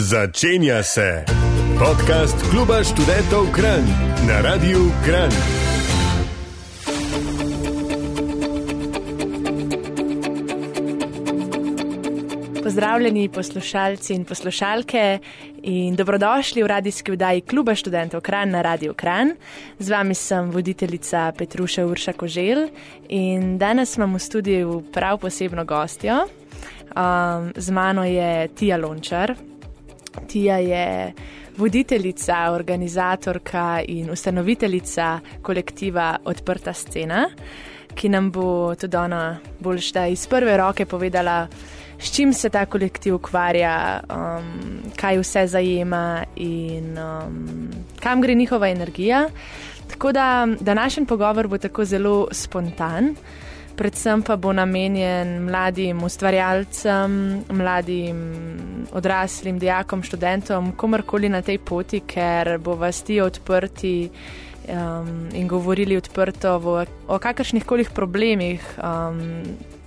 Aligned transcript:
Začenja 0.00 0.82
se 0.82 1.24
podcast 1.78 2.36
Kluba 2.50 2.84
študentov 2.84 3.50
Kran 3.50 3.82
na 4.28 4.40
Radiu 4.40 4.78
Kran. 5.04 5.30
Pozdravljeni 12.62 13.28
poslušalci 13.28 14.14
in 14.14 14.24
poslušalke 14.24 15.18
in 15.62 15.96
dobrodošli 15.96 16.62
v 16.62 16.66
radijski 16.66 17.12
vdaji 17.12 17.40
Kluba 17.40 17.74
študentov 17.74 18.20
Kran 18.20 18.50
na 18.50 18.62
Radiu 18.62 18.94
Kran. 18.94 19.34
Z 19.78 19.90
vami 19.90 20.14
sem 20.14 20.50
voditeljica 20.50 21.32
Petruša 21.38 21.86
Urša 21.86 22.12
Kožel 22.12 22.68
in 23.08 23.58
danes 23.58 23.96
imam 23.96 24.14
v 24.14 24.18
studiu 24.18 24.82
prav 24.92 25.18
posebno 25.18 25.64
gostjo. 25.64 26.14
Um, 26.22 27.52
z 27.56 27.70
mano 27.70 28.04
je 28.04 28.48
Tija 28.48 28.76
Lončar. 28.76 29.34
Tija 30.26 30.56
je 30.56 31.12
voditeljica, 31.56 32.50
organizatorka 32.52 33.80
in 33.88 34.10
ustanoviteljica 34.10 35.20
kolektiva 35.42 36.16
Odprta 36.24 36.72
scena, 36.72 37.28
ki 37.94 38.08
nam 38.08 38.30
bo 38.30 38.74
tudi 38.74 38.96
ona 38.96 39.38
bolj 39.60 39.80
šta 39.80 40.06
iz 40.06 40.26
prve 40.26 40.56
roke 40.56 40.86
povedala, 40.86 41.46
s 41.98 42.14
čim 42.14 42.32
se 42.32 42.50
ta 42.50 42.66
kolektiv 42.66 43.14
ukvarja, 43.14 44.00
um, 44.10 44.82
kaj 44.96 45.18
vse 45.18 45.46
zajema 45.46 46.24
in 46.36 46.98
um, 46.98 47.70
kam 48.00 48.22
gre 48.22 48.34
njihova 48.34 48.68
energija. 48.68 49.28
Tako 49.88 50.12
da 50.12 50.46
današnji 50.60 51.06
pogovor 51.06 51.48
bo 51.48 51.58
tako 51.58 51.84
zelo 51.84 52.28
spontan 52.32 53.14
predvsem 53.78 54.22
pa 54.26 54.36
bo 54.36 54.52
namenjen 54.52 55.38
mladim 55.46 56.02
ustvarjalcem, 56.02 57.14
mladim 57.54 58.18
odraslim, 58.92 59.58
dijakom, 59.58 60.02
študentom, 60.02 60.72
komorkoli 60.76 61.30
na 61.30 61.42
tej 61.42 61.60
poti, 61.62 62.02
ker 62.06 62.56
bo 62.58 62.74
vas 62.80 63.02
ti 63.06 63.20
odprti 63.22 63.94
um, 64.08 65.28
in 65.32 65.48
govorili 65.48 65.96
odprto 65.96 66.58
v, 66.58 66.84
o 67.06 67.18
kakršnih 67.18 67.66
koli 67.66 67.86
problemih. 67.94 68.64
Um, 68.82 69.77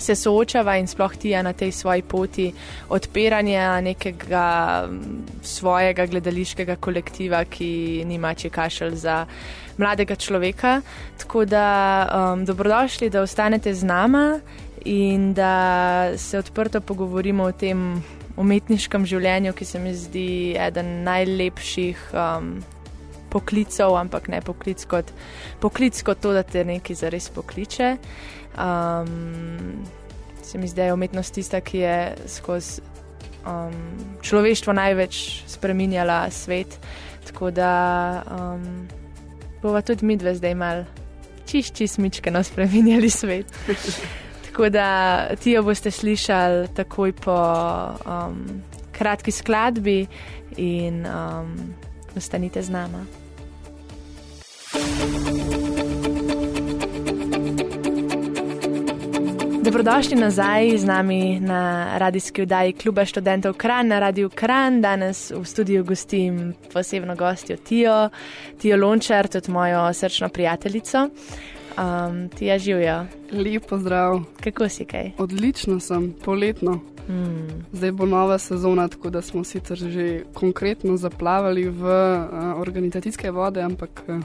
Se 0.00 0.14
soočava 0.16 0.78
in 0.80 0.86
sploh 0.88 1.12
ti 1.20 1.34
je 1.34 1.42
na 1.42 1.52
tej 1.52 1.72
svoji 1.76 2.02
poti 2.02 2.46
odpiranja 2.88 3.80
nekega 3.84 4.88
svojega 5.42 6.06
gledališkega 6.06 6.76
kolektiva, 6.80 7.44
ki 7.44 8.04
nima 8.08 8.32
če 8.34 8.50
kašelj 8.50 8.96
za 8.96 9.26
mladega 9.80 10.16
človeka. 10.16 10.80
Tako 11.18 11.44
da 11.44 11.66
um, 12.08 12.44
dobrodošli, 12.44 13.10
da 13.10 13.22
ostanete 13.22 13.74
z 13.74 13.84
nama 13.84 14.40
in 14.84 15.34
da 15.34 16.12
se 16.16 16.38
odprto 16.38 16.80
pogovorimo 16.80 17.44
o 17.44 17.52
tem 17.52 18.02
umetniškem 18.36 19.06
življenju, 19.06 19.52
ki 19.52 19.64
se 19.64 19.78
mi 19.78 19.94
zdi 19.94 20.28
eden 20.58 21.02
najlepših. 21.04 22.10
Um, 22.12 22.60
Poklicov, 23.30 23.94
ampak 23.94 24.24
ne 24.26 24.40
poklic 24.42 24.82
kot 24.90 25.12
poklic, 25.62 25.94
kot 26.02 26.18
to, 26.18 26.32
da 26.34 26.42
te 26.42 26.64
nekaj 26.66 26.96
zares 26.98 27.28
pokliče. 27.30 27.92
Um, 28.58 29.84
se 30.42 30.58
mi 30.58 30.68
zdi, 30.68 30.76
da 30.76 30.84
je 30.84 30.92
umetnost 30.92 31.34
tista, 31.34 31.60
ki 31.60 31.78
je 31.78 32.14
skozi 32.26 32.80
um, 33.46 33.74
človeštvo 34.22 34.72
največ 34.72 35.42
spremenjala 35.46 36.30
svet. 36.30 36.78
Tako 37.26 37.50
da 37.50 37.72
um, 38.26 38.88
bova 39.62 39.82
tudi 39.82 40.06
mi 40.06 40.16
dve 40.16 40.34
zdaj 40.34 40.54
mal 40.54 40.84
čist, 41.46 41.74
čist 41.74 41.98
mičke 41.98 42.30
nas 42.30 42.46
spremenjali 42.46 43.10
svet. 43.20 43.46
Tako 44.46 44.68
da 44.68 45.28
ti 45.36 45.50
jo 45.50 45.62
boste 45.62 45.90
slišali 45.90 46.68
takoj 46.74 47.12
po 47.12 47.38
um, 48.06 48.62
kratki 48.92 49.30
skladbi 49.30 50.06
in 50.56 51.06
um, 51.06 51.74
ostanite 52.16 52.62
z 52.62 52.70
nama. 52.70 53.06
Dobrodošli 59.64 60.16
nazaj 60.16 60.78
z 60.78 60.84
nami 60.84 61.40
na 61.40 61.92
radijski 61.98 62.42
vdaji 62.42 62.72
Kluba 62.72 63.04
študentov 63.04 63.54
Kran 63.54 63.88
na 63.88 63.98
Radiu 63.98 64.30
Kran. 64.34 64.80
Danes 64.80 65.30
v 65.30 65.44
studiu 65.44 65.84
gostim 65.84 66.54
posebno 66.72 67.16
gostjo 67.16 67.56
Tijo, 67.56 68.08
Tijo 68.58 68.76
Lončar, 68.76 69.28
tudi 69.28 69.52
mojo 69.52 69.92
srčno 69.92 70.28
prijateljico. 70.28 70.98
Um, 71.78 72.28
Tija 72.28 72.58
živijo. 72.58 73.06
Lep 73.32 73.66
pozdrav. 73.68 74.20
Kako 74.40 74.68
si 74.68 74.84
kaj? 74.84 75.10
Odlično 75.18 75.80
sem, 75.80 76.14
poletno. 76.24 76.80
Hmm. 77.06 77.64
Zdaj 77.72 77.92
bo 77.92 78.06
nova 78.06 78.38
sezona, 78.38 78.88
tako 78.88 79.10
da 79.10 79.22
smo 79.22 79.44
sicer 79.44 79.78
že 79.78 80.22
konkretno 80.34 80.96
zaplavali 80.96 81.68
v 81.68 81.84
uh, 81.84 82.60
organizacijske 82.60 83.30
vode, 83.30 83.62
ampak 83.62 84.02
uh, 84.08 84.24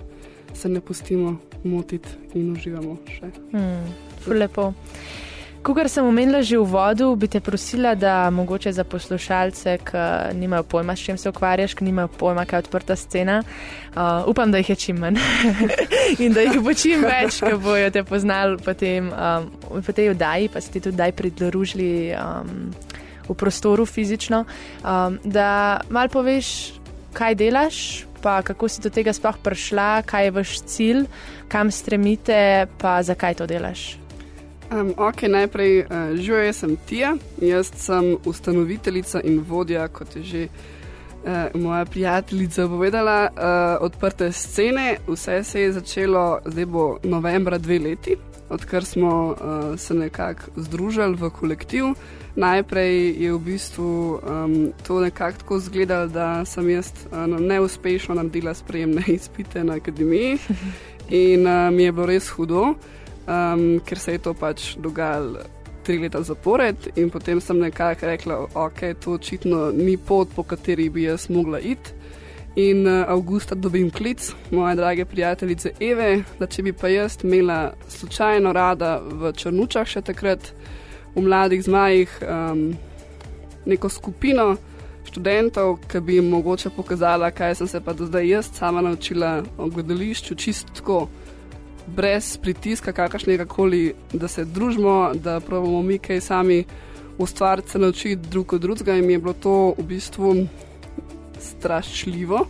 se 0.56 0.70
ne 0.70 0.82
pustimo 0.82 1.38
motiti 1.64 2.10
in 2.34 2.52
uživamo 2.56 2.98
še. 3.10 3.32
Hmm. 3.52 3.94
Lepo. 4.28 4.74
Kukor 5.66 5.90
sem 5.90 6.06
omenila 6.06 6.46
že 6.46 6.62
v 6.62 6.66
vodu, 6.70 7.10
bi 7.18 7.26
te 7.26 7.42
prosila, 7.42 7.96
da 7.98 8.30
mogoče 8.30 8.70
za 8.70 8.84
poslušalce, 8.86 9.82
ki 9.82 10.38
nimajo 10.38 10.62
pojma, 10.64 10.94
s 10.94 11.02
čim 11.02 11.18
se 11.18 11.30
ukvarjaš, 11.30 11.74
ki 11.74 11.90
nimajo 11.90 12.08
pojma, 12.22 12.46
kaj 12.46 12.60
je 12.60 12.64
odprta 12.70 12.96
scena, 12.96 13.40
uh, 13.42 14.30
upam, 14.30 14.54
da 14.54 14.62
jih 14.62 14.70
je 14.70 14.76
čim 14.76 15.02
manj 15.02 15.18
in 16.24 16.38
da 16.38 16.46
jih 16.46 16.62
bo 16.62 16.70
čim 16.70 17.02
več, 17.02 17.42
ki 17.42 17.58
bojo 17.58 17.90
te 17.90 18.06
poznali 18.06 18.62
potem, 18.62 19.10
um, 19.10 19.50
v 19.82 19.90
tej 19.90 20.14
oddaji, 20.14 20.54
pa 20.54 20.62
si 20.62 20.70
ti 20.70 20.86
tudi 20.86 21.02
daj 21.02 21.18
pridružili 21.18 22.14
um, 22.14 22.70
v 23.26 23.34
prostoru 23.34 23.90
fizično, 23.90 24.46
um, 24.86 25.18
da 25.26 25.82
mal 25.90 26.14
poveš, 26.14 26.78
kaj 27.18 27.42
delaš. 27.42 28.06
Pa 28.26 28.42
kako 28.42 28.66
si 28.66 28.82
do 28.82 28.90
tega 28.90 29.14
sploh 29.14 29.38
prišla, 29.38 30.02
kaj 30.02 30.24
je 30.26 30.32
vaš 30.34 30.52
cilj, 30.66 31.04
kam 31.46 31.70
stremite, 31.70 32.66
pa 32.82 32.98
zakaj 33.06 33.38
to 33.38 33.46
delaš? 33.46 34.00
Um, 34.74 34.96
ok, 34.98 35.28
najprej 35.30 35.86
uh, 35.86 36.16
živijo, 36.18 36.44
jaz 36.44 36.64
sem 36.64 36.74
Tija, 36.90 37.12
jaz 37.38 37.70
sem 37.78 38.16
ustanoviteljica 38.26 39.22
in 39.22 39.44
vodja, 39.46 39.86
kot 39.88 40.16
je 40.16 40.24
že 40.24 40.48
uh, 40.48 41.62
moja 41.62 41.86
prijateljica 41.86 42.68
povedala, 42.68 43.30
uh, 43.30 43.86
odprte 43.86 44.32
scene. 44.32 44.98
Vse 45.08 45.44
se 45.44 45.62
je 45.62 45.72
začelo, 45.74 46.40
zdaj 46.46 46.66
bo 46.66 46.98
novembra 47.04 47.58
dve 47.58 47.80
leti, 47.80 48.18
odkar 48.50 48.86
smo 48.86 49.12
uh, 49.28 49.80
se 49.80 49.94
nekako 49.94 50.52
združili 50.56 51.16
v 51.16 51.30
kolektiv. 51.30 51.86
Najprej 52.36 53.16
je 53.24 53.34
v 53.34 53.40
bistvu 53.40 54.20
um, 54.20 54.74
to 54.88 55.00
nekako 55.00 55.38
tako 55.38 55.58
izgledalo, 55.58 56.08
da 56.08 56.46
sem 56.46 56.70
jaz 56.70 56.92
uh, 57.12 57.26
neuspešno 57.28 58.16
naredila 58.16 58.54
sprejemne 58.54 59.04
izpite 59.20 59.64
na 59.64 59.76
akademiji 59.76 60.38
in 61.10 61.48
uh, 61.48 61.74
mi 61.74 61.84
je 61.84 61.92
bilo 61.92 62.06
res 62.06 62.30
hudo 62.30 62.76
um, 63.28 63.80
ker 63.86 64.00
se 64.00 64.12
je 64.12 64.20
to 64.20 64.34
pač 64.34 64.76
dogajalo 64.78 65.46
tri 65.86 66.00
leta 66.02 66.22
zapored, 66.26 66.88
in 66.98 67.12
potem 67.14 67.42
sem 67.42 67.60
nekako 67.62 68.10
rekla, 68.10 68.40
ok, 68.58 68.80
to 68.98 69.20
očitno 69.20 69.70
ni 69.70 69.98
pot, 69.98 70.32
po 70.34 70.44
kateri 70.44 70.90
bi 70.90 71.04
jaz 71.06 71.30
mogla 71.30 71.60
iti. 71.60 71.94
In 72.56 72.88
uh, 72.88 73.04
avgusta 73.08 73.56
dobim 73.56 73.90
klic 73.92 74.32
moje 74.52 74.76
drage 74.76 75.06
prijateljice 75.06 75.72
Eve, 75.80 76.24
da 76.40 76.48
če 76.48 76.64
bi 76.64 76.74
pa 76.74 76.88
jaz 76.88 77.18
imela 77.24 77.74
slučajno 77.88 78.54
rada 78.54 79.02
v 79.04 79.34
Črnučah 79.36 79.88
še 79.88 80.02
takrat, 80.02 80.54
v 81.16 81.24
mladih 81.24 81.64
zmajih, 81.64 82.14
um, 82.24 82.64
neko 83.66 83.90
skupino 83.90 84.56
študentov, 85.06 85.78
ki 85.92 86.00
bi 86.00 86.16
jim 86.16 86.32
mogoče 86.32 86.72
pokazala, 86.76 87.32
kaj 87.32 87.56
sem 87.60 87.68
se 87.68 87.82
pa 87.84 87.94
do 87.94 88.08
zdaj 88.08 88.28
jaz 88.28 88.50
sama 88.54 88.82
naučila 88.82 89.44
o 89.58 89.68
gledališču, 89.70 90.36
čisto 90.36 90.72
tako 90.80 91.08
brez 91.88 92.38
pritiska 92.38 92.92
kakršnega 92.92 93.46
koli, 93.46 93.94
da 94.14 94.28
se 94.28 94.46
družimo, 94.46 95.12
da 95.14 95.40
pravimo 95.40 95.82
mi 95.82 96.00
kaj 96.00 96.22
sami 96.22 96.64
ustvariti, 97.18 97.72
se 97.72 97.80
naučiti 97.80 98.30
drug 98.30 98.54
od 98.54 98.62
drugega. 98.62 98.96
In 98.96 99.06
mi 99.06 99.14
je 99.14 99.20
bilo 99.20 99.34
to 99.34 99.76
v 99.78 99.84
bistvu 99.84 100.48
strašljivo. 101.46 102.46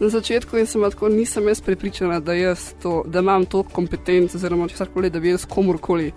Na 0.00 0.08
začetku 0.12 0.60
sem 0.66 0.82
tako, 0.90 1.08
nisem 1.08 1.48
jaz 1.48 1.60
prepričana, 1.64 2.20
da, 2.20 2.34
jaz 2.36 2.74
to, 2.82 3.02
da 3.08 3.24
imam 3.24 3.46
to 3.48 3.62
kompetenco, 3.62 4.36
oziroma 4.36 4.68
če 4.68 4.76
karkoli, 4.82 5.10
da 5.10 5.20
bi 5.20 5.32
jaz 5.32 5.46
komorkoli 5.48 6.12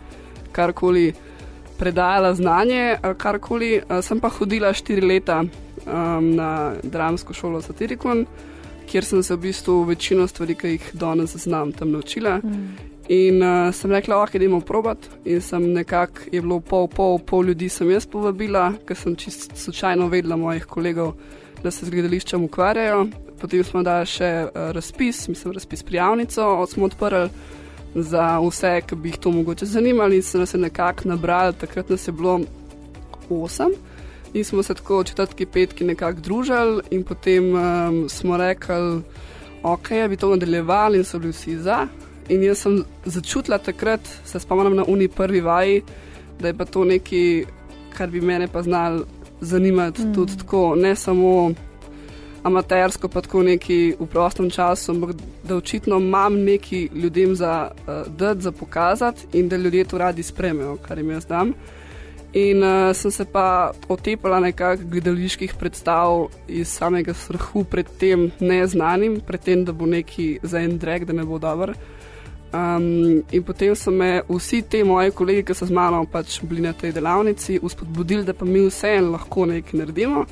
karkoli 0.52 1.14
predajala 1.80 2.34
znanje 2.36 2.98
ali 3.02 3.16
karkoli. 3.16 3.72
Sem 4.04 4.20
pa 4.20 4.30
hodila 4.30 4.74
štiri 4.74 5.06
leta 5.08 5.44
um, 5.44 6.36
na 6.36 6.74
dramsko 6.84 7.34
šolo 7.34 7.62
Satirikon 7.62 8.26
kjer 8.90 9.06
sem 9.06 9.24
se 9.24 9.36
v 9.36 9.40
bistvu 9.50 9.84
večino 9.86 10.28
stvari, 10.28 10.56
ki 10.58 10.74
jih 10.74 10.92
danes 10.94 11.36
znam, 11.38 11.72
tam 11.72 11.92
naučila. 11.92 12.40
Mm. 12.44 12.70
In 13.10 13.42
uh, 13.42 13.74
sem 13.74 13.92
rekla, 13.92 14.22
ok, 14.24 14.36
idemo 14.38 14.62
probat. 14.62 15.10
In 15.26 15.42
sem 15.42 15.66
nekako, 15.74 16.30
je 16.32 16.42
bilo 16.42 16.60
pol, 16.60 16.88
pol, 16.88 17.20
pol 17.20 17.50
ljudi, 17.50 17.70
sem 17.70 17.90
jaz 17.90 18.08
povabila, 18.10 18.72
ker 18.86 18.98
sem 18.98 19.16
čisto 19.18 19.56
slučajno 19.58 20.10
vedela 20.10 20.38
mojih 20.38 20.66
kolegov, 20.70 21.16
da 21.64 21.72
se 21.72 21.86
z 21.86 21.90
gledališčem 21.90 22.44
ukvarjajo. 22.44 23.08
Potem 23.40 23.64
smo 23.64 23.84
dali 23.84 24.06
še 24.06 24.32
uh, 24.46 24.72
razpis, 24.76 25.28
mislim, 25.28 25.54
razpis 25.54 25.84
prijavnico, 25.84 26.48
smo 26.68 26.86
odprli 26.86 27.30
za 27.96 28.40
vse, 28.44 28.82
ki 28.88 28.96
bi 28.96 29.10
jih 29.10 29.18
to 29.18 29.32
mogoče 29.32 29.66
zanimali. 29.66 30.20
In 30.20 30.24
se 30.24 30.38
nas 30.38 30.54
je 30.54 30.60
nekako 30.60 31.10
nabrali, 31.10 31.56
takrat 31.60 31.90
nas 31.90 32.08
je 32.08 32.14
bilo 32.14 32.42
osem 33.30 33.72
In 34.34 34.44
smo 34.44 34.64
se 34.64 34.74
tako 34.74 35.04
četrtki, 35.04 35.46
petki 35.46 35.84
nekako 35.84 36.22
družili, 36.22 36.82
in 36.92 37.04
potem 37.04 37.54
um, 37.54 38.10
smo 38.10 38.38
rekli, 38.38 39.02
ok, 39.64 39.90
bi 40.10 40.18
to 40.18 40.30
nadaljevali, 40.30 40.98
in 40.98 41.04
so 41.04 41.20
bili 41.20 41.34
vsi 41.34 41.58
za. 41.58 41.88
In 42.30 42.44
jaz 42.44 42.62
sem 42.62 42.84
začutila 43.06 43.58
takrat, 43.58 44.02
se 44.26 44.40
spomnim 44.40 44.76
na 44.76 44.84
uni 44.88 45.08
prvi 45.08 45.42
vaji, 45.42 45.82
da 46.40 46.48
je 46.48 46.54
pa 46.54 46.66
to 46.66 46.86
nekaj, 46.86 47.46
kar 47.98 48.10
bi 48.10 48.22
mene 48.22 48.48
pa 48.48 48.62
znal 48.62 49.02
zanimati 49.42 50.02
mm. 50.02 50.14
tudi 50.14 50.38
tako, 50.38 50.76
ne 50.76 50.96
samo 50.96 51.52
amatersko, 52.44 53.08
pa 53.08 53.22
tako 53.22 53.44
neki 53.44 53.96
v 54.00 54.08
prostem 54.08 54.50
času, 54.50 54.92
ampak 54.92 55.16
da 55.44 55.56
očitno 55.56 55.98
imam 55.98 56.40
neki 56.44 56.90
ljudem 56.94 57.36
za 57.36 57.72
uh, 57.72 58.14
dati, 58.14 58.42
za 58.42 58.52
pokazati 58.52 59.28
in 59.34 59.50
da 59.50 59.58
ljudje 59.58 59.84
to 59.84 59.98
radi 59.98 60.24
spremijo, 60.24 60.78
kar 60.88 60.98
jim 60.98 61.12
jaz 61.12 61.26
dam. 61.26 61.54
In 62.34 62.64
uh, 62.64 62.96
sem 62.96 63.12
se 63.12 63.26
pa 63.26 63.72
otepala 63.88 64.40
nekakšnih 64.40 64.90
gledaliških 64.90 65.54
predstav 65.60 66.28
iz 66.48 66.68
samega 66.68 67.14
strahu 67.14 67.64
pred 67.64 67.88
tem 68.00 68.32
neznanim, 68.40 69.20
pred 69.28 69.42
tem, 69.42 69.66
da 69.66 69.72
bo 69.72 69.86
neki 69.86 70.40
za 70.44 70.60
en 70.60 70.78
drek, 70.78 71.06
da 71.06 71.14
ne 71.14 71.26
bo 71.26 71.40
dober. 71.40 71.74
Um, 72.54 73.24
in 73.32 73.44
potem 73.44 73.76
so 73.76 73.92
me 73.92 74.22
vsi 74.30 74.62
ti 74.62 74.84
moji 74.84 75.12
kolegi, 75.12 75.44
ki 75.46 75.54
so 75.54 75.68
z 75.70 75.74
mano 75.74 76.02
pač 76.10 76.40
bili 76.42 76.64
na 76.66 76.74
tej 76.74 76.96
delavnici, 76.96 77.60
uspodbudili, 77.62 78.24
da 78.26 78.34
pa 78.34 78.46
mi 78.46 78.64
vseeno 78.66 79.12
lahko 79.14 79.46
nekaj 79.46 79.78
naredimo. 79.78 80.24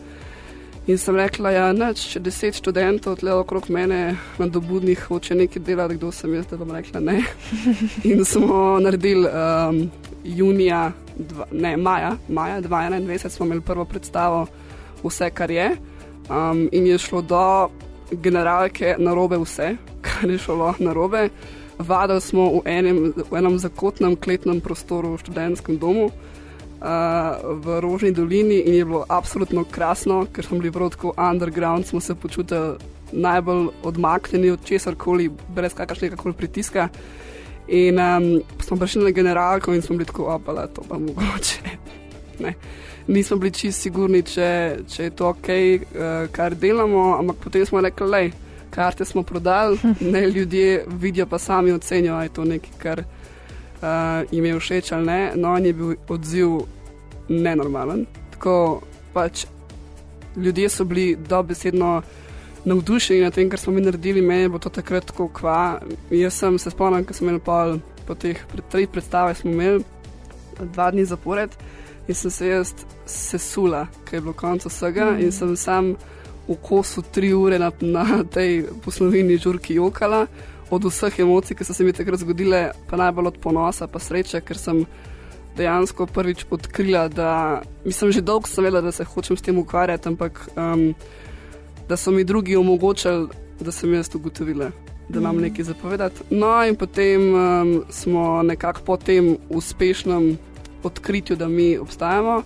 In 0.87 0.97
sem 0.97 1.15
rekla, 1.19 1.51
da 1.51 1.89
ja, 1.89 1.93
če 1.93 2.21
deset 2.23 2.57
študentov 2.57 3.19
tle 3.19 3.35
okrog 3.35 3.67
mene 3.69 4.15
na 4.39 4.47
dobudnih 4.47 5.03
hoče 5.09 5.35
nekaj 5.35 5.61
delati, 5.61 5.97
kdo 5.99 6.09
sem 6.15 6.33
jaz, 6.33 6.47
da 6.49 6.57
bom 6.57 6.71
rekla 6.73 7.01
ne. 7.03 7.19
In 8.09 8.23
smo 8.25 8.79
naredili 8.81 9.27
um, 9.27 9.81
junija, 10.23 10.93
dva, 11.17 11.45
ne 11.51 11.75
maja, 11.77 12.15
maja 12.29 12.61
2021, 12.63 13.29
smo 13.29 13.45
imeli 13.45 13.61
prvo 13.61 13.85
predstavo, 13.85 14.47
vse 15.03 15.29
kar 15.29 15.51
je. 15.51 15.69
Um, 16.31 16.65
in 16.71 16.87
je 16.87 16.97
šlo 16.97 17.21
do 17.21 17.43
generalke 18.11 18.95
na 18.97 19.13
robe 19.13 19.37
vse, 19.43 19.75
kar 20.01 20.31
je 20.31 20.39
šlo 20.41 20.73
na 20.79 20.95
robe 20.97 21.27
vadili 21.79 22.21
smo 22.21 22.49
v 22.49 22.61
enem, 22.65 23.13
v 23.15 23.37
enem 23.37 23.57
zakotnem 23.59 24.15
kletnem 24.15 24.61
prostoru 24.61 25.15
v 25.15 25.21
študentskem 25.21 25.77
domu. 25.77 26.09
Uh, 26.77 27.41
v 27.57 27.81
Rožni 27.81 28.11
dolini 28.13 28.61
in 28.69 28.73
je 28.77 28.85
bilo 28.85 29.01
absolutno 29.09 29.65
krasno, 29.65 30.27
ker 30.29 30.45
smo 30.45 30.59
bili 30.61 30.69
vrtko 30.69 31.15
underground, 31.17 31.85
smo 31.85 31.99
se 31.99 32.15
počutili 32.15 32.77
najbolj 33.11 33.67
odmaknjeni 33.83 34.51
od 34.53 34.61
česar 34.65 34.95
koli, 34.95 35.29
brez 35.55 35.73
kakršnega 35.73 36.15
koli 36.15 36.33
pritiska. 36.37 36.89
In 37.67 37.97
um, 37.99 38.41
smo 38.61 38.77
prišli 38.77 39.03
na 39.03 39.11
generalko 39.11 39.73
in 39.73 39.81
smo 39.81 39.97
bili 39.97 40.05
tako, 40.05 40.29
opala, 40.37 40.67
to 40.67 40.81
pa 40.89 40.97
mogoče. 40.97 41.61
Ne. 42.39 42.53
Nismo 43.07 43.37
bili 43.37 43.51
čisto 43.51 43.81
sigurni, 43.81 44.21
če, 44.21 44.77
če 44.85 45.03
je 45.03 45.09
to 45.09 45.31
ok, 45.33 45.47
uh, 45.49 46.29
kar 46.31 46.53
delamo, 46.55 47.15
ampak 47.17 47.41
potem 47.41 47.65
smo 47.65 47.81
rekli, 47.81 48.07
lej 48.07 48.31
karte 48.77 49.05
smo 49.05 49.23
prodali, 49.23 49.79
ne 50.13 50.27
ljudje 50.29 50.85
vidijo, 50.87 51.25
pa 51.25 51.39
sami 51.39 51.71
ocenijo, 51.71 52.13
ali 52.15 52.25
je 52.25 52.33
to 52.33 52.45
nekaj, 52.45 52.71
kar 52.77 52.99
uh, 52.99 53.87
jim 54.31 54.45
je 54.45 54.59
všeč 54.59 54.91
ali 54.91 55.05
ne. 55.05 55.31
No, 55.35 55.53
on 55.53 55.65
je 55.65 55.73
bil 55.73 55.95
odziv 56.07 56.59
nenormalen. 57.29 58.05
Tako 58.31 58.81
pač 59.13 59.45
ljudje 60.35 60.69
so 60.69 60.85
bili 60.85 61.15
dobesedno 61.29 62.01
navdušeni 62.65 63.21
nad 63.21 63.33
tem, 63.33 63.49
kar 63.49 63.59
smo 63.59 63.73
mi 63.73 63.81
naredili, 63.81 64.21
meni 64.21 64.49
bo 64.49 64.59
to 64.59 64.69
takrat 64.69 65.09
tako 65.09 65.27
kva. 65.33 65.79
Jaz 66.11 66.37
sem 66.37 66.59
se 66.61 66.69
spomnil, 66.69 67.05
ker 67.05 67.17
sem 67.17 67.27
imel 67.27 67.41
pol 67.41 67.79
po 68.05 68.15
teh 68.15 68.43
treh 68.69 68.85
predstavah, 68.93 69.37
smo 69.37 69.51
imeli 69.51 69.81
dva 70.59 70.91
dni 70.91 71.05
zapored 71.05 71.57
in 72.07 72.15
sem 72.15 72.31
se 72.31 72.47
jaz 72.53 72.75
sesula, 73.05 73.87
ker 74.05 74.19
je 74.19 74.21
bilo 74.21 74.37
konec 74.37 74.69
vsega 74.69 75.11
mm. 75.11 75.25
in 75.25 75.31
sem 75.31 75.57
sam 75.57 75.95
v 76.47 76.55
kosu 76.61 77.01
tri 77.11 77.33
ure 77.33 77.59
na, 77.59 77.71
na 77.81 78.23
tej 78.23 78.63
poslovni 78.83 79.37
žurki 79.37 79.75
jokala, 79.75 80.27
od 80.69 80.83
vseh 80.83 81.19
emocij, 81.19 81.55
ki 81.55 81.63
so 81.63 81.73
se 81.73 81.83
mi 81.83 81.93
takrat 81.93 82.19
zgodile, 82.19 82.71
pa 82.89 82.97
najbolj 82.97 83.27
od 83.27 83.37
ponosa, 83.43 83.87
pa 83.87 83.99
sreče, 83.99 84.41
ker 84.43 84.59
sem 84.59 84.83
dejansko 85.57 86.05
prvič 86.05 86.45
odkrila, 86.51 87.07
da 87.07 87.61
mislim, 87.85 88.11
že 88.11 88.21
dolgo 88.21 88.47
sem 88.47 88.63
vedela, 88.63 88.81
da 88.81 88.91
se 88.91 89.03
hočem 89.03 89.37
s 89.37 89.41
tem 89.41 89.57
ukvarjati, 89.57 90.07
ampak 90.09 90.49
um, 90.55 90.93
da 91.89 91.97
so 91.97 92.11
mi 92.11 92.23
drugi 92.23 92.55
omogočili, 92.55 93.27
da 93.59 93.71
sem 93.71 93.93
jaz 93.93 94.11
ugotovila. 94.15 94.71
Da 95.09 95.19
imam 95.19 95.35
mhm. 95.35 95.43
nekaj 95.43 95.65
zapovedati. 95.65 96.23
No, 96.29 96.51
in 96.67 96.75
potem 96.75 97.33
um, 97.33 97.83
smo 97.89 98.43
nekako 98.43 98.81
po 98.81 98.97
tem 98.97 99.37
uspešnem 99.49 100.37
odkritju, 100.83 101.35
da 101.35 101.47
mi 101.47 101.77
obstajamo, 101.77 102.41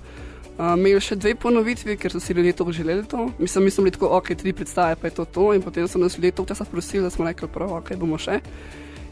Imeli 0.61 1.01
še 1.01 1.15
dve 1.17 1.33
ponovitvi, 1.41 1.95
ker 1.97 2.13
so 2.13 2.19
si 2.21 2.35
ljudje 2.37 2.53
to 2.53 2.67
želeli. 2.71 3.05
To. 3.09 3.31
Mislim, 3.39 3.63
mi 3.65 3.71
smo 3.71 3.83
bili 3.83 3.95
tako, 3.95 4.11
ok, 4.17 4.35
tri 4.37 4.53
predstave, 4.53 4.95
pa 4.95 5.07
je 5.07 5.15
to 5.17 5.25
to. 5.25 5.53
In 5.53 5.61
potem 5.61 5.87
so 5.87 5.99
nas 5.99 6.17
ljudje 6.17 6.31
to 6.31 6.43
včasih 6.43 6.67
prosili, 6.71 7.03
da 7.03 7.09
smo 7.09 7.25
rekli, 7.25 7.49
prav, 7.49 7.73
ok, 7.79 7.95
bomo 7.97 8.19
še. 8.21 8.39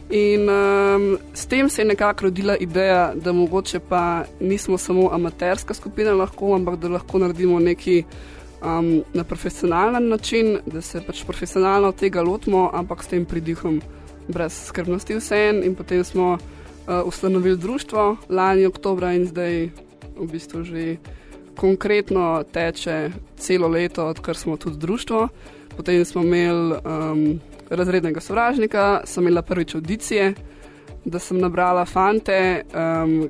In 0.09 0.49
um, 0.49 1.17
s 1.33 1.45
tem 1.45 1.69
se 1.69 1.81
je 1.81 1.85
nekako 1.85 2.29
rodila 2.29 2.55
ideja, 2.57 3.13
da 3.15 3.33
mogoče 3.33 3.79
pa 3.79 4.23
nismo 4.39 4.77
samo 4.77 5.09
amaterska 5.13 5.73
skupina, 5.73 6.13
lahko, 6.13 6.55
ampak 6.55 6.79
da 6.81 6.89
lahko 6.89 7.21
naredimo 7.21 7.59
nekaj 7.59 8.01
um, 8.01 9.03
na 9.13 9.23
profesionalen 9.23 10.09
način, 10.09 10.57
da 10.65 10.81
se 10.81 11.01
pač 11.05 11.23
profesionalno 11.25 11.91
tega 11.91 12.21
lotimo, 12.21 12.69
ampak 12.73 13.03
s 13.03 13.07
tem 13.13 13.25
pridihom, 13.25 13.81
brez 14.27 14.57
skrbnosti 14.69 15.17
vse 15.17 15.43
en. 15.49 15.63
In 15.63 15.75
potem 15.75 16.03
smo 16.03 16.37
uh, 16.37 16.41
ustanovili 17.05 17.57
društvo 17.57 18.17
lani 18.29 18.65
oktobra 18.65 19.13
in 19.13 19.25
zdaj 19.25 19.69
v 20.17 20.27
bistvu 20.31 20.63
že 20.63 20.97
konkretno 21.59 22.43
teče 22.51 23.11
celo 23.37 23.67
leto, 23.67 24.05
odkar 24.07 24.37
smo 24.37 24.57
tudi 24.57 24.77
društvo. 24.77 25.27
Potem 25.77 26.05
smo 26.05 26.23
imeli 26.23 26.75
um, 26.75 27.39
razrednega 27.69 28.19
sovražnika, 28.19 29.01
sem 29.05 29.27
imela 29.27 29.41
prvič 29.41 29.75
audicije, 29.75 30.33
da 31.05 31.19
sem 31.19 31.37
nabrala 31.37 31.85
fante, 31.85 32.63
um, 33.03 33.29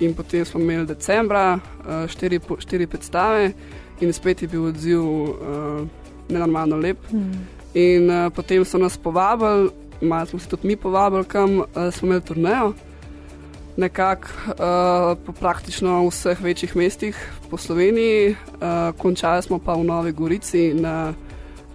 in 0.00 0.14
potem 0.14 0.44
smo 0.44 0.60
imeli 0.60 0.86
decembra 0.86 1.58
uh, 1.58 2.06
štiri, 2.10 2.40
štiri 2.58 2.86
predstave, 2.86 3.52
in 4.00 4.12
spet 4.12 4.42
je 4.42 4.48
bil 4.48 4.64
odziv 4.64 5.02
uh, 5.02 5.86
nenormalno 6.28 6.76
lep. 6.76 6.98
Mm. 7.12 7.46
In 7.74 8.10
uh, 8.10 8.32
potem 8.34 8.64
so 8.64 8.78
nas 8.78 8.98
povabili, 8.98 9.70
malo 10.00 10.26
smo 10.26 10.38
se 10.38 10.48
tudi 10.48 10.66
mi 10.66 10.76
povabili, 10.76 11.24
kam 11.24 11.58
uh, 11.58 11.66
smo 11.92 12.06
imeli 12.06 12.22
turnejo 12.22 12.72
nekako 13.80 14.28
uh, 14.46 14.54
po 15.26 15.32
praktično 15.32 16.08
vseh 16.08 16.40
večjih 16.40 16.76
mestih 16.76 17.32
po 17.50 17.56
Sloveniji, 17.56 18.30
uh, 18.30 18.36
končali 18.98 19.42
smo 19.42 19.58
pa 19.58 19.74
v 19.74 19.84
Novi 19.84 20.12
Gorici 20.12 20.74
na 20.74 21.12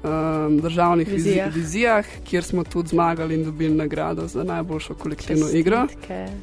um, 0.06 0.60
državnih 0.62 1.08
vizijah. 1.08 1.54
vizijah, 1.54 2.06
kjer 2.24 2.44
smo 2.44 2.64
tudi 2.64 2.90
zmagali 2.90 3.36
in 3.36 3.44
dobili 3.44 3.76
nagrado 3.76 4.28
za 4.28 4.44
najboljšo 4.44 4.94
kolektivno 4.94 5.46
Čestitke. 5.46 5.60
igro. 5.60 5.88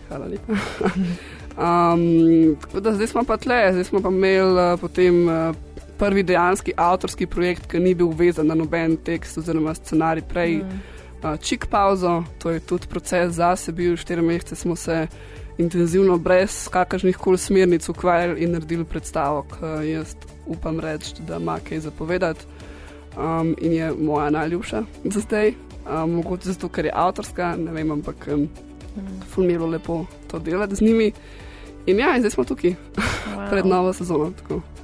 Hvala 0.09 0.27
lepa. 0.27 0.53
um, 1.93 2.83
da, 2.83 2.95
zdaj 2.95 3.07
smo 3.07 3.25
pa 3.25 3.37
tle, 3.37 3.73
zdaj 3.73 3.85
smo 3.85 4.01
pa 4.01 4.09
imeli 4.09 4.73
uh, 4.73 4.81
potem. 4.81 5.29
Uh, 5.29 5.55
Prvi 5.99 6.23
dejanski 6.23 6.73
avtorski 6.77 7.27
projekt, 7.27 7.69
ki 7.71 7.79
ni 7.79 7.93
bil 7.95 8.09
vezan 8.09 8.47
na 8.47 8.55
noben 8.59 8.97
tekst 8.97 9.39
oziroma 9.39 9.75
scenarij 9.75 10.25
prej, 10.29 10.57
mm. 10.57 10.81
uh, 11.23 11.37
čik 11.41 11.67
pauzo, 11.71 12.25
to 12.39 12.51
je 12.51 12.61
tudi 12.61 12.89
proces 12.91 13.31
za 13.37 13.53
sebe, 13.57 13.93
v 13.93 13.97
štirih 13.97 14.25
mesecih 14.25 14.59
smo 14.59 14.77
se 14.77 15.07
intenzivno, 15.59 16.19
brez 16.19 16.69
kakršnih 16.69 17.17
koli 17.17 17.39
smernic, 17.39 17.89
ukvarjali 17.89 18.41
in 18.41 18.53
naredili 18.53 18.85
predstavo, 18.85 19.47
ki 19.51 19.91
jaz 19.91 20.15
upam 20.47 20.81
reči, 20.81 21.15
da 21.29 21.37
ima 21.37 21.59
kaj 21.69 21.81
zapovedati 21.81 22.45
um, 23.17 23.55
in 23.61 23.73
je 23.73 23.93
moja 24.01 24.31
najljubša 24.31 24.83
za 25.05 25.21
zdaj. 25.21 25.53
Um, 25.83 26.11
mogoče 26.11 26.53
zato, 26.53 26.69
ker 26.69 26.85
je 26.85 26.93
avtorska, 26.95 27.57
ne 27.57 27.73
vem, 27.73 27.91
ampak 27.91 28.29
um, 28.33 28.49
fulmiro 29.35 29.67
lepo 29.67 30.05
to 30.31 30.39
delati 30.39 30.75
z 30.75 30.81
njimi. 30.81 31.13
In 31.87 31.99
ja, 31.99 32.17
in 32.17 32.23
zdaj 32.23 32.31
smo 32.31 32.45
tukaj, 32.45 32.71
wow. 33.37 33.51
pred 33.51 33.67
novo 33.67 33.93
sezono. 33.93 34.33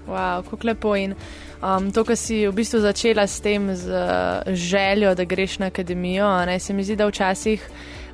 Wow, 0.09 0.43
kako 0.51 0.67
lepo 0.67 0.97
in. 0.97 1.15
Um, 1.63 1.93
to, 1.93 2.05
kar 2.05 2.17
si 2.17 2.47
v 2.47 2.53
bistvu 2.53 2.81
začela 2.81 3.27
s 3.27 3.41
tem, 3.41 3.75
z 3.75 3.91
uh, 3.91 4.55
željo, 4.55 5.15
da 5.15 5.25
greš 5.25 5.59
na 5.59 5.67
akademijo, 5.67 6.47
ne, 6.47 6.59
se 6.59 6.73
mi 6.73 6.85
zdi, 6.85 6.97
da 6.97 7.07
včasih 7.07 7.71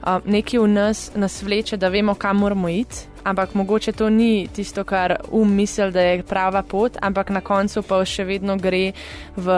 um, 0.06 0.22
nekaj 0.26 0.60
v 0.60 0.68
nas, 0.68 1.10
nas 1.14 1.42
vleče, 1.42 1.76
da 1.76 1.88
vemo, 1.88 2.14
kam 2.14 2.36
moramo 2.36 2.68
iti. 2.68 3.08
Ampak 3.24 3.54
mogoče 3.54 3.92
to 3.92 4.10
ni 4.10 4.48
tisto, 4.52 4.84
kar 4.84 5.16
um 5.32 5.54
misli, 5.56 5.88
da 5.92 6.00
je 6.00 6.22
prava 6.22 6.62
pot, 6.62 6.96
ampak 7.00 7.30
na 7.32 7.40
koncu 7.40 7.82
pa 7.82 8.02
še 8.04 8.26
vedno 8.28 8.58
gre 8.60 8.92
v 9.36 9.56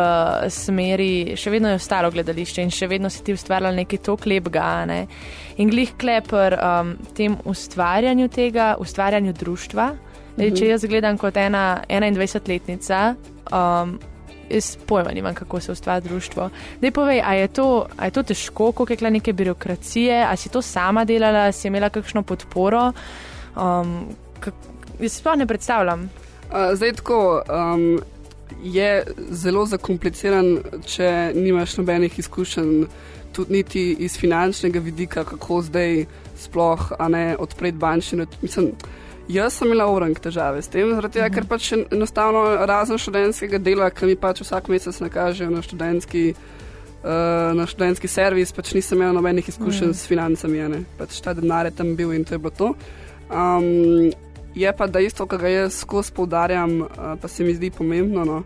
smeri, 0.55 1.35
še 1.35 1.51
vedno 1.51 1.73
je 1.73 1.81
ostalo 1.81 2.13
gledališče 2.15 2.63
in 2.63 2.71
še 2.71 2.87
vedno 2.87 3.11
si 3.11 3.25
ti 3.27 3.35
ustvarjal 3.35 3.75
nekaj 3.75 4.05
tok 4.07 4.27
lepega. 4.31 4.85
Ne? 4.87 5.01
In 5.59 5.73
glih 5.75 5.97
klepr 5.99 6.55
um, 6.55 6.95
tem 7.19 7.35
ustvarjanju 7.45 8.29
tega, 8.29 8.77
ustvarjanju 8.79 9.35
društva. 9.35 9.93
Mhm. 10.37 10.55
Če 10.55 10.69
jaz 10.69 10.85
gledam 10.87 11.19
kot 11.19 11.37
ena 11.41 11.81
21-letnica, 11.89 13.17
um, 13.51 13.97
jaz 14.51 14.77
pojma 14.87 15.11
nimam, 15.11 15.35
kako 15.35 15.61
se 15.61 15.73
ustvari 15.73 16.05
društvo. 16.05 16.51
Dej 16.81 16.91
povej, 16.91 17.23
a 17.25 17.35
je 17.35 17.49
to, 17.49 17.87
a 17.97 18.05
je 18.05 18.11
to 18.11 18.23
težko, 18.23 18.73
koliko 18.73 19.05
je 19.05 19.11
neke 19.11 19.33
birokracije, 19.33 20.25
a 20.25 20.37
si 20.37 20.49
to 20.49 20.63
sama 20.63 21.05
delala, 21.05 21.53
si 21.53 21.69
imela 21.69 21.89
kakšno 21.89 22.23
podporo? 22.23 22.93
Um, 23.57 24.09
kak, 24.41 24.55
jaz 25.01 25.13
sploh 25.13 25.37
ne 25.37 25.47
predstavljam. 25.47 26.11
Zdaj 26.75 26.93
tako. 26.93 27.43
Um, 27.49 27.99
Je 28.63 29.05
zelo 29.35 29.65
zakompliciran, 29.67 30.61
če 30.87 31.33
nimaš 31.35 31.77
nobenih 31.77 32.19
izkušenj, 32.19 32.87
tudi 33.35 33.53
niti 33.53 33.83
iz 34.07 34.15
finančnega 34.19 34.79
vidika, 34.81 35.25
kako 35.25 35.61
zdaj 35.67 36.05
sploh 36.39 36.93
ne, 37.11 37.37
odpreti 37.39 37.79
bančne. 37.79 38.27
Mislim, 38.43 38.71
jaz 39.29 39.55
sem 39.59 39.69
imela 39.69 39.87
urank 39.91 40.21
težave 40.23 40.63
s 40.63 40.69
tem, 40.69 40.91
zaradi 40.95 41.19
tega, 41.19 41.27
mm 41.27 41.31
-hmm. 41.31 41.35
ker 41.35 41.45
pač 41.49 41.73
enostavno 41.73 42.67
razen 42.67 42.99
študentskega 42.99 43.59
dela, 43.59 43.91
ki 43.91 44.07
mi 44.07 44.17
pač 44.17 44.41
vsak 44.41 44.69
mesec 44.69 45.01
nakažejo 45.01 45.51
na 45.51 45.63
študentski. 45.63 46.35
Uh, 47.07 47.55
na 47.55 47.67
študentski 47.67 48.09
servis 48.09 48.53
pač 48.53 48.75
nisem 48.75 48.99
imel 48.99 49.15
nobenih 49.15 49.49
izkušenj 49.49 49.89
mm. 49.89 49.95
s 49.95 50.07
financami, 50.07 50.69
ne. 50.69 50.85
pač 50.99 51.21
ta 51.21 51.35
denar 51.35 51.67
je 51.67 51.71
tam 51.71 51.97
bil 51.97 52.13
in 52.13 52.25
to 52.25 52.35
je 52.35 52.39
bilo 52.39 52.51
to. 52.51 52.75
Um, 53.31 54.11
je 54.55 54.73
pa 54.73 54.87
dejstvo, 54.87 55.27
ki 55.27 55.37
ga 55.37 55.49
jaz 55.49 55.75
skozi 55.75 56.13
poudarjam, 56.13 56.81
uh, 56.81 56.89
pa 57.21 57.29
se 57.29 57.45
mi 57.45 57.55
zdi 57.55 57.71
pomembno, 57.71 58.25
no, 58.25 58.43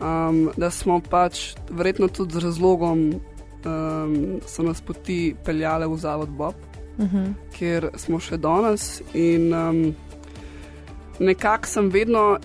um, 0.00 0.50
da 0.56 0.70
smo 0.70 1.00
pač 1.00 1.54
verjetno 1.70 2.08
tudi 2.08 2.34
z 2.34 2.44
razlogom, 2.44 3.20
um, 3.64 4.40
so 4.46 4.62
nas 4.62 4.80
poti 4.80 5.34
peljale 5.44 5.86
v 5.86 5.96
Zavod 5.98 6.28
Bob, 6.28 6.54
uh 6.98 7.04
mhm. 7.04 7.16
-huh. 7.16 7.32
kjer 7.58 7.90
smo 7.96 8.20
še 8.20 8.36
danes. 8.36 9.02
In 9.14 9.54
um, 9.54 9.94
nekako 11.18 11.66
sem 11.66 11.90
vedno, 11.90 12.38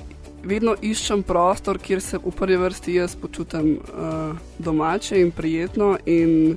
vedno 0.44 0.75
iščem 0.82 1.24
prostor, 1.24 1.80
kjer 1.80 2.01
se 2.01 2.20
v 2.22 2.34
prvi 2.36 2.58
vrsti 2.58 2.96
jaz 3.00 3.16
počutim 3.16 3.78
uh, 3.78 4.38
domače 4.60 5.22
in 5.22 5.32
prijetno. 5.32 5.98
In 6.06 6.56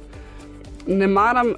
ne 0.86 1.08
maram, 1.08 1.54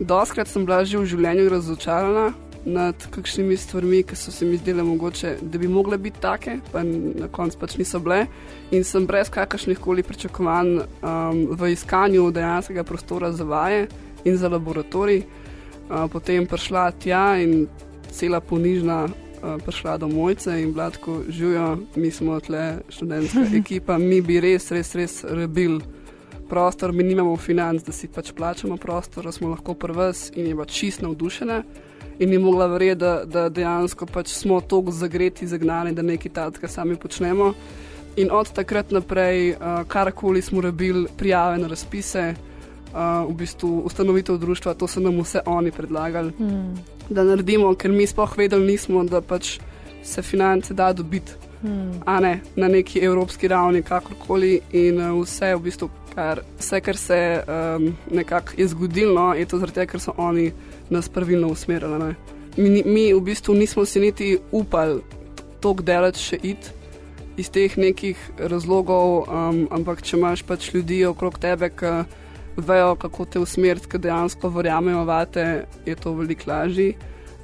doskrat 0.00 0.48
sem 0.48 0.66
bila 0.66 0.84
že 0.84 0.98
v 0.98 1.08
življenju 1.14 1.48
razočarana. 1.48 2.28
Nad 2.68 3.04
kakšnimi 3.14 3.56
stvarmi, 3.56 4.02
ki 4.04 4.16
so 4.18 4.32
se 4.34 4.44
mi 4.44 4.58
zdele 4.58 4.82
mogoče, 4.84 5.38
da 5.40 5.58
bi 5.58 5.68
mogle 5.70 5.96
biti 5.96 6.20
take, 6.20 6.58
pa 6.72 6.82
na 6.82 7.28
koncu 7.32 7.56
pač 7.58 7.76
niso 7.78 8.00
bile. 8.02 8.26
In 8.74 8.84
sem 8.84 9.06
brez 9.06 9.30
kakršnih 9.32 9.78
koli 9.80 10.02
pričakovanj 10.04 10.74
um, 10.82 11.38
v 11.56 11.70
iskanju 11.72 12.26
dejanskega 12.34 12.84
prostora 12.84 13.30
za 13.32 13.46
vaje 13.48 13.86
in 14.26 14.36
za 14.36 14.50
laboratorij, 14.52 15.22
uh, 15.22 16.10
potem 16.12 16.50
prišla 16.50 16.90
tja 17.00 17.38
in 17.40 17.70
cela 18.10 18.42
ponižna 18.42 19.06
prišla 19.64 19.98
do 19.98 20.08
mojce 20.08 20.62
in 20.62 20.72
blatko 20.72 21.20
živijo, 21.28 21.78
mi 21.96 22.10
smo 22.10 22.40
tle 22.40 22.78
študentska 22.88 23.46
ekipa, 23.60 23.98
mi 23.98 24.20
bi 24.20 24.40
res, 24.40 24.70
res, 24.70 24.94
res 24.94 25.24
rebil 25.24 25.80
prostor, 26.48 26.92
mi 26.92 27.04
nimamo 27.04 27.36
financ, 27.36 27.84
da 27.84 27.92
si 27.92 28.08
pač 28.08 28.32
plačamo 28.32 28.76
prostor, 28.76 29.24
da 29.24 29.32
smo 29.32 29.50
lahko 29.52 29.74
prvs 29.74 30.30
in 30.34 30.48
je 30.48 30.56
pač 30.56 30.72
čist 30.80 31.04
navdušena. 31.04 31.62
In 32.18 32.30
ni 32.30 32.38
mogla 32.38 32.66
verjeti, 32.66 32.98
da, 32.98 33.12
da 33.24 33.48
dejansko 33.48 34.06
pač 34.10 34.32
smo 34.34 34.60
tako 34.60 34.90
zagreti, 34.90 35.46
zagnani, 35.46 35.92
da 35.94 36.02
nekaj 36.02 36.32
takega 36.34 36.68
sami 36.68 36.96
počnemo. 36.96 37.52
In 38.18 38.32
od 38.34 38.50
takrat 38.50 38.90
naprej, 38.90 39.52
uh, 39.52 39.84
karkoli 39.86 40.42
smo 40.42 40.60
rabili, 40.60 41.06
prijave 41.16 41.58
na 41.58 41.68
razpise, 41.70 42.32
uh, 42.34 43.28
v 43.28 43.36
bistvu 43.38 43.82
ustanovitev 43.86 44.38
društva, 44.38 44.74
to 44.74 44.88
so 44.90 45.00
nam 45.00 45.20
vse 45.22 45.44
oni 45.46 45.70
predlagali, 45.70 46.32
mm. 46.38 46.97
Da 47.08 47.24
naredimo, 47.24 47.72
ker 47.74 47.92
mi 47.92 48.06
sploh 48.06 48.36
vedeli 48.36 48.72
nismo, 48.72 49.04
da 49.04 49.20
pač 49.20 49.58
se 50.04 50.22
finance 50.22 50.74
da 50.74 50.92
dobiti, 50.92 51.32
mm. 51.62 52.02
a 52.06 52.20
ne 52.20 52.40
na 52.56 52.68
neki 52.68 53.00
evropski 53.04 53.48
ravni, 53.48 53.82
kakorkoli. 53.82 54.60
In 54.72 55.00
uh, 55.00 55.20
vse, 55.22 55.54
v 55.56 55.64
bistvu, 55.68 55.90
kar, 56.14 56.42
vse, 56.58 56.80
kar 56.80 56.96
se 56.96 57.20
um, 57.42 57.92
nekako 58.10 58.56
je 58.56 58.68
zgodilo, 58.68 59.32
je 59.34 59.46
to 59.46 59.58
zaradi 59.58 59.80
tega, 59.80 59.92
ker 59.92 60.00
so 60.00 60.14
oni 60.16 60.50
nas 60.90 61.08
pravilno 61.08 61.48
usmerili. 61.48 62.14
Mi, 62.56 62.82
mi 62.84 63.12
v 63.12 63.20
bistvu 63.20 63.54
nismo 63.54 63.84
si 63.84 64.00
niti 64.00 64.38
upali 64.52 65.00
tako 65.60 65.82
daleč 65.82 66.18
še 66.22 66.38
iti 66.42 66.74
iz 67.38 67.50
teh 67.54 67.76
nekih 67.78 68.18
razlogov, 68.50 69.28
um, 69.30 69.66
ampak 69.70 70.02
če 70.02 70.16
imaš 70.18 70.42
pač 70.42 70.72
ljudi 70.74 71.04
okrog 71.06 71.38
tebe, 71.38 71.70
ki 71.70 71.92
vejo, 72.58 72.94
kako 73.00 73.24
te 73.24 73.40
usmeriti, 73.40 73.88
ki 73.88 74.00
dejansko 74.02 74.50
verjamejo 74.54 75.04
vate, 75.08 75.46
je 75.86 75.94
to 75.94 76.12
veliko 76.18 76.50
lažje. 76.50 76.92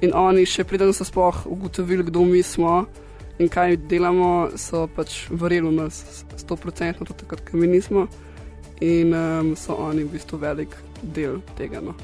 In 0.03 0.13
oni, 0.13 0.45
še 0.45 0.65
preden 0.67 0.93
so 0.93 1.07
sploh 1.07 1.45
ugotovili, 1.47 2.03
kdo 2.09 2.25
mi 2.27 2.43
smo 2.43 2.85
in 3.39 3.49
kaj 3.51 3.77
delamo, 3.91 4.57
so 4.59 4.85
pač 4.95 5.25
verjeli 5.29 5.71
v 5.71 5.75
nas, 5.83 6.01
sto 6.39 6.55
procentno, 6.55 7.07
tudi 7.07 7.23
takrat, 7.23 7.43
ko 7.47 7.59
mi 7.59 7.67
nismo. 7.67 8.07
In 8.83 9.15
um, 9.15 9.53
so 9.59 9.75
oni 9.79 10.03
v 10.03 10.15
bistvu 10.15 10.39
velik 10.39 10.75
del 11.01 11.39
tega. 11.55 11.81
No. 11.83 11.95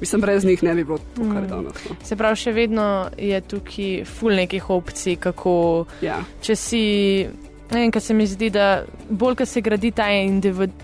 Mislim, 0.00 0.20
brez 0.20 0.44
njih 0.44 0.62
ne 0.62 0.74
bi 0.74 0.84
bilo 0.84 0.98
to, 0.98 1.22
kar 1.22 1.42
je 1.42 1.42
mm. 1.42 1.48
danes. 1.48 1.84
No. 1.88 1.96
Se 2.04 2.16
pravi, 2.16 2.38
še 2.38 2.52
vedno 2.52 2.86
je 3.18 3.40
tukaj 3.40 4.04
ful 4.04 4.36
nekih 4.36 4.70
opcij, 4.70 5.16
kako. 5.26 5.56
Ja. 6.04 6.20
Če 6.44 6.56
si 6.56 6.82
Ne 7.70 7.80
vem, 7.80 7.90
kaj 7.90 8.00
se 8.00 8.14
mi 8.14 8.26
zdi, 8.26 8.50
da 8.54 8.84
bolj, 9.10 9.34
ko 9.40 9.44
se 9.46 9.60
gradi 9.60 9.90
ta 9.90 10.06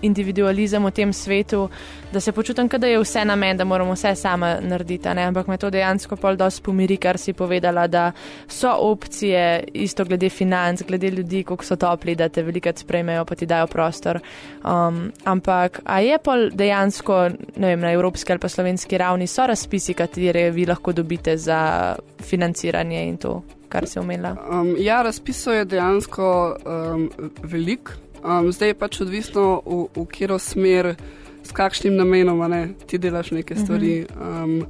individualizem 0.02 0.82
v 0.82 0.90
tem 0.90 1.12
svetu, 1.14 1.68
da 2.12 2.20
se 2.20 2.32
počutim, 2.32 2.66
da 2.68 2.86
je 2.90 2.98
vse 2.98 3.22
na 3.24 3.36
meni, 3.36 3.58
da 3.58 3.64
moramo 3.64 3.94
vse 3.94 4.14
sama 4.18 4.56
narediti. 4.60 5.08
Ne? 5.14 5.28
Ampak 5.30 5.46
me 5.46 5.58
to 5.58 5.70
dejansko 5.70 6.16
pol 6.16 6.36
dosti 6.36 6.62
pomiri, 6.62 6.96
kar 6.96 7.18
si 7.18 7.32
povedala, 7.32 7.86
da 7.86 8.10
so 8.48 8.74
opcije, 8.90 9.64
isto 9.74 10.04
glede 10.04 10.28
financ, 10.28 10.82
glede 10.82 11.10
ljudi, 11.10 11.44
koliko 11.44 11.64
so 11.64 11.76
topli, 11.76 12.16
da 12.18 12.28
te 12.28 12.42
velikrat 12.42 12.82
sprejmejo, 12.82 13.24
pa 13.24 13.38
ti 13.38 13.46
dajo 13.46 13.70
prostor. 13.70 14.18
Um, 14.64 15.12
ampak, 15.24 15.80
a 15.84 16.00
je 16.02 16.18
pol 16.18 16.50
dejansko, 16.50 17.22
ne 17.56 17.74
vem, 17.74 17.80
na 17.80 17.94
evropski 17.94 18.32
ali 18.32 18.42
pa 18.42 18.48
slovenski 18.48 18.98
ravni, 18.98 19.26
so 19.26 19.46
razpisi, 19.46 19.94
katere 19.94 20.50
vi 20.50 20.66
lahko 20.66 20.92
dobite 20.92 21.36
za 21.36 21.94
financiranje 22.20 23.06
in 23.06 23.16
to? 23.16 23.42
Kar 23.72 23.88
si 23.88 23.98
omenila? 23.98 24.36
Um, 24.50 24.74
ja, 24.78 25.00
razpisov 25.02 25.56
je 25.56 25.64
dejansko 25.74 26.28
um, 26.52 27.08
velik, 27.42 27.94
um, 28.20 28.52
zdaj 28.52 28.74
je 28.74 28.78
pač 28.78 29.00
odvisno, 29.04 29.46
v, 29.64 29.82
v 29.96 30.06
katero 30.12 30.38
smer, 30.38 30.94
s 31.42 31.50
kakšnim 31.56 31.96
namenom 31.98 32.42
ne, 32.52 32.62
ti 32.86 33.00
delaš 33.02 33.32
neke 33.34 33.56
stvari. 33.58 34.02
Um, 34.14 34.60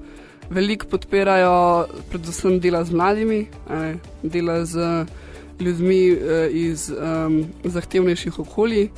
veliko 0.52 0.86
podpirajo, 0.92 1.88
predvsem 2.12 2.58
dela 2.60 2.84
z 2.84 2.94
mladimi, 2.96 3.46
ne, 3.70 3.96
dela 4.22 4.62
z 4.64 5.06
ljudmi 5.60 6.02
uh, 6.12 6.44
iz 6.50 6.90
um, 6.90 7.42
zahtevnejših 7.64 8.38
okolij. 8.38 8.90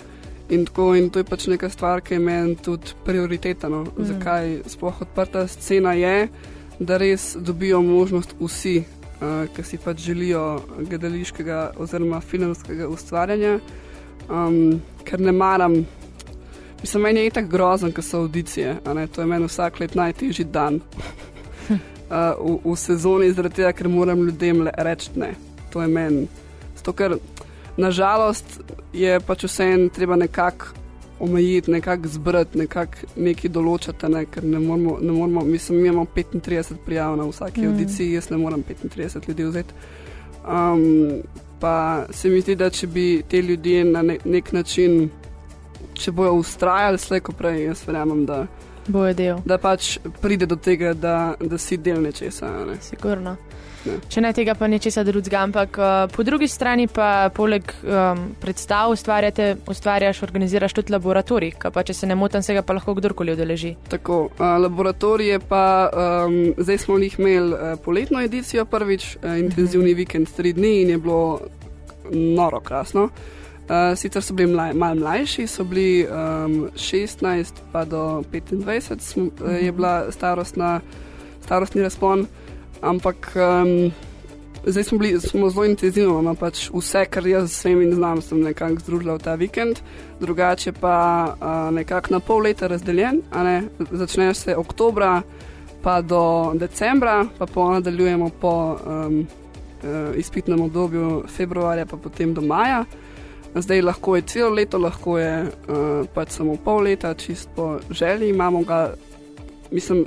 In, 0.52 0.66
tako, 0.68 0.90
in 0.94 1.08
to 1.08 1.22
je 1.22 1.24
pač 1.24 1.46
neka 1.48 1.70
stvar, 1.72 2.02
ki 2.04 2.18
je 2.18 2.20
meni 2.20 2.56
tudi 2.60 2.92
prioriteta. 3.06 3.70
No. 3.72 3.86
Mm. 3.86 4.08
Zakaj 4.10 4.50
sploh 4.74 5.00
odprta 5.06 5.46
scena 5.48 5.94
je, 5.96 6.28
da 6.78 6.98
res 7.00 7.32
dobijo 7.40 7.80
možnost 7.82 8.34
vsi, 8.40 8.82
uh, 9.24 9.48
ki 9.56 9.62
si 9.64 9.78
pač 9.80 10.04
želijo 10.04 10.60
gledališkega 10.78 11.72
oziroma 11.80 12.20
filmskega 12.20 12.88
ustvarjanja, 12.88 13.58
um, 14.28 14.80
ker 15.04 15.20
ne 15.20 15.32
maram. 15.32 15.76
Mislim, 16.82 17.02
meni 17.02 17.24
je 17.24 17.30
tako 17.38 17.48
grozen, 17.48 17.92
ker 17.92 18.04
so 18.04 18.20
audicije. 18.20 18.76
To 18.84 19.20
je 19.20 19.26
meni 19.26 19.48
vsak 19.48 19.80
let 19.80 19.94
najtežji 19.94 20.44
dan 20.44 20.80
uh, 20.84 21.78
v, 22.44 22.58
v 22.64 22.76
sezoni, 22.76 23.32
zaradi 23.32 23.62
tega, 23.62 23.72
ker 23.72 23.88
moram 23.88 24.26
ljudem 24.26 24.66
reči 24.76 25.10
ne. 25.16 25.34
To 25.72 25.82
je 25.82 25.88
meni. 25.88 26.26
Zato, 26.76 26.92
ker 26.92 27.16
nažalost 27.76 28.60
je 28.92 29.18
pač 29.20 29.48
vse 29.48 29.70
en 29.72 29.88
treba 29.88 30.16
nekako 30.16 30.83
omejiti, 31.20 31.70
nekako 31.70 32.08
zbrati, 32.08 32.58
nekako 32.58 33.08
nekaj 33.16 33.50
določiti, 33.50 34.08
ne, 34.08 34.24
ker 34.26 34.44
ne 34.44 34.58
moramo, 34.58 34.98
ne 35.00 35.12
moramo, 35.12 35.44
mislim, 35.44 35.80
mi 35.82 35.88
imamo 35.88 36.06
35 36.14 36.80
prijav 36.86 37.16
na 37.16 37.28
vsaki 37.28 37.60
mm. 37.60 37.72
audiciji, 37.72 38.12
jaz 38.12 38.30
ne 38.30 38.36
morem 38.36 38.64
35 38.64 39.28
ljudi 39.28 39.44
vzeti. 39.44 39.74
Um, 40.44 41.22
pa 41.60 42.04
se 42.10 42.28
mi 42.28 42.40
zdi, 42.40 42.56
da 42.56 42.70
če 42.70 42.86
bi 42.86 43.22
te 43.28 43.42
ljudje 43.42 43.84
na 43.84 44.02
nek, 44.02 44.24
nek 44.24 44.52
način, 44.52 45.08
če 45.94 46.12
bojo 46.12 46.34
ustrajali, 46.42 46.98
slejko 46.98 47.32
prej, 47.32 47.64
jaz 47.70 47.86
verjamem, 47.86 48.24
da. 48.26 48.44
Boje 48.86 49.14
del. 49.16 49.38
Da 49.48 49.56
pač 49.58 49.94
pride 50.20 50.46
do 50.46 50.56
tega, 50.60 50.92
da, 50.92 51.34
da 51.40 51.58
si 51.58 51.78
del 51.80 52.02
nečesa. 52.04 52.50
Ne. 52.68 52.76
Sigurno. 52.84 53.36
Če 53.84 54.22
ne 54.24 54.32
tega, 54.32 54.54
pa 54.56 54.68
nečesa 54.70 55.04
drugega. 55.04 55.42
Ampak 55.44 55.78
uh, 55.78 55.88
po 56.12 56.24
drugi 56.24 56.48
strani 56.48 56.86
pa 56.88 57.28
poleg 57.34 57.68
um, 57.82 58.22
predstav 58.40 58.92
ustvarjate, 58.94 59.50
ustvarjaš, 59.70 60.22
organiziraš 60.24 60.76
tudi 60.78 60.94
laboratorij, 60.94 61.54
pa 61.74 61.84
če 61.84 61.96
se 61.96 62.08
ne 62.08 62.16
motim, 62.18 62.42
se 62.42 62.56
ga 62.56 62.64
pa 62.64 62.76
lahko 62.76 62.96
kdorkoli 62.96 63.34
odeleži. 63.34 63.74
Tako, 63.92 64.20
uh, 64.32 64.46
laboratorije 64.64 65.40
pa 65.48 65.64
um, 65.90 66.38
zdaj 66.56 66.80
smo 66.86 66.98
jih 67.02 67.18
imeli 67.18 67.52
uh, 67.52 67.74
poletno 67.84 68.22
edicijo 68.24 68.64
prvič, 68.64 69.16
uh, 69.16 69.38
intenzivni 69.38 69.92
uh 69.92 69.92
mhm. 69.92 69.92
-huh. 69.92 69.96
vikend, 69.96 70.28
tri 70.36 70.52
dni 70.52 70.82
in 70.82 70.90
je 70.90 70.98
bilo 70.98 71.40
noro 72.10 72.60
krasno. 72.60 73.08
Uh, 73.64 73.96
sicer 73.96 74.22
so 74.22 74.34
bili 74.34 74.52
mlaj, 74.52 74.72
malo 74.72 74.94
mlajši, 74.94 75.46
so 75.46 75.64
bili 75.64 76.06
um, 76.06 76.68
16 76.76 77.52
pa 77.72 77.84
do 77.84 78.22
25, 78.32 79.00
sm, 79.00 79.20
uh, 79.20 79.52
je 79.52 79.68
mhm. 79.68 79.76
bila 79.76 80.12
starostna, 80.12 80.80
starostni 81.44 81.82
razpon 81.82 82.26
ampak 82.84 83.32
um, 83.36 83.92
zdaj 84.66 84.84
smo, 84.84 84.98
bili, 84.98 85.20
smo 85.20 85.50
zelo 85.50 85.64
intenzivno, 85.64 86.22
no, 86.22 86.34
pač 86.34 86.68
vse, 86.72 87.04
kar 87.10 87.26
jaz 87.26 87.52
s 87.52 87.64
vami 87.64 87.92
znam, 87.92 88.22
sem 88.22 88.40
nekako 88.44 88.80
združila 88.84 89.16
v 89.16 89.24
ta 89.24 89.34
vikend, 89.40 89.80
drugače 90.20 90.72
pa 90.72 90.96
uh, 91.32 91.74
nekako 91.74 92.14
na 92.14 92.20
pol 92.20 92.44
leta 92.44 92.68
razdeljen, 92.68 93.22
ne, 93.34 93.56
začne 93.90 94.34
se 94.34 94.56
oktobra, 94.56 95.22
pa 95.82 96.00
do 96.00 96.52
decembra, 96.56 97.24
pa 97.38 97.46
pa 97.46 97.72
nadaljujemo 97.78 98.30
po, 98.40 98.76
um, 98.86 99.18
uh, 99.20 100.16
izpitnem 100.16 100.60
obdobju, 100.60 101.24
februarja 101.28 101.86
pa 101.86 101.96
potem 101.96 102.34
do 102.34 102.40
maja. 102.40 102.84
Zdaj 103.54 103.82
lahko 103.82 104.16
je 104.16 104.22
celo 104.22 104.48
leto, 104.50 104.78
lahko 104.78 105.18
je 105.18 105.42
uh, 105.42 106.06
pač 106.14 106.32
samo 106.34 106.56
pol 106.56 106.82
leta, 106.88 107.14
čist 107.14 107.48
po 107.56 107.78
želji 107.90 108.28
imamo 108.28 108.62
ga. 108.62 108.94
Mislim, 109.70 110.06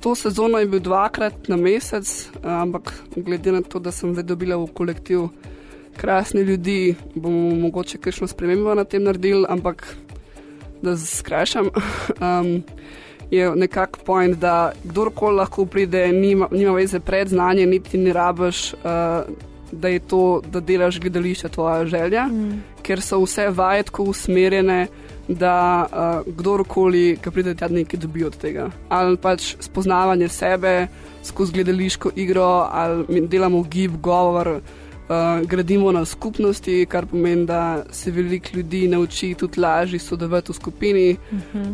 to 0.00 0.14
sezono 0.14 0.58
je 0.58 0.66
bil 0.66 0.80
dvakrat 0.80 1.48
na 1.48 1.56
mesec, 1.56 2.28
uh, 2.34 2.50
ampak 2.62 2.92
glede 3.16 3.52
na 3.52 3.62
to, 3.62 3.78
da 3.78 3.92
sem 3.92 4.12
zdaj 4.12 4.24
dobila 4.24 4.56
v 4.56 4.66
kolektiv 4.74 5.28
krasne 5.96 6.42
ljudi, 6.42 6.94
bomo 7.14 7.54
mogoče 7.54 7.98
kakšno 7.98 8.26
spremembo 8.26 8.74
na 8.74 8.84
tem 8.84 9.02
naredili, 9.02 9.46
ampak 9.48 9.96
da 10.82 10.96
skrajšam. 10.96 11.70
um, 12.22 12.62
je 13.30 13.50
nekako 13.56 13.98
point, 14.06 14.38
da 14.38 14.72
kdorkoli 14.84 15.36
lahko 15.36 15.66
pride, 15.66 16.06
nima, 16.12 16.48
nima 16.50 16.72
veze 16.72 17.00
pred 17.00 17.28
znanje, 17.28 17.66
niti 17.66 17.98
ne 17.98 18.12
rabiš, 18.12 18.72
uh, 18.72 18.80
da 19.72 19.88
je 19.88 19.98
to, 19.98 20.40
da 20.52 20.60
delaš 20.60 21.00
gledališče, 21.00 21.48
tvoja 21.48 21.86
želja, 21.86 22.24
mm. 22.26 22.62
ker 22.82 23.02
so 23.02 23.20
vse 23.20 23.50
vajetko 23.50 24.02
usmerjene. 24.02 24.86
Da 25.28 25.84
uh, 25.84 26.32
kdorkoli, 26.32 27.18
ki 27.20 27.30
pride 27.30 27.52
tja, 27.54 27.68
nekaj 27.68 28.00
dobi 28.00 28.24
od 28.24 28.36
tega. 28.40 28.70
Ali 28.88 29.18
pač 29.20 29.56
spoznavanje 29.60 30.28
sebe 30.32 30.86
skozi 31.22 31.52
gledališko 31.52 32.14
igro, 32.16 32.68
ali 32.72 33.26
delamo 33.28 33.60
gib, 33.68 33.98
govor, 34.00 34.48
uh, 34.56 34.88
uh, 35.08 35.46
gradimo 35.48 35.92
na 35.92 36.04
skupnosti, 36.04 36.86
kar 36.86 37.06
pomeni, 37.06 37.46
da 37.46 37.84
se 37.90 38.10
veliko 38.10 38.48
ljudi 38.54 38.88
nauči 38.88 39.34
tudi 39.34 39.60
lažje 39.60 39.98
sodelovati 39.98 40.52
v 40.52 40.54
skupini. 40.54 41.16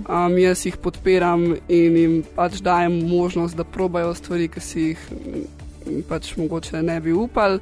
Um, 0.09 0.39
jaz 0.39 0.67
jih 0.67 0.77
podpiram 0.77 1.45
in 1.69 1.97
jim 1.97 2.23
pač 2.35 2.61
dajem 2.61 2.99
možnost, 3.09 3.57
da 3.57 3.65
probajo 3.65 4.15
stvari, 4.15 4.49
ki 4.49 4.61
si 4.61 4.81
jih 4.81 5.09
pač 6.09 6.37
mogoče 6.37 6.83
ne 6.83 7.01
bi 7.01 7.13
upali. 7.13 7.61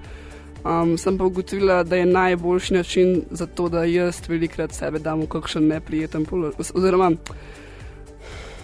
Um, 0.62 0.98
sem 0.98 1.18
pa 1.18 1.24
ugotovila, 1.24 1.82
da 1.82 1.96
je 1.96 2.06
najboljši 2.06 2.74
način 2.74 3.22
za 3.30 3.46
to, 3.46 3.68
da 3.68 3.84
jaz 3.84 4.20
velikrat 4.28 4.72
sebe 4.72 4.98
dam 4.98 5.20
v 5.20 5.26
kakšen 5.26 5.66
neprijeten 5.66 6.24
položaj. 6.24 6.70
Oziroma, 6.74 7.10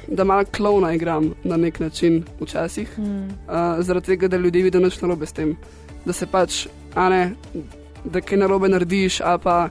da 0.08 0.24
malo 0.24 0.44
klona 0.56 0.92
igram 0.94 1.32
na 1.44 1.56
nek 1.56 1.80
način 1.80 2.22
včasih, 2.40 2.98
mm. 2.98 3.24
uh, 3.24 3.82
zaradi 3.82 4.06
tega, 4.06 4.28
da 4.28 4.36
ljudje 4.36 4.62
vidijo 4.62 4.84
nič 4.84 5.00
narobe 5.00 5.26
s 5.26 5.32
tem. 5.32 5.56
Da 6.04 6.12
se 6.12 6.26
pač 6.26 6.66
ne, 6.96 7.34
da 8.04 8.20
kaj 8.20 8.38
narobe 8.38 8.68
narediš. 8.68 9.18
Pa, 9.42 9.68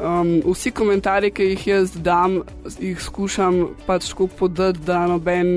um, 0.00 0.36
vsi 0.46 0.70
komentarji, 0.70 1.30
ki 1.30 1.48
jih 1.50 1.66
jaz 1.66 1.96
dam, 1.96 2.42
jih 2.78 3.00
skušam 3.02 3.74
pač 3.86 4.08
tako 4.12 4.26
podati, 4.26 4.78
da 4.86 5.06
noben 5.06 5.56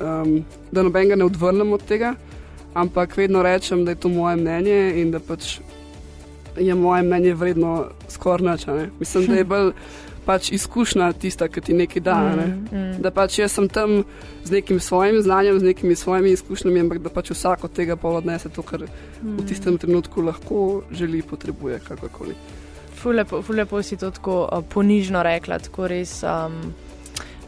um, 0.00 0.44
ga 0.72 1.16
ne 1.16 1.24
odvrnem 1.24 1.72
od 1.72 1.84
tega, 1.84 2.14
ampak 2.76 3.16
vedno 3.16 3.42
rečem, 3.42 3.84
da 3.84 3.94
je 3.94 4.02
to 4.04 4.08
moje 4.12 4.36
mnenje 4.36 4.80
in 5.00 5.10
da 5.10 5.20
pač 5.20 5.58
je 6.56 6.74
moje 6.74 7.02
mnenje 7.02 7.34
vredno 7.34 7.86
skoraj 8.08 8.52
nič. 8.52 8.66
Mislim, 9.00 9.26
da 9.26 9.34
je 9.40 9.44
bolj 9.44 9.72
pač 10.26 10.50
izkušnja 10.52 11.12
tista, 11.12 11.48
ki 11.48 11.60
ti 11.60 11.74
nekaj 11.74 12.02
da. 12.02 12.16
Ne? 12.36 12.46
Mm, 12.46 12.78
mm. 12.78 13.02
Da 13.02 13.12
pač 13.14 13.38
jaz 13.38 13.54
sem 13.54 13.68
tam 13.68 14.02
z 14.44 14.58
nekim 14.58 14.80
svojim 14.82 15.22
znanjem, 15.22 15.60
z 15.62 15.70
nekimi 15.70 15.94
svojimi 15.94 16.34
izkušnjami, 16.34 16.80
ampak 16.80 17.02
da 17.04 17.12
pač 17.14 17.30
vsak 17.30 17.64
od 17.64 17.72
tega 17.76 17.96
pa 17.96 18.10
odnese 18.18 18.50
to, 18.50 18.64
kar 18.66 18.82
mm. 18.82 19.36
v 19.38 19.46
tistem 19.46 19.78
trenutku 19.78 20.24
lahko 20.26 20.82
želi, 20.90 21.22
potrebuje, 21.22 21.80
kakorkoli. 21.88 22.34
Fulepo, 22.96 23.42
fulepo 23.42 23.82
si 23.82 23.96
to 23.96 24.10
tako 24.10 24.42
uh, 24.44 24.64
ponižno 24.72 25.22
rekla, 25.22 25.60
tako 25.62 25.86
res. 25.92 26.18
Um, 26.26 26.74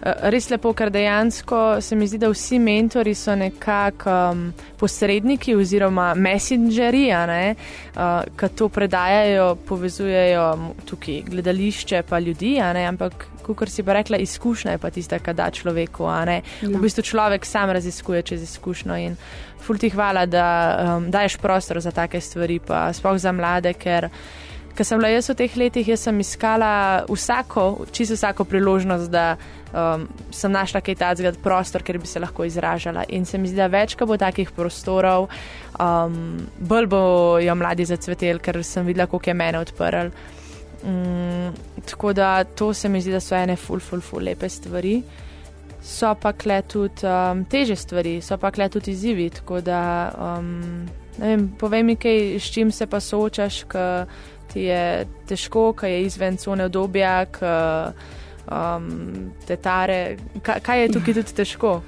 res 0.03 0.49
lepo, 0.51 0.73
ker 0.77 0.91
dejansko 0.95 1.81
se 1.83 1.97
mi 1.97 2.07
zdi, 2.07 2.21
da 2.23 2.31
vsi 2.31 2.59
mentori 2.63 3.15
so 3.19 3.35
nekako 3.37 4.15
um, 4.33 4.45
posredniki 4.79 5.57
oziroma 5.59 6.13
messengeri, 6.15 7.09
uh, 7.11 8.23
ki 8.39 8.51
to 8.57 8.69
predajajo, 8.73 9.51
povezujejo 9.69 10.47
tukaj 10.87 11.23
gledališče 11.31 12.03
pa 12.09 12.21
ljudi, 12.21 12.59
ampak. 12.61 13.29
Kot 13.49 13.71
si 13.73 13.81
pa 13.81 13.95
rekla, 13.97 14.19
izkušnja 14.21 14.75
je 14.75 14.79
pa 14.79 14.91
tista, 14.93 15.17
ki 15.25 15.33
da 15.33 15.47
človeku. 15.49 16.05
Ja. 16.05 16.43
V 16.61 16.83
bistvu 16.83 17.01
človek 17.01 17.47
sam 17.49 17.71
raziskuje 17.73 18.21
čez 18.23 18.43
izkušnjo. 18.45 18.97
In 19.01 19.15
ful 19.65 19.81
ti 19.81 19.89
hvala, 19.89 20.27
da 20.29 20.49
um, 20.99 21.07
daješ 21.09 21.39
prostor 21.41 21.81
za 21.81 21.91
take 21.97 22.21
stvari, 22.21 22.59
pa 22.61 22.91
sploh 22.93 23.17
za 23.17 23.33
mlade, 23.33 23.73
ker 23.73 24.11
Ker 24.79 24.87
sem 24.87 25.01
bila 25.01 25.09
jaz 25.11 25.27
v 25.27 25.35
teh 25.35 25.55
letih, 25.59 25.89
jaz 25.91 26.05
sem 26.07 26.21
iskala 26.23 27.03
vsako, 27.11 27.89
čisto 27.91 28.15
vsako 28.15 28.45
priložnost, 28.47 29.11
da 29.11 29.33
um, 29.75 30.05
sem 30.31 30.53
našla 30.55 30.79
kaj 30.87 30.95
takega 31.01 31.33
prostor, 31.43 31.83
kjer 31.83 31.99
bi 31.99 32.07
se 32.07 32.23
lahko 32.23 32.47
izražala. 32.47 33.03
In 33.11 33.27
se 33.27 33.41
mi 33.43 33.51
zdi, 33.51 33.59
da 33.59 33.67
več, 33.67 33.97
ko 33.99 34.07
bo 34.07 34.15
takih 34.15 34.53
prostorov, 34.55 35.27
um, 35.83 36.21
bolj 36.63 36.87
bojo 36.95 37.57
mladi 37.59 37.89
zacveteli, 37.91 38.39
ker 38.39 38.61
sem 38.63 38.87
videla, 38.87 39.09
koliko 39.11 39.33
je 39.33 39.37
mene 39.43 39.65
odprl. 39.67 40.13
Um, 40.87 41.59
tako 41.83 42.15
da 42.15 42.45
to 42.45 42.71
se 42.71 42.87
mi 42.89 43.03
zdi, 43.03 43.17
da 43.19 43.25
so 43.25 43.35
ene 43.35 43.59
ful, 43.59 43.83
ful, 43.83 43.99
ful, 43.99 44.23
lepe 44.31 44.47
stvari. 44.47 45.01
So 45.83 46.15
pa 46.23 46.37
kle 46.39 46.63
tudi 46.71 47.03
um, 47.03 47.43
teže 47.51 47.75
stvari, 47.75 48.21
so 48.23 48.39
pa 48.39 48.55
kle 48.55 48.71
tudi 48.71 48.95
izzivi. 48.95 49.27
Tako 49.43 49.59
da, 49.67 49.83
um, 50.39 50.87
ne 51.19 51.35
vem, 51.35 51.51
povej 51.59 51.83
mi, 51.83 51.99
kaj, 51.99 52.37
s 52.39 52.55
čim 52.55 52.71
se 52.71 52.87
pa 52.87 53.03
soočaš, 53.03 53.65
ti 54.53 54.69
je 54.69 55.07
težko, 55.29 55.73
kaj 55.73 55.93
je 55.93 56.03
izven 56.03 56.37
cone 56.37 56.65
obdobja, 56.65 57.27
um, 58.51 58.91
te 59.47 59.57
tare. 59.57 60.17
Kaj, 60.43 60.61
kaj 60.61 60.83
je 60.83 60.93
tukaj 60.93 61.15
tudi 61.21 61.37
težko? 61.37 61.81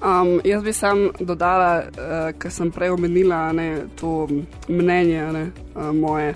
Um, 0.00 0.40
jaz 0.44 0.62
bi 0.64 0.72
sam 0.72 1.10
dodala, 1.20 1.82
uh, 1.84 2.30
ker 2.40 2.52
sem 2.52 2.70
prej 2.72 2.94
omenila 2.94 3.50
ne, 3.52 3.68
to 4.00 4.24
mnenje 4.68 5.26
ne, 5.32 5.44
uh, 5.74 5.90
moje. 5.92 6.34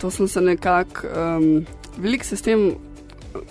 To 0.00 0.10
sem 0.10 0.28
se 0.28 0.40
nekako, 0.40 1.08
um, 1.08 1.64
veliko 1.96 2.24
se 2.24 2.36
s 2.36 2.42
tem 2.42 2.74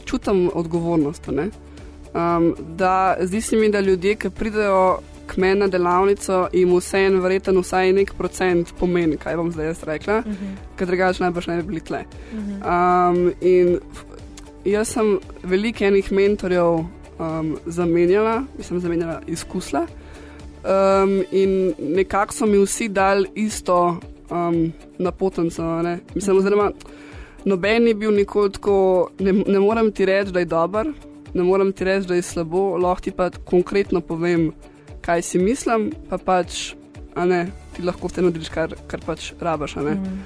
čutim 0.06 0.50
odgovornost. 0.54 1.28
Um, 1.30 2.56
da 2.78 3.18
zdi 3.22 3.42
se 3.42 3.58
mi, 3.58 3.72
da 3.72 3.80
ljudje, 3.80 4.16
ki 4.16 4.30
pridejo 4.30 5.00
k 5.30 5.38
meni 5.38 5.62
na 5.62 5.68
delavnico 5.70 6.48
in 6.58 6.74
vse 6.74 7.06
en 7.08 7.20
verjeten, 7.22 7.60
vsaj 7.62 7.94
nek 7.94 8.14
procent 8.18 8.74
pomeni, 8.80 9.18
kaj 9.22 9.38
bom 9.38 9.52
zdaj 9.54 9.72
jaz 9.72 9.84
rekla, 9.88 10.20
uh 10.20 10.26
mhm. 10.26 10.36
-huh. 10.36 10.78
ker 10.78 10.88
drugače 10.88 11.24
najbrž 11.24 11.48
ne 11.48 11.58
bi 11.62 11.68
bili 11.68 11.82
tle. 11.82 12.04
Uh 12.06 12.40
-huh. 12.40 13.12
um, 13.12 13.34
in 13.42 13.80
jaz 14.66 14.94
sem 14.94 15.20
veliko 15.44 15.86
enih 15.86 16.12
mentorjev 16.12 16.86
um, 17.20 17.58
zamenjala, 17.66 18.44
sem 18.60 18.80
zamenjala 18.80 19.22
izkusla. 19.28 19.86
Um, 20.60 21.24
in 21.32 21.74
nekako 21.80 22.34
so 22.34 22.46
mi 22.46 22.58
vsi 22.58 22.90
dali 22.90 23.30
isto 23.36 24.00
um, 24.30 24.74
napotnico. 24.98 25.64
Mislim, 26.16 26.38
oziroma, 26.38 26.72
noben 27.46 27.84
ni 27.84 27.94
bil 27.94 28.12
nikoli 28.12 28.52
tako, 28.52 29.10
ne, 29.20 29.34
ne 29.34 29.60
morem 29.60 29.92
ti 29.92 30.06
reči, 30.06 30.32
da 30.32 30.40
je 30.40 30.46
dober, 30.46 30.92
ne 31.34 31.44
morem 31.44 31.72
ti 31.72 31.84
reči, 31.84 32.08
da 32.08 32.16
je 32.16 32.22
slabo, 32.22 32.78
lahko 32.78 33.02
ti 33.02 33.12
pa 33.12 33.30
konkretno 33.46 34.02
povem, 34.02 34.52
kaj 35.10 35.22
si 35.26 35.40
mislim, 35.42 35.90
pa 36.10 36.20
pač, 36.22 36.76
ne, 37.18 37.48
ti 37.74 37.82
lahko 37.82 38.12
te 38.14 38.22
nudiš, 38.22 38.52
kar, 38.54 38.76
kar 38.88 39.02
pač 39.02 39.32
rabaš. 39.42 39.74
Mm. 39.82 40.20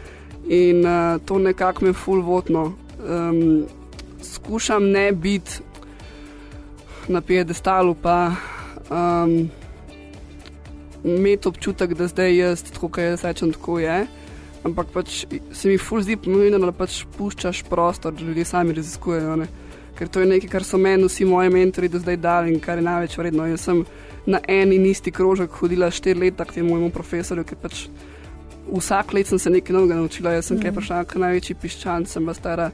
In 0.52 0.84
uh, 0.84 1.22
to 1.24 1.40
nekako 1.40 1.86
me 1.86 1.94
fulvotno. 1.96 2.74
Um, 3.00 3.64
skušam 4.24 4.90
ne 4.92 5.12
biti 5.12 5.64
na 7.08 7.22
piedestalu, 7.22 7.96
pa 7.96 8.36
um, 8.92 9.48
imeti 11.04 11.48
občutek, 11.48 11.96
da 11.96 12.08
zdaj 12.12 12.36
jaz, 12.36 12.68
tako 12.68 12.92
kot 12.92 13.08
jaz 13.08 13.24
rečem, 13.24 13.56
tako 13.56 13.80
je. 13.80 14.04
Ampak 14.68 14.92
pač 14.92 15.24
se 15.52 15.72
mi 15.72 15.80
ful 15.80 16.04
zdi 16.04 16.20
pomembno, 16.20 16.66
da 16.68 16.76
pač 16.76 17.06
puščaš 17.18 17.64
prostor, 17.72 18.12
da 18.12 18.24
ljudje 18.24 18.52
sami 18.52 18.76
raziskujejo. 18.76 19.40
Ne? 19.40 19.48
Ker 19.96 20.12
to 20.12 20.20
je 20.20 20.28
nekaj, 20.28 20.52
kar 20.58 20.68
so 20.68 20.76
meni 20.76 21.08
vsi 21.08 21.24
moji 21.28 21.52
mentori 21.56 21.88
do 21.92 22.04
zdaj 22.04 22.20
dali 22.20 22.52
in 22.52 22.60
kar 22.60 22.80
je 22.80 22.90
največ 22.92 23.18
vredno. 23.20 23.48
Jaz 23.48 23.70
sem 23.70 23.86
na 24.26 24.40
en 24.48 24.74
in 24.74 24.86
isti 24.86 25.12
krožek 25.12 25.52
hodila 25.60 25.92
štiri 25.92 26.20
leta 26.20 26.46
k 26.46 26.60
temu 26.60 26.70
mojemu 26.70 26.92
profesorju, 26.96 27.44
ker 27.44 27.60
pač 27.60 27.88
vsak 28.72 29.14
let 29.14 29.28
sem 29.28 29.40
se 29.40 29.50
nekaj 29.50 29.76
novega 29.76 29.96
naučila. 30.00 30.32
Jaz 30.32 30.48
sem 30.48 30.58
mm. 30.58 30.64
kaj 30.64 30.76
prišla, 30.78 31.04
kaj 31.10 31.22
največji 31.22 31.56
piščan, 31.62 32.06
sem 32.06 32.24
bila 32.24 32.34
stara 32.38 32.72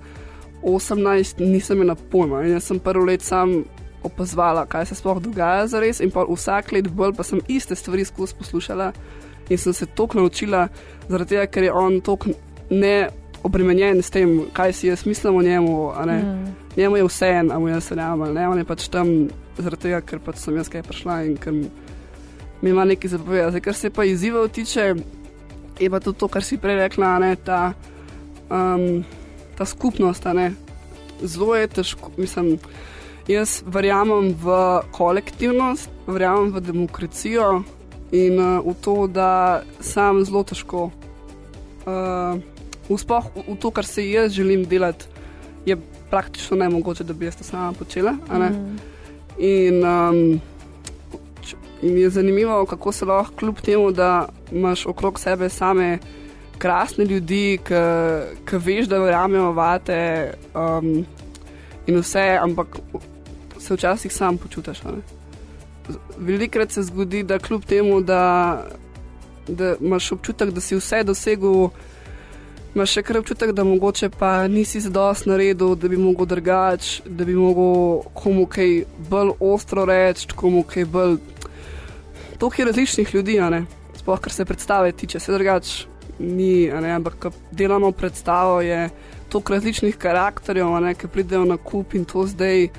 18, 0.64 1.42
nisem 1.42 1.78
imela 1.78 1.96
pojma. 1.96 2.44
In 2.46 2.58
jaz 2.58 2.70
sem 2.70 2.80
prvo 2.80 3.06
let 3.06 3.26
sam 3.26 3.64
opazovala, 4.04 4.66
kaj 4.70 4.86
se 4.92 5.00
sploh 5.00 5.20
dogaja 5.24 5.68
za 5.68 5.82
res. 5.82 6.00
In 6.04 6.12
pa 6.12 6.26
vsak 6.28 6.74
let 6.76 6.92
bolj 6.94 7.16
pa 7.18 7.26
sem 7.28 7.42
iste 7.48 7.76
stvari 7.76 8.06
skozi 8.06 8.38
poslušala 8.40 8.94
in 9.50 9.58
sem 9.58 9.74
se 9.74 9.86
toliko 9.86 10.20
naučila, 10.20 10.68
zaradi 11.10 11.30
tega, 11.30 11.48
ker 11.50 11.64
je 11.64 11.74
on 11.74 12.02
toliko 12.06 12.36
ne 12.70 13.10
obremenjen 13.44 14.02
s 14.04 14.12
tem, 14.14 14.44
kaj 14.54 14.74
si 14.74 14.88
jaz 14.88 15.06
mislim 15.06 15.36
o 15.36 15.42
njemu. 15.42 15.92
Mm. 16.06 16.56
Njemu 16.78 16.98
je 16.98 17.04
vse 17.04 17.28
en, 17.28 17.52
a 17.52 17.60
mu 17.60 17.68
jaz 17.68 17.90
verjamem, 17.90 18.34
ne, 18.34 18.48
on 18.50 18.58
je 18.58 18.66
pač 18.66 18.88
tam 18.88 19.08
zaradi 19.60 19.88
tega, 19.88 20.02
ker 20.02 20.22
pač 20.24 20.42
sem 20.44 20.58
jaz 20.58 20.70
kaj 20.72 20.84
prišla 20.88 21.22
in 21.28 21.38
ker 21.40 21.56
mi 22.62 22.70
ima 22.70 22.86
nekaj 22.86 23.16
zapovedati. 23.16 23.62
Kar 23.62 23.76
se 23.76 23.90
pa 23.90 24.06
izzivov 24.08 24.50
tiče, 24.56 24.94
je 25.80 25.90
pa 25.90 26.00
tudi 26.00 26.20
to, 26.20 26.28
kar 26.28 26.44
si 26.44 26.58
prej 26.58 26.76
rekla, 26.84 27.14
ne, 27.20 27.36
ta, 27.36 27.74
um, 28.50 29.04
ta 29.58 29.66
skupnost. 29.66 30.28
Zelo 31.24 31.56
je 31.56 31.68
težko, 31.68 32.12
mislim, 32.18 32.58
jaz 33.28 33.60
verjamem 33.66 34.34
v 34.40 34.56
kolektivnost, 34.96 35.90
verjamem 36.08 36.54
v 36.56 36.64
demokracijo 36.64 37.64
in 38.12 38.40
uh, 38.40 38.64
v 38.64 38.76
to, 38.82 39.08
da 39.08 39.62
sam 39.80 40.24
zelo 40.26 40.44
težko. 40.44 40.90
Uh, 41.86 42.40
Sploh 42.90 43.28
v, 43.36 43.54
v 43.54 43.56
to, 43.62 43.70
kar 43.70 43.86
se 43.86 44.02
jaz 44.02 44.34
želim 44.34 44.66
delati, 44.66 45.06
je 45.66 45.78
praktično 46.10 46.58
nemogoče, 46.58 47.04
da 47.04 47.14
bi 47.14 47.26
jaz 47.26 47.36
to 47.38 47.44
sama 47.44 47.74
počela. 47.74 48.12
Mm. 48.12 48.80
In, 49.40 49.84
um, 49.84 50.42
in 51.82 51.98
je 51.98 52.10
zanimivo, 52.10 52.66
kako 52.66 52.92
se 52.92 53.06
lahko 53.06 53.36
kljub 53.36 53.62
temu, 53.62 53.92
da 53.92 54.28
imaš 54.52 54.86
okrog 54.86 55.20
sebe 55.20 55.50
same 55.50 56.00
krasne 56.58 57.06
ljudi, 57.06 57.60
ki 58.46 58.58
veš, 58.58 58.88
da 58.88 59.00
verjamejo 59.00 59.52
vate 59.52 60.34
um, 60.54 61.06
in 61.88 62.00
vse, 62.00 62.38
ampak 62.42 62.80
se 63.60 63.74
včasih 63.74 64.14
sam 64.14 64.38
počutiš. 64.38 64.82
Velikrat 66.18 66.72
se 66.72 66.84
zgodi, 66.84 67.24
da 67.24 67.40
kljub 67.40 67.64
temu, 67.66 68.02
da, 68.02 68.24
da 69.48 69.76
imaš 69.82 70.12
občutek, 70.12 70.52
da 70.52 70.62
si 70.62 70.76
vse 70.76 71.04
dosegel 71.04 71.70
imaš 72.80 72.94
še 72.96 73.02
kar 73.04 73.18
občutek, 73.20 73.52
da 73.52 73.66
mogoče 73.68 74.08
pa 74.16 74.48
nisi 74.48 74.80
zadost 74.80 75.26
na 75.28 75.36
redu, 75.36 75.74
da 75.76 75.90
bi 75.92 75.98
mogel 76.00 76.28
drugač, 76.32 77.02
da 77.04 77.26
bi 77.28 77.36
mogel 77.36 78.06
komu 78.16 78.46
kaj 78.48 78.86
bolj 79.12 79.34
ostro 79.44 79.84
reči, 79.90 80.30
komu 80.32 80.64
kaj 80.64 80.86
bolj. 80.88 81.18
To 82.40 82.48
je 82.56 82.66
različnih 82.66 83.12
ljudi, 83.14 83.36
sploh 84.00 84.22
kar 84.24 84.32
se 84.32 84.46
predstave 84.48 84.94
tiče, 84.96 85.20
se 85.20 85.36
drugač 85.36 85.74
ni, 86.20 86.72
ampak 86.72 87.20
ko 87.20 87.32
delamo 87.52 87.92
predstavo, 87.92 88.62
je 88.64 88.88
toliko 89.30 89.54
različnih 89.54 89.98
karakterjev, 90.00 90.72
ki 90.96 91.12
pridejo 91.12 91.44
na 91.46 91.58
kup 91.58 91.94
in 92.00 92.06
to 92.08 92.24
zdaj 92.28 92.70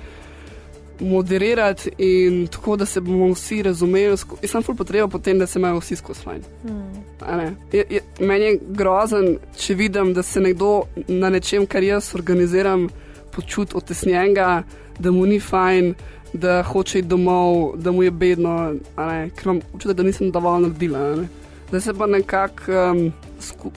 moderirati 1.01 1.91
in 1.99 2.47
tako, 2.47 2.77
da 2.77 2.87
se 2.87 3.01
bomo 3.01 3.33
vsi 3.33 3.63
razumeli. 3.63 4.17
Jaz 4.43 4.51
sem 4.51 4.63
ful 4.63 4.77
potrebo 4.77 5.09
potem, 5.09 5.39
da 5.39 5.47
se 5.47 5.59
imajo 5.59 5.81
vsi 5.81 5.97
skozi 5.97 6.21
fajn. 6.21 6.43
Hmm. 6.63 7.57
Je, 7.73 7.85
je, 7.91 8.01
meni 8.21 8.45
je 8.45 8.59
grozen, 8.69 9.37
če 9.57 9.75
vidim, 9.75 10.15
da 10.15 10.23
se 10.23 10.41
nekdo 10.41 10.83
na 11.09 11.31
nečem, 11.31 11.67
kar 11.67 11.83
jaz 11.83 12.15
organiziram, 12.15 12.89
počuti 13.33 13.77
otesnjenega, 13.77 14.63
da 14.99 15.11
mu 15.11 15.27
ni 15.27 15.41
fajn, 15.41 15.95
da 16.33 16.63
hoče 16.63 16.99
iti 16.99 17.09
domov, 17.09 17.77
da 17.77 17.93
mu 17.93 18.03
je 18.03 18.11
bedno, 18.11 18.75
ker 18.97 19.45
imam 19.45 19.61
občutek, 19.73 19.97
da 19.97 20.03
nisem 20.03 20.31
dovolj 20.31 20.63
naredila. 20.63 21.25
Da 21.71 21.81
se 21.81 21.95
pa 21.95 22.07
nekako 22.07 22.73
um, 22.93 23.13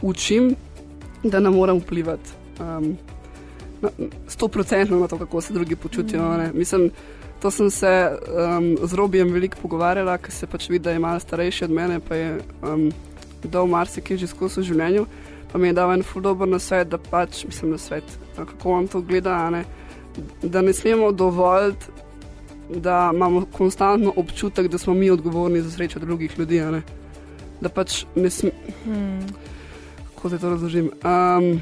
učim, 0.01 0.55
da 1.23 1.39
ne 1.39 1.49
morem 1.49 1.77
vplivati. 1.77 2.29
Um, 2.59 2.97
sto 4.27 4.47
procentno 4.47 4.99
na 4.99 5.07
to, 5.07 5.17
kako 5.17 5.41
se 5.41 5.53
drugi 5.53 5.75
počutijo. 5.75 6.21
Mm. 6.21 6.57
Mislim, 6.57 6.91
to 7.41 7.51
sem 7.51 7.69
se 7.69 8.11
um, 8.57 8.77
z 8.87 8.93
Robijem 8.93 9.31
veliko 9.31 9.57
pogovarjala, 9.61 10.17
ker 10.17 10.31
se 10.31 10.47
pač 10.47 10.69
vidi, 10.69 10.83
da 10.83 10.91
je 10.91 10.99
malo 10.99 11.19
starejši 11.19 11.65
od 11.65 11.71
mene, 11.71 11.99
pa 11.99 12.15
je 12.15 12.37
um, 12.61 12.91
dal 13.43 13.67
marsikaj 13.67 14.17
že 14.17 14.27
skozi 14.27 14.61
v 14.61 14.63
življenju. 14.71 15.05
Pa 15.51 15.59
mi 15.59 15.67
je 15.67 15.75
dal 15.77 15.91
en 15.93 16.03
fuldober 16.03 16.47
na 16.47 16.59
svet, 16.59 16.87
da 16.89 16.97
pač, 16.97 17.43
mislim, 17.45 17.75
na 17.75 17.77
svet, 17.77 18.03
kako 18.35 18.71
vam 18.71 18.87
to 18.87 19.01
gleda, 19.01 19.49
ne? 19.53 19.65
da 20.41 20.61
ne 20.61 20.73
smemo 20.73 21.11
dovoljiti, 21.11 21.85
da 22.69 23.11
imamo 23.13 23.45
konstantno 23.51 24.13
občutek, 24.15 24.67
da 24.67 24.77
smo 24.77 24.93
mi 24.93 25.09
odgovorni 25.09 25.61
za 25.61 25.71
srečo 25.71 25.99
drugih 25.99 26.39
ljudi. 26.39 26.61
Da 27.61 27.69
pač 27.69 28.05
ne 28.15 28.29
smemo. 28.29 28.73
Hmm. 28.85 29.27
Kako 30.15 30.29
se 30.29 30.39
to 30.39 30.49
razložim? 30.49 30.89
Um, 31.03 31.61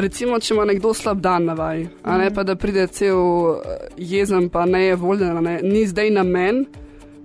recimo, 0.00 0.38
če 0.40 0.54
ima 0.54 0.64
nekdo 0.68 0.92
slab 0.94 1.20
dan 1.24 1.48
na 1.50 1.56
vaj, 1.58 1.84
mm. 1.84 2.18
ne 2.18 2.28
mhm. 2.28 2.34
pa 2.34 2.44
da 2.46 2.56
pride 2.56 2.86
cel 2.86 3.18
eh, 3.18 3.88
jezen, 3.96 4.48
pa 4.48 4.66
ne 4.66 4.84
je 4.86 4.96
voljen, 4.96 5.42
ne, 5.44 5.58
ni 5.62 5.86
zdaj 5.86 6.10
na 6.14 6.22
meni, 6.22 6.66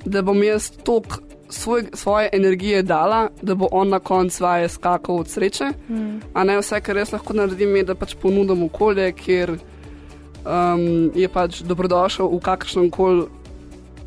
da 0.05 0.21
bom 0.21 0.41
jaz 0.43 0.71
tok 0.83 1.19
svoj, 1.53 1.85
svoje 1.93 2.29
energije 2.33 2.81
dala, 2.83 3.27
da 3.41 3.55
bo 3.55 3.69
on 3.71 3.89
na 3.93 3.99
koncu 3.99 4.43
vaje 4.43 4.69
skakal 4.69 5.21
od 5.21 5.29
sreče. 5.29 5.69
Mm. 5.89 6.17
A 6.33 6.43
ne 6.43 6.57
vse, 6.59 6.81
kar 6.81 6.97
jaz 6.97 7.13
lahko 7.13 7.33
naredim, 7.37 7.75
je, 7.75 7.83
da 7.87 7.95
pač 7.95 8.15
ponudim 8.19 8.65
okolje, 8.65 9.11
kjer 9.15 9.53
um, 9.53 10.83
je 11.15 11.29
pač 11.29 11.61
dobrodošel 11.61 12.27
v 12.33 12.41
kakršnem 12.43 12.89
koli 12.91 13.29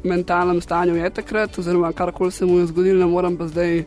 mentalnem 0.07 0.61
stanju 0.61 0.97
je 0.97 1.11
takrat, 1.11 1.59
oziroma 1.59 1.93
karkoli 1.93 2.31
se 2.33 2.47
mu 2.47 2.59
je 2.59 2.67
zgodilo, 2.67 2.99
ne 2.99 3.07
morem 3.11 3.37
pa 3.37 3.47
zdaj 3.47 3.85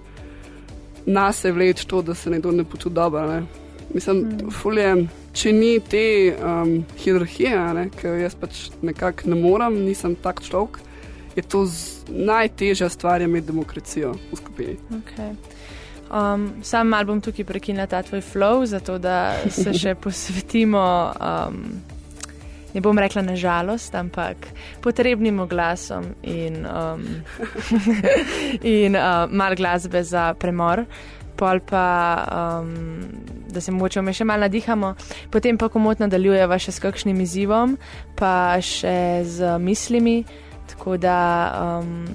nas 1.06 1.44
vleči 1.44 1.88
to, 1.88 2.02
da 2.02 2.13
se 2.13 2.30
nekdo 2.30 2.52
ne 2.52 2.63
počuti 2.63 2.96
dobro. 2.96 3.28
Ne. 3.28 3.44
Mislim, 3.93 4.17
mm. 4.17 4.52
fulje, 4.54 4.89
če 5.34 5.54
ni 5.54 5.71
te 5.80 6.04
um, 6.36 6.75
hierarhije, 7.02 7.88
ki 7.97 8.08
jo 8.08 8.17
jaz 8.21 8.36
pač 8.38 8.67
nekako 8.86 9.32
ne 9.34 9.39
morem, 9.39 9.80
nisem 9.86 10.13
tak 10.19 10.43
človek, 10.45 10.78
je 11.36 11.45
to 11.45 11.63
najtežja 12.10 12.89
stvar 12.89 13.23
med 13.28 13.47
demokracijo 13.49 14.13
v 14.32 14.38
skupini. 14.38 14.78
Okay. 15.02 15.34
Um, 16.10 16.49
sam 16.65 16.89
mal 16.89 17.06
bom 17.06 17.21
tukaj 17.21 17.45
prekinila 17.45 17.86
ta 17.88 18.02
tvoj 18.02 18.21
flow, 18.25 18.65
zato 18.65 18.97
da 18.97 19.38
se 19.49 19.73
še 19.73 19.95
posvetimo. 20.04 20.84
Um, 21.21 21.63
Ne 22.69 22.84
bom 22.86 22.99
rekla 23.02 23.23
na 23.25 23.34
žalost, 23.34 23.95
ampak 23.97 24.45
potrebnim 24.86 25.39
glasom 25.49 26.12
in, 26.21 26.67
um, 26.69 27.02
in 28.62 28.93
uh, 28.93 29.25
malo 29.25 29.58
glasbe 29.58 30.04
za 30.06 30.34
premor 30.38 30.84
pol 31.39 31.62
pa, 31.63 31.86
um, 32.60 33.08
da 33.47 33.63
se 33.63 33.71
moče 33.71 34.04
še 34.13 34.28
malo 34.28 34.47
nadihamo, 34.47 34.93
potem 35.32 35.58
pa 35.58 35.69
komot 35.71 36.04
nadaljujeva 36.04 36.60
še 36.60 36.75
s 36.75 36.84
kakšnim 36.84 37.23
izzivom, 37.23 37.78
pa 38.19 38.60
še 38.60 39.23
z 39.23 39.56
mislimi, 39.63 40.19
tako 40.69 40.99
da 40.99 41.17
um, 41.80 42.06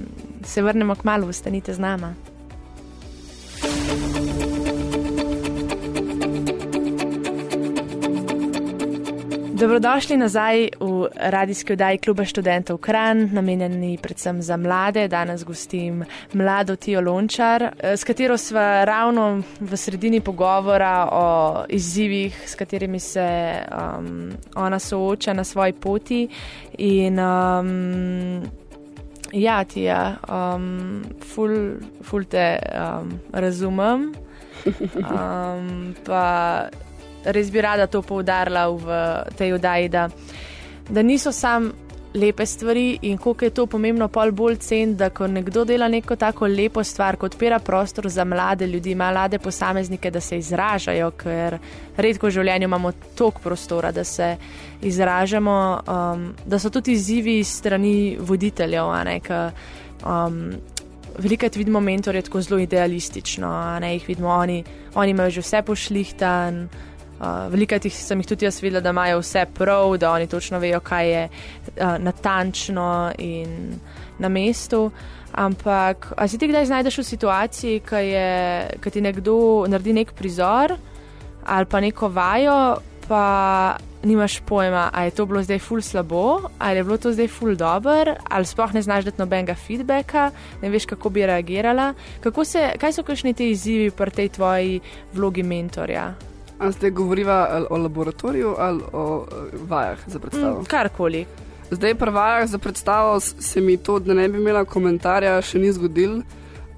se 0.45 0.63
vrnemo 0.63 0.95
k 0.95 1.09
malu, 1.09 1.33
ostanite 1.33 1.75
z 1.75 1.81
nama. 1.81 2.15
Dobrodošli 9.65 10.17
nazaj 10.17 10.69
v 10.81 11.09
radijski 11.17 11.73
oddaji 11.73 11.99
Kluba 11.99 12.25
študentov 12.25 12.77
Kran, 12.85 13.31
namenjeni 13.33 13.99
predvsem 13.99 14.43
za 14.43 14.57
mlade. 14.57 15.09
Danes 15.09 15.45
gostim 15.45 16.05
mlado 16.33 16.77
Tijo 16.77 17.01
Lončar, 17.01 17.63
eh, 17.63 17.97
s 17.97 18.05
katero 18.05 18.37
sva 18.37 18.85
ravno 18.85 19.41
v 19.61 19.77
sredini 19.77 20.21
pogovora 20.21 21.09
o 21.13 21.65
izzivih, 21.69 22.43
s 22.47 22.55
katerimi 22.55 23.01
se 23.01 23.57
um, 23.97 24.33
ona 24.55 24.79
sooča 24.79 25.33
na 25.33 25.45
svoji 25.45 25.73
poti. 25.73 26.29
In, 26.79 27.19
um, 27.19 28.43
ja, 29.33 29.65
Tija, 29.65 30.17
um, 30.29 31.03
ful, 31.35 31.81
ful 32.03 32.25
te 32.25 32.59
um, 32.69 33.21
razumem. 33.33 34.13
Um, 34.65 35.95
pa 36.05 36.69
res 37.25 37.51
bi 37.51 37.61
rada 37.61 37.87
to 37.87 38.03
poudarila 38.03 38.69
v 38.69 38.99
tej 39.37 39.55
oddaji, 39.55 39.89
da, 39.89 40.09
da 40.89 41.03
niso 41.03 41.33
sam 41.33 41.73
lepe 42.15 42.47
stvari 42.47 42.99
in 43.03 43.19
koliko 43.19 43.45
je 43.45 43.51
to 43.51 43.67
pomembno, 43.67 44.09
pol 44.09 44.31
bolj 44.33 44.57
cen, 44.57 44.95
da 44.97 45.11
ko 45.11 45.27
nekdo 45.27 45.65
dela 45.65 45.89
neko 45.89 46.17
tako 46.17 46.47
lepo 46.47 46.85
stvar, 46.85 47.17
ko 47.17 47.27
odpira 47.27 47.59
prostor 47.59 48.09
za 48.09 48.25
mlade 48.25 48.67
ljudi, 48.67 48.95
mlade 48.95 49.39
posameznike, 49.39 50.11
da 50.11 50.21
se 50.21 50.39
izražajo, 50.39 51.11
ker 51.11 51.59
redko 51.97 52.27
v 52.27 52.31
življenju 52.31 52.69
imamo 52.71 52.93
toliko 53.15 53.43
prostora, 53.43 53.93
da 53.93 54.05
se 54.05 54.37
izražamo, 54.83 55.81
um, 55.89 56.29
da 56.47 56.59
so 56.59 56.71
tudi 56.71 56.93
izzivi 56.93 57.45
strani 57.45 58.17
voditeljev, 58.21 58.95
ne 59.05 59.19
ka. 59.21 59.51
Um, 60.07 60.53
Veliko 61.15 61.47
vidimo 61.55 61.81
mentorje 61.81 62.23
tako 62.27 62.41
zelo 62.43 62.59
idealistično, 62.59 63.79
ne 63.81 63.93
jih 63.93 64.09
vidimo, 64.09 64.29
oni, 64.29 64.65
oni 64.95 65.11
imajo 65.11 65.31
že 65.31 65.41
vse 65.41 65.61
pošlihtan, 65.63 66.69
Uh, 67.25 67.49
Veliko 67.53 67.79
tih 67.81 67.95
sem 67.95 68.21
jih 68.21 68.29
tudi 68.29 68.45
jaz 68.45 68.61
videla, 68.63 68.83
da 68.85 68.93
imajo 68.93 69.23
vse 69.23 69.47
prav, 69.55 69.97
da 69.97 70.13
oni 70.13 70.27
točno 70.29 70.59
vejo, 70.59 70.81
kaj 70.85 71.11
je 71.11 71.29
uh, 71.29 71.97
natančno 71.99 73.13
in 73.19 73.79
na 74.19 74.29
mestu. 74.29 74.91
Ampak, 75.33 76.13
a 76.17 76.29
si 76.29 76.39
ti 76.39 76.47
kdaj 76.49 76.67
znajdeš 76.67 76.99
v 76.99 77.05
situaciji, 77.05 77.81
ko 78.83 78.91
ti 78.91 79.01
nekdo 79.03 79.37
naredi 79.67 79.93
nek 79.97 80.13
prizor 80.15 80.77
ali 81.45 81.67
pa 81.67 81.81
neko 81.81 82.09
vajo, 82.09 82.77
pa 83.09 83.77
nimaš 84.05 84.41
pojma, 84.41 84.91
ali 84.93 85.07
je 85.07 85.11
to 85.11 85.27
bilo 85.27 85.43
zdaj 85.43 85.59
ful 85.59 85.81
slabo, 85.83 86.41
ali 86.59 86.77
je 86.77 86.85
bilo 86.85 86.97
to 86.97 87.13
zdaj 87.13 87.29
ful 87.29 87.57
dober, 87.57 88.15
ali 88.31 88.47
sploh 88.47 88.75
ne 88.75 88.83
znaš 88.83 89.05
dati 89.05 89.21
nobenega 89.21 89.55
feedbacka, 89.55 90.31
ne 90.63 90.71
veš, 90.71 90.87
kako 90.87 91.11
bi 91.11 91.27
reagirala. 91.27 91.95
Kako 92.21 92.45
se, 92.45 92.71
kaj 92.81 92.93
so 92.93 93.03
kakšni 93.03 93.35
ti 93.35 93.51
izzivi 93.51 93.91
pri 93.91 94.11
tej 94.11 94.29
tvoji 94.29 94.81
vlogi 95.13 95.43
mentorja? 95.43 96.13
A 96.59 96.71
zdaj 96.71 96.91
govoriva 96.91 97.67
o 97.71 97.77
laboratoriju 97.77 98.55
ali 98.59 98.83
o 98.93 99.27
vajah 99.69 99.99
za 100.07 100.19
predstavo? 100.19 100.61
Mm, 100.61 100.65
karkoli. 100.65 101.27
Zdaj, 101.71 101.95
pri 101.95 102.11
vajah 102.11 102.49
za 102.49 102.59
predstavo 102.59 103.21
se 103.21 103.61
mi 103.61 103.77
to, 103.77 103.99
da 103.99 104.15
ne 104.15 104.29
bi 104.29 104.39
imela 104.39 104.65
komentarja, 104.65 105.41
še 105.43 105.59
ni 105.59 105.73
zgodil. 105.73 106.21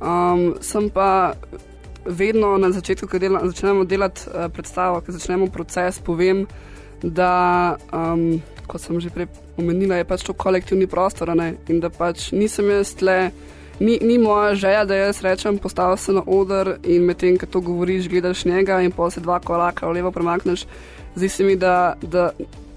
Um, 0.00 0.54
sem 0.60 0.88
pa 0.90 1.34
vedno 2.06 2.56
na 2.58 2.70
začetku, 2.70 3.08
ko 3.08 3.18
dela, 3.18 3.42
začnemo 3.44 3.84
delati 3.84 4.28
uh, 4.28 4.46
predstavo, 4.52 5.00
ko 5.00 5.12
začnemo 5.12 5.50
proces, 5.52 5.98
povem, 5.98 6.46
da, 7.02 7.76
um, 7.92 8.40
kot 8.66 8.80
sem 8.80 9.00
že 9.00 9.10
prej 9.10 9.28
omenila, 9.58 9.98
je 10.00 10.08
pač 10.08 10.24
to 10.24 10.32
kolektivni 10.32 10.86
prostor 10.86 11.34
ne? 11.36 11.54
in 11.68 11.80
da 11.80 11.90
pač 11.90 12.30
nisem 12.32 12.70
jaz 12.70 12.94
tle 12.96 13.30
ni, 13.80 13.98
ni 14.02 14.18
moja 14.18 14.54
želja, 14.54 14.84
da 14.84 14.94
jaz 14.94 15.22
rečem, 15.22 15.58
postavil 15.58 15.96
se 15.96 16.12
na 16.12 16.22
oder 16.26 16.76
in 16.84 17.04
medtem, 17.04 17.38
ko 17.38 17.46
to 17.46 17.60
govoriš, 17.60 18.08
gledaš 18.08 18.44
njega 18.44 18.80
in 18.80 18.92
pa 18.92 19.10
se 19.10 19.20
dva 19.20 19.40
koraka 19.40 19.86
v 19.86 19.92
levo 19.92 20.10
premakneš. 20.10 20.66
Zdi 21.14 21.28
se 21.28 21.44
mi, 21.44 21.56
da, 21.56 21.94
da 22.02 22.30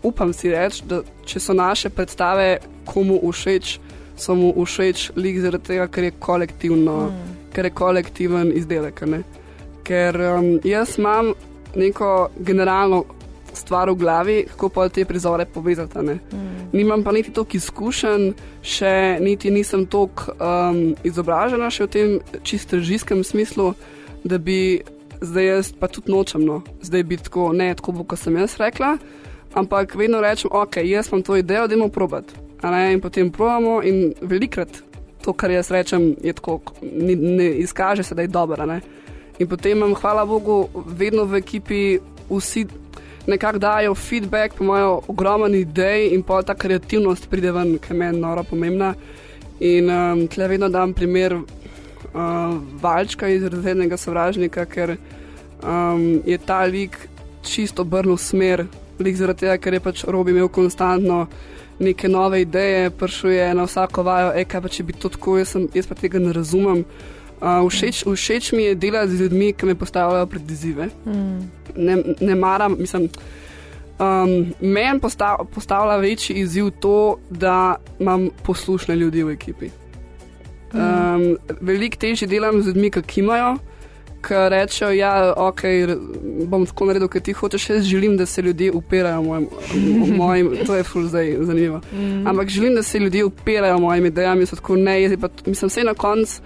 upam 0.03 0.33
si 0.33 0.51
reči, 0.51 0.83
da 0.85 1.01
če 1.25 1.39
so 1.39 1.53
naše 1.53 1.89
predstave 1.89 2.57
komu 2.85 3.19
všeč, 3.31 3.79
so 4.17 4.35
mu 4.35 4.53
všeč 4.65 5.11
lik 5.15 5.39
zaradi 5.39 5.73
tega, 5.73 5.87
ker 5.87 6.03
je 6.03 6.15
kolektivno, 6.19 6.97
mm. 7.09 7.37
ker 7.53 7.65
je 7.65 7.75
kolektiven 7.75 8.51
izdelek. 8.55 9.01
Ne? 9.07 9.23
Ker 9.83 10.17
um, 10.35 10.51
jaz 10.63 10.97
imam 10.99 11.33
neko 11.75 12.29
generalno 12.39 13.03
stvar 13.53 13.89
v 13.89 13.95
glavi, 13.95 14.37
kako 14.51 14.69
pa 14.69 14.89
te 14.89 15.05
prizore 15.05 15.45
povezati. 15.45 15.99
Mm. 15.99 16.58
Nimam 16.71 17.03
pa 17.03 17.11
niti 17.11 17.31
toliko 17.33 17.57
izkušenj, 17.57 18.31
še 18.61 19.17
niti 19.21 19.51
nisem 19.51 19.87
toliko 19.89 20.35
um, 20.37 20.93
izobražena 21.03 21.71
še 21.73 21.87
v 21.87 21.91
tem 21.95 22.19
čisto 22.45 22.77
režijskem 22.77 23.23
smislu, 23.23 23.73
da 24.23 24.37
bi 24.37 24.81
zdaj 25.21 25.45
jaz 25.45 25.71
pa 25.79 25.87
tudi 25.87 26.11
nočem, 26.11 26.45
no. 26.45 26.61
zdaj 26.81 27.03
biti 27.03 27.23
tako, 27.23 27.51
ne 27.53 27.73
tako, 27.75 28.03
kot 28.03 28.19
sem 28.19 28.37
jaz 28.37 28.57
rekla, 28.59 28.97
ampak 29.53 29.95
vedno 29.95 30.21
rečem, 30.21 30.51
ok, 30.53 30.81
jaz 30.85 31.09
imam 31.09 31.23
to 31.25 31.35
idejo, 31.35 31.67
da 31.67 31.75
imamo 31.75 31.91
probat. 31.91 32.29
In 32.63 33.01
potem 33.01 33.31
provamo 33.31 33.81
in 33.83 34.13
velikrat 34.21 34.69
to, 35.23 35.33
kar 35.33 35.51
jaz 35.51 35.71
rečem, 35.71 36.13
je 36.23 36.33
tako, 36.33 36.59
ni, 36.81 37.15
ne 37.15 37.49
izkaže 37.63 38.03
se, 38.03 38.15
da 38.15 38.21
je 38.21 38.27
dobro. 38.27 38.67
In 39.39 39.47
potem 39.47 39.77
imam, 39.77 39.95
hvala 39.95 40.25
Bogu, 40.25 40.67
vedno 40.85 41.25
v 41.25 41.39
ekipi 41.39 41.99
vsi 42.29 42.65
nekako 43.29 43.59
dajo 43.59 43.95
feedback, 43.95 44.57
pa 44.57 44.63
imajo 44.63 45.01
ogromen 45.07 45.55
idej 45.55 46.09
in 46.15 46.23
pa 46.23 46.41
ta 46.43 46.55
kreativnost 46.55 47.29
pride 47.29 47.51
ven, 47.51 47.77
ki 47.77 47.93
je 47.93 47.97
meni 47.97 48.19
noro 48.19 48.43
pomembna. 48.43 48.93
In 49.59 49.89
um, 49.91 50.27
tle 50.27 50.47
vedno 50.47 50.69
dam 50.69 50.93
primer 50.93 51.35
uh, 51.35 51.43
Valčka 52.81 53.27
iz 53.27 53.43
razrednega 53.43 53.97
sovražnika, 53.97 54.65
ker 54.65 54.95
um, 54.95 56.21
je 56.25 56.37
ta 56.37 56.63
lik 56.63 56.97
čisto 57.43 57.81
obrnil 57.81 58.17
smer, 58.17 58.65
lik 58.99 59.15
zaradi 59.15 59.45
tega, 59.45 59.57
ker 59.57 59.73
je 59.73 59.83
pač 59.83 60.03
robi 60.07 60.31
imel 60.31 60.47
konstantno 60.47 61.27
neke 61.79 62.09
nove 62.11 62.41
ideje, 62.41 62.89
prišel 62.89 63.31
je 63.31 63.53
na 63.55 63.63
vsako 63.63 64.03
vajo, 64.03 64.33
e, 64.35 64.43
kaj 64.45 64.61
pa 64.61 64.71
če 64.71 64.83
bi 64.83 64.93
to 64.93 65.09
tako, 65.09 65.37
jaz, 65.39 65.53
sem, 65.55 65.67
jaz 65.73 65.87
pa 65.87 65.95
tega 65.95 66.19
ne 66.19 66.33
razumem. 66.35 66.83
Uh, 67.39 67.63
všeč, 67.71 68.03
všeč 68.03 68.51
mi 68.51 68.65
je 68.65 68.75
delati 68.75 69.15
z 69.15 69.21
ljudmi, 69.21 69.53
ki 69.55 69.69
me 69.69 69.75
postavljajo 69.79 70.27
pred 70.27 70.51
izzive. 70.51 70.89
Mm. 71.05 71.58
Ne, 71.75 71.97
ne 72.21 72.35
maram, 72.35 72.75
mislim. 72.79 73.09
Um, 73.99 74.53
Meni 74.59 74.99
postav, 74.99 75.37
postavlja 75.53 75.97
večji 75.97 76.35
izziv 76.35 76.69
to, 76.79 77.17
da 77.29 77.75
imam 77.99 78.29
poslušne 78.43 78.95
ljudi 78.95 79.23
v 79.23 79.31
ekipi. 79.31 79.69
Um, 80.73 80.81
mm. 80.81 81.35
Veliko 81.61 81.97
težje 81.97 82.27
delam 82.27 82.61
z 82.61 82.67
ljudmi, 82.67 82.91
ki 82.91 83.19
imajo, 83.19 83.57
ki 84.27 84.33
rečejo, 84.49 84.87
da 84.87 84.95
ja, 84.95 85.33
okay, 85.37 85.97
bom 86.47 86.65
tako 86.65 86.85
naredil, 86.85 87.09
ker 87.11 87.21
ti 87.21 87.33
hočeš. 87.33 87.69
Jaz 87.69 87.83
želim, 87.83 88.17
da 88.17 88.25
se 88.25 88.41
ljudje 88.41 88.71
upirajo 88.71 89.21
mojim, 89.23 89.47
mojim 90.21 90.53
to 90.65 90.75
je 90.75 90.83
ful 90.83 91.03
zdaj 91.03 91.35
zanimivo. 91.41 91.81
Mm. 91.91 92.27
Ampak 92.27 92.49
želim, 92.49 92.75
da 92.75 92.83
se 92.83 92.99
ljudje 92.99 93.25
upirajo 93.25 93.79
mojim 93.79 94.05
idejam, 94.05 94.39
jaz 94.39 94.49
tako 94.49 94.75
ne, 94.75 95.01
jaz 95.01 95.13
pa 95.21 95.27
mislim, 95.45 95.69
vse 95.69 95.83
na 95.83 95.93
koncu 95.93 96.41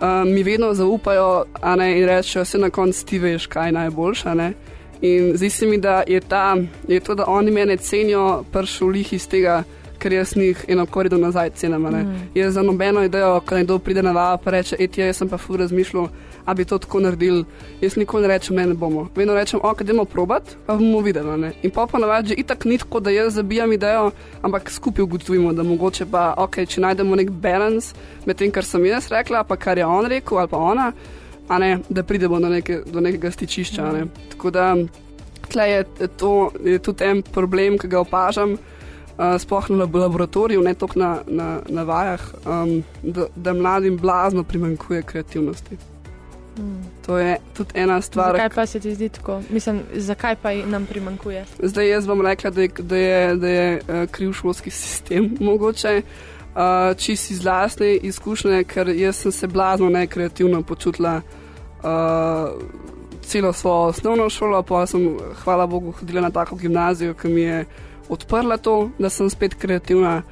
uh, 0.00 0.32
mi 0.32 0.42
vedno 0.42 0.74
zaupajo 0.74 1.44
ne, 1.76 1.98
in 1.98 2.06
rečejo, 2.06 2.44
vse 2.44 2.58
na 2.58 2.70
koncu 2.70 3.06
ti 3.06 3.18
veš, 3.18 3.46
kaj 3.46 3.68
je 3.68 3.72
najboljša. 3.72 4.34
Ne. 4.34 4.52
In 5.00 5.36
zdi 5.36 5.50
se 5.50 5.66
mi, 5.66 5.78
da 5.78 6.02
je, 6.06 6.20
ta, 6.20 6.56
je 6.88 7.00
to, 7.00 7.14
da 7.14 7.24
oni 7.26 7.50
mene 7.50 7.76
cenijo, 7.76 8.44
pršil 8.52 8.88
lih 8.88 9.12
iz 9.12 9.28
tega, 9.28 9.62
ker 9.98 10.12
jaz 10.12 10.36
njih 10.36 10.64
eno 10.68 10.86
korido 10.86 11.18
nazaj 11.18 11.50
cenim. 11.50 11.82
Mm. 11.82 12.28
Jaz 12.34 12.54
za 12.54 12.62
nobeno 12.62 13.04
idejo, 13.04 13.40
ko 13.40 13.54
nekdo 13.54 13.78
pride 13.78 14.02
na 14.02 14.12
vaba 14.12 14.42
in 14.46 14.52
reče, 14.52 14.76
eti, 14.78 15.00
jaz 15.00 15.16
sem 15.16 15.28
pa 15.28 15.38
fu 15.38 15.56
razmišljal 15.56 16.08
da 16.46 16.54
bi 16.54 16.64
to 16.64 16.78
tako 16.78 17.00
naredili. 17.00 17.44
Jaz 17.80 17.96
nikoli 17.96 18.22
ne 18.22 18.28
rečem, 18.28 18.56
ne, 18.56 18.66
ne 18.66 18.74
bomo. 18.74 19.08
Vedno 19.16 19.34
rečem, 19.34 19.60
ok, 19.62 19.80
idemo 19.80 20.04
probat, 20.04 20.56
pa 20.66 20.74
bomo 20.74 21.00
videli. 21.00 21.38
Ne? 21.40 21.52
In 21.62 21.70
pa 21.70 21.86
pa 21.86 21.98
navadi, 21.98 22.28
že 22.28 22.34
itak 22.34 22.64
ni 22.64 22.78
tako, 22.78 23.00
da 23.00 23.10
jaz 23.10 23.34
zabijam 23.34 23.72
idejo, 23.72 24.10
ampak 24.42 24.70
skupaj 24.70 25.02
ugotovimo, 25.02 25.52
da 25.52 25.62
mogoče 25.62 26.06
pa, 26.10 26.34
ok, 26.36 26.64
če 26.66 26.80
najdemo 26.80 27.16
nek 27.16 27.30
balans 27.30 27.94
med 28.26 28.36
tem, 28.36 28.50
kar 28.50 28.64
sem 28.64 28.84
jaz 28.86 29.08
rekla, 29.10 29.44
pa 29.44 29.56
kar 29.56 29.78
je 29.78 29.86
on 29.86 30.06
rekel 30.06 30.38
ali 30.38 30.48
pa 30.48 30.58
ona, 30.58 30.92
ne, 31.58 31.78
da 31.88 32.02
pridemo 32.02 32.40
do, 32.40 32.48
neke, 32.48 32.82
do 32.86 33.00
nekega 33.00 33.30
stičišča. 33.30 33.92
Ne? 33.92 34.06
Tako 34.34 34.50
da 34.50 34.74
tle 35.50 35.70
je, 35.70 35.84
to, 36.16 36.50
je 36.64 36.78
tudi 36.78 37.04
en 37.04 37.22
problem, 37.22 37.78
ki 37.78 37.88
ga 37.88 38.00
opažam. 38.00 38.56
Sploh 39.38 39.66
na 39.68 39.84
laboratoriju, 39.84 40.62
ne 40.64 40.72
toliko 40.74 40.98
na, 40.98 41.10
na, 41.26 41.48
na 41.68 41.82
vajah, 41.84 42.22
um, 42.48 42.78
da, 43.02 43.26
da 43.36 43.52
mladim 43.52 43.98
blazno 44.00 44.44
primanjkuje 44.48 45.02
kreativnosti. 45.02 45.76
To 47.06 47.18
je 47.18 47.36
tudi 47.56 47.70
ena 47.74 48.00
stvar. 48.00 48.32
Zakaj 48.32 48.48
pa 48.54 48.66
se 48.66 48.80
ti 48.80 48.94
zdi 48.94 49.08
tako? 49.08 49.42
Mislim, 49.50 49.82
zakaj 49.94 50.36
pa 50.42 50.52
nam 50.54 50.86
primankuje? 50.86 51.44
Zdaj 51.62 51.88
jaz 51.88 52.06
bom 52.06 52.26
rekla, 52.26 52.50
da 52.50 52.62
je, 52.62 52.68
da 52.78 52.96
je, 52.96 53.36
da 53.36 53.48
je 53.48 53.80
uh, 53.80 54.10
kriv 54.10 54.32
šolski 54.32 54.70
sistem, 54.80 55.36
mogoče 55.40 56.02
uh, 56.02 56.96
čist 56.96 57.30
iz 57.30 57.44
lastne 57.44 57.94
izkušnje, 57.96 58.64
ker 58.64 58.88
jaz 58.88 59.16
sem 59.16 59.32
se 59.32 59.46
blazno 59.46 59.88
nekreativno 59.88 60.62
počutila 60.62 61.20
uh, 61.82 61.90
celo 63.22 63.52
svojo 63.52 63.76
osnovno 63.76 64.30
šolo, 64.30 64.62
pa 64.62 64.86
sem, 64.86 65.16
hvala 65.44 65.66
Bogu, 65.66 65.92
hodila 65.92 66.20
na 66.20 66.30
tako 66.30 66.56
gimnazijo, 66.56 67.14
ki 67.14 67.28
mi 67.28 67.40
je 67.40 67.64
odprla 68.08 68.56
to, 68.56 68.90
da 68.98 69.08
sem 69.10 69.30
spet 69.30 69.54
kreativna. 69.54 70.22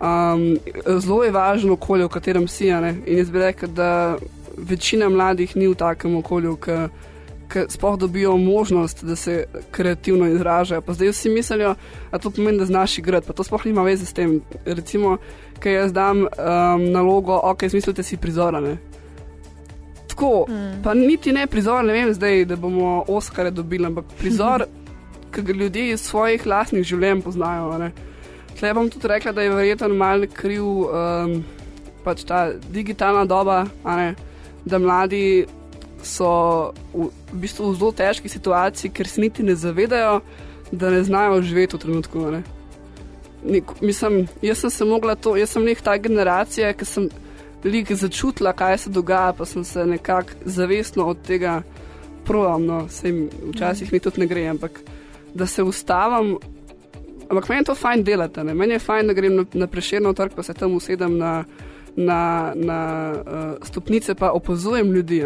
Um, 0.00 0.58
zelo 1.00 1.24
je 1.24 1.30
važno 1.30 1.72
okolje, 1.72 2.04
v 2.04 2.08
katerem 2.08 2.48
si. 2.48 2.68
In 2.68 3.02
jaz 3.06 3.30
bi 3.30 3.38
rekla, 3.38 3.68
da 3.68 4.16
večina 4.56 5.08
mladih 5.08 5.56
ni 5.56 5.68
v 5.68 5.74
takem 5.74 6.16
okolju, 6.16 6.56
ki 6.56 7.66
sploh 7.68 7.98
dobijo 7.98 8.36
možnost, 8.36 9.04
da 9.04 9.16
se 9.16 9.44
kreativno 9.70 10.26
izražajo. 10.26 10.80
Pa 10.82 10.92
zdaj 10.92 11.08
vsi 11.08 11.30
mislijo, 11.30 11.74
da 12.12 12.18
to 12.18 12.30
pomeni, 12.30 12.58
da 12.58 12.66
znaš 12.66 12.98
igrati, 12.98 13.26
pa 13.26 13.32
to 13.32 13.44
sploh 13.44 13.66
nima 13.66 13.82
veze 13.82 14.06
s 14.06 14.12
tem. 14.12 14.40
Recimo, 14.64 15.16
ker 15.60 15.72
jaz 15.72 15.92
dam 15.92 16.26
um, 16.26 16.90
nalogo, 16.92 17.40
ok, 17.42 17.68
zmislite 17.68 18.02
si 18.02 18.16
prizorane. 18.16 18.76
Tako, 20.08 20.46
mm. 20.48 20.82
pa 20.84 20.94
niti 20.94 21.32
ne 21.32 21.46
prizor, 21.46 21.84
ne 21.84 21.92
vem 21.92 22.14
zdaj, 22.14 22.44
da 22.44 22.56
bomo 22.56 23.04
Oskare 23.08 23.50
dobili, 23.50 23.86
ampak 23.86 24.04
prizor, 24.18 24.64
ki 25.34 25.42
ga 25.42 25.52
ljudje 25.52 25.90
iz 25.92 26.00
svojih 26.00 26.46
lastnih 26.46 26.84
življenj 26.84 27.22
poznajo. 27.22 27.90
Tle 28.58 28.72
bom 28.74 28.88
tudi 28.90 29.08
rekla, 29.08 29.32
da 29.32 29.42
je 29.42 29.50
verjetno 29.52 29.88
malo 29.88 30.26
kriv 30.32 30.64
um, 30.64 31.42
pač 32.04 32.24
ta 32.24 32.48
digitalna 32.72 33.24
doba, 33.24 33.66
da 34.66 34.78
mladi 34.82 35.46
so 36.02 36.72
v, 36.92 37.08
v 37.32 37.40
bistvu 37.42 37.70
v 37.70 37.78
zelo 37.78 37.92
težki 37.94 38.28
situaciji, 38.28 38.92
ker 38.94 39.08
se 39.08 39.22
niti 39.22 39.46
ne 39.46 39.56
zavedajo, 39.56 40.20
da 40.72 40.90
ne 40.90 41.02
znajo 41.06 41.40
živeti 41.42 41.76
v 41.76 41.80
trenutku. 41.80 42.26
Nik, 43.46 43.70
mislim, 43.80 44.26
jaz 44.42 44.64
sem 44.64 44.70
se 44.70 44.84
mogla 44.84 45.14
to, 45.14 45.36
jaz 45.38 45.54
sem 45.54 45.64
nek 45.64 45.80
ta 45.82 45.96
generacija, 45.98 46.72
ki 46.74 46.84
sem 46.84 47.08
lik 47.64 47.92
začutila, 47.92 48.52
kaj 48.52 48.78
se 48.78 48.90
dogaja, 48.90 49.32
pa 49.32 49.46
sem 49.46 49.64
se 49.64 49.86
nekako 49.86 50.34
zavestno 50.44 51.06
od 51.06 51.22
tega 51.26 51.62
provam, 52.26 52.66
no, 52.66 52.88
se 52.88 53.08
jim 53.08 53.30
včasih 53.54 53.92
mi 53.92 54.00
tudi 54.02 54.20
ne 54.20 54.26
gre, 54.26 54.46
ampak 54.50 54.80
da 55.34 55.46
se 55.46 55.62
ustavim. 55.62 56.36
Ampak 57.28 57.48
meni 57.48 57.60
je 57.60 57.70
to 57.70 57.74
fajn 57.74 58.04
delati, 58.04 58.44
ne? 58.46 58.54
meni 58.54 58.74
je 58.74 58.82
fajn, 58.82 59.06
da 59.06 59.14
grem 59.14 59.36
na, 59.36 59.44
na 59.54 59.66
preširno 59.66 60.12
trg, 60.12 60.34
pa 60.36 60.42
se 60.42 60.54
tam 60.54 60.74
usedem 60.74 61.18
na 61.18 61.44
na, 61.96 62.52
na 62.54 63.12
uh, 63.12 63.66
stopnice 63.66 64.14
pa 64.14 64.30
opazujem 64.30 64.92
ljudi. 64.92 65.24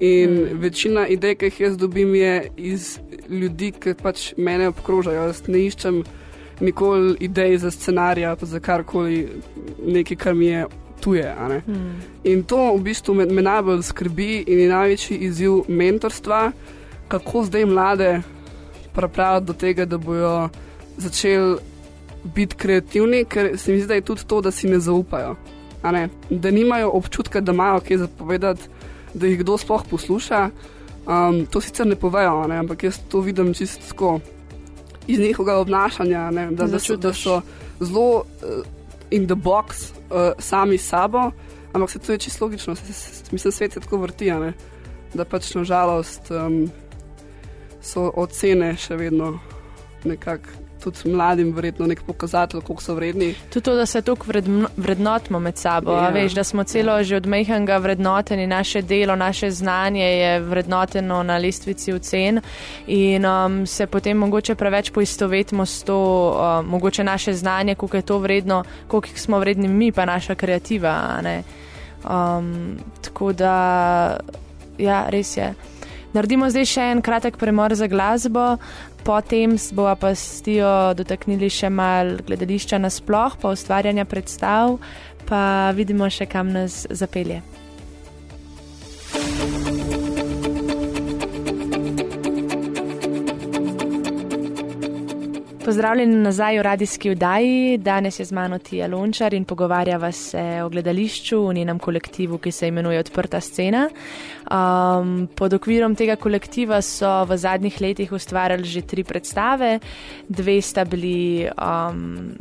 In 0.00 0.30
mm. 0.30 0.58
večina 0.58 1.06
idej, 1.06 1.34
ki 1.34 1.44
jih 1.44 1.60
jaz 1.60 1.76
dobim, 1.76 2.14
je 2.14 2.50
iz 2.56 2.98
ljudi, 3.28 3.72
ki 3.72 3.94
pač 4.02 4.32
mene 4.36 4.68
obkrožajo. 4.68 5.26
Jaz 5.26 5.42
ne 5.48 5.64
iščem 5.66 6.02
nikoli 6.60 7.16
idej 7.20 7.58
za 7.58 7.70
scenarij, 7.70 8.28
pa 8.40 8.46
za 8.46 8.60
karkoli, 8.60 9.28
nekaj, 9.86 10.16
kar 10.16 10.34
mi 10.34 10.46
je 10.46 10.66
tuje. 11.00 11.34
Mm. 11.66 12.00
In 12.24 12.42
to 12.42 12.74
v 12.76 12.82
bistvu 12.82 13.14
me, 13.14 13.26
me 13.26 13.42
najbolj 13.42 13.82
skrbi 13.82 14.44
in 14.46 14.60
je 14.60 14.68
največji 14.68 15.18
izziv 15.28 15.60
mentorstva, 15.68 16.52
kako 17.08 17.44
zdaj 17.44 17.66
mlade 17.66 18.20
pripraviti 18.94 19.46
do 19.46 19.52
tega, 19.52 19.84
da 19.84 19.98
bodo 19.98 20.48
začeli 20.96 21.58
biti 22.24 22.56
kreativni, 22.56 23.24
ker 23.24 23.52
se 23.58 23.72
mi 23.72 23.78
zdi, 23.78 23.88
da 23.88 23.94
je 23.94 24.00
tudi 24.00 24.26
to, 24.26 24.40
da 24.40 24.50
si 24.50 24.68
ne 24.68 24.80
zaupajo 24.80 25.36
da 26.30 26.50
nimajo 26.50 26.90
občutka, 26.90 27.40
da 27.40 27.52
imajo 27.52 27.80
kaj 27.80 27.96
zapovedati, 27.96 28.68
da 29.14 29.26
jih 29.26 29.40
kdo 29.40 29.58
sploh 29.58 29.84
posluša. 29.90 30.50
Um, 31.08 31.46
to 31.46 31.60
sicer 31.60 31.86
ne 31.86 31.96
povejo, 31.96 32.46
ne? 32.48 32.58
ampak 32.58 32.82
jaz 32.84 32.98
to 33.08 33.20
vidim 33.20 33.54
čisto 33.54 34.20
iz 35.06 35.18
njihovega 35.18 35.56
obnašanja, 35.58 36.30
ne? 36.30 36.50
da, 36.50 36.66
da, 36.66 36.78
so, 36.78 36.96
da 36.96 37.12
so 37.12 37.40
zelo 37.80 38.18
uh, 38.18 38.66
in 39.10 39.26
the 39.26 39.34
box 39.34 39.92
uh, 40.10 40.36
sami 40.38 40.78
s 40.78 40.88
sabo, 40.88 41.30
ampak 41.72 41.90
se 41.90 41.98
to 41.98 42.12
je 42.12 42.18
čisto 42.18 42.44
logično, 42.44 42.74
se, 42.76 42.92
se, 42.92 43.24
mislim, 43.32 43.52
svet 43.52 43.72
se 43.72 43.80
tako 43.80 43.96
vrti, 43.96 44.30
ne? 44.30 44.52
da 45.14 45.24
pač 45.24 45.54
nažalost 45.54 46.30
um, 46.30 46.68
so 47.80 48.10
ocene 48.16 48.74
še 48.76 48.96
vedno 48.96 49.38
nekako 50.04 50.57
tudi 50.78 51.10
mladim 51.10 51.52
verjetno 51.54 51.86
nek 51.86 52.02
pokazatelj, 52.06 52.60
koliko 52.60 52.82
so 52.82 52.94
vredni. 52.94 53.34
Tudi 53.52 53.64
to, 53.64 53.74
da 53.74 53.86
se 53.86 54.02
toliko 54.02 54.26
vrednotimo 54.76 55.38
med 55.38 55.56
sabo. 55.56 55.92
Ja. 55.92 56.08
Veš, 56.08 56.32
da 56.32 56.44
smo 56.44 56.64
celo 56.64 57.02
že 57.02 57.16
od 57.16 57.26
mehanga 57.26 57.76
vrednoteni, 57.76 58.46
naše 58.46 58.82
delo, 58.82 59.16
naše 59.16 59.50
znanje 59.50 60.04
je 60.04 60.40
vrednoteno 60.40 61.22
na 61.22 61.36
listvici 61.36 61.92
ocen 61.92 62.40
in 62.86 63.26
um, 63.26 63.66
se 63.66 63.86
potem 63.86 64.16
mogoče 64.16 64.54
preveč 64.54 64.90
poistovetimo 64.90 65.66
s 65.66 65.82
to, 65.82 65.98
um, 66.60 66.66
mogoče 66.66 67.04
naše 67.04 67.32
znanje, 67.32 67.74
koliko 67.74 67.96
je 67.96 68.02
to 68.02 68.18
vredno, 68.18 68.64
koliko 68.88 69.08
smo 69.18 69.38
vredni 69.38 69.68
mi, 69.68 69.92
pa 69.92 70.04
naša 70.04 70.34
kreativa. 70.34 71.20
Um, 72.04 72.78
tako 73.00 73.32
da, 73.32 74.16
ja, 74.78 75.06
res 75.08 75.36
je. 75.36 75.54
Naredimo 76.18 76.48
zdaj 76.50 76.64
še 76.66 76.84
en 76.90 76.98
kratek 76.98 77.36
premor 77.38 77.70
za 77.78 77.86
glasbo, 77.86 78.56
potem 79.06 79.52
bomo 79.70 79.92
pa 79.94 80.10
s 80.18 80.42
tijo 80.42 80.66
dotaknili 80.98 81.46
še 81.46 81.70
mal 81.70 82.16
gledališča 82.26 82.80
nasploh, 82.82 83.36
pa 83.38 83.52
ustvarjanja 83.54 84.02
predstav, 84.10 84.80
pa 85.30 85.70
vidimo 85.78 86.10
še 86.10 86.26
kam 86.26 86.50
nas 86.50 86.88
zapelje. 86.90 87.38
Pozdravljeni 95.68 96.16
nazaj 96.16 96.58
v 96.58 96.62
radijski 96.62 97.10
vdaji. 97.10 97.78
Danes 97.78 98.20
je 98.20 98.24
z 98.24 98.32
mano 98.32 98.58
Tija 98.58 98.86
Lončar 98.88 99.34
in 99.34 99.44
pogovarjava 99.44 100.08
se 100.12 100.62
o 100.64 100.68
gledališču 100.68 101.42
v 101.46 101.54
njenem 101.54 101.78
kolektivu, 101.78 102.38
ki 102.38 102.52
se 102.52 102.68
imenuje 102.68 102.98
Odprta 102.98 103.40
scena. 103.40 103.82
Um, 104.48 105.28
pod 105.36 105.52
okvirom 105.52 105.92
tega 105.94 106.16
kolektiva 106.16 106.80
so 106.82 107.10
v 107.28 107.36
zadnjih 107.36 107.76
letih 107.80 108.12
ustvarjali 108.12 108.64
že 108.64 108.80
tri 108.80 109.04
predstave, 109.04 109.78
dve 110.28 110.62
sta 110.62 110.84
bili. 110.84 111.50
Um, 111.60 112.32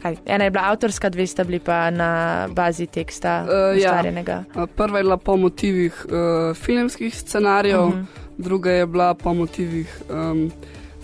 Kaj, 0.00 0.16
ena 0.26 0.44
je 0.44 0.50
bila 0.50 0.62
avtorska, 0.70 1.08
dve 1.08 1.26
sta 1.26 1.44
bili 1.44 1.58
pa 1.58 1.90
na 1.90 2.48
bazi 2.48 2.86
teksta. 2.86 3.44
Uh, 3.44 3.76
ja. 3.82 4.64
Prva 4.76 4.98
je 4.98 5.04
bila 5.04 5.16
po 5.16 5.36
motivih 5.36 6.06
uh, 6.08 6.56
filmskih 6.56 7.14
scenarijev, 7.14 7.80
uh 7.80 7.88
mhm. 7.88 8.00
-huh. 8.00 8.06
druga 8.38 8.70
je 8.70 8.86
bila 8.86 9.14
po 9.14 9.34
motivih 9.34 10.02
um, 10.10 10.50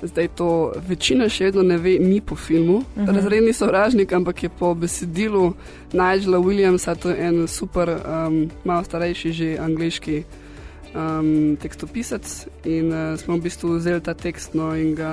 zdaj 0.03 0.29
to 0.37 0.73
večina 0.89 1.29
še 1.29 1.51
vedno 1.51 1.63
ne 1.63 1.77
ve, 1.79 1.99
ni 1.99 2.21
po 2.21 2.37
filmu. 2.37 2.77
Uh 2.77 2.85
mhm. 2.97 3.07
-huh. 3.07 3.15
Razredni 3.17 3.53
sovražnik, 3.53 4.13
ampak 4.13 4.43
je 4.43 4.49
po 4.49 4.75
besedilu 4.75 5.55
Nigela 5.93 6.39
Williamsa, 6.39 6.97
to 6.97 7.11
je 7.11 7.17
en 7.27 7.49
super, 7.49 7.89
um, 7.89 8.51
malo 8.65 8.85
starejši 8.85 9.33
že 9.33 9.59
angliški 9.61 10.25
um, 10.95 11.57
tekstopisec. 11.57 12.47
In 12.65 12.93
uh, 12.93 13.19
smo 13.19 13.37
v 13.37 13.41
bistvu 13.41 13.77
vzeli 13.77 14.01
ta 14.01 14.15
tekst 14.15 14.55
no, 14.55 14.77
in 14.77 14.95
ga 14.95 15.11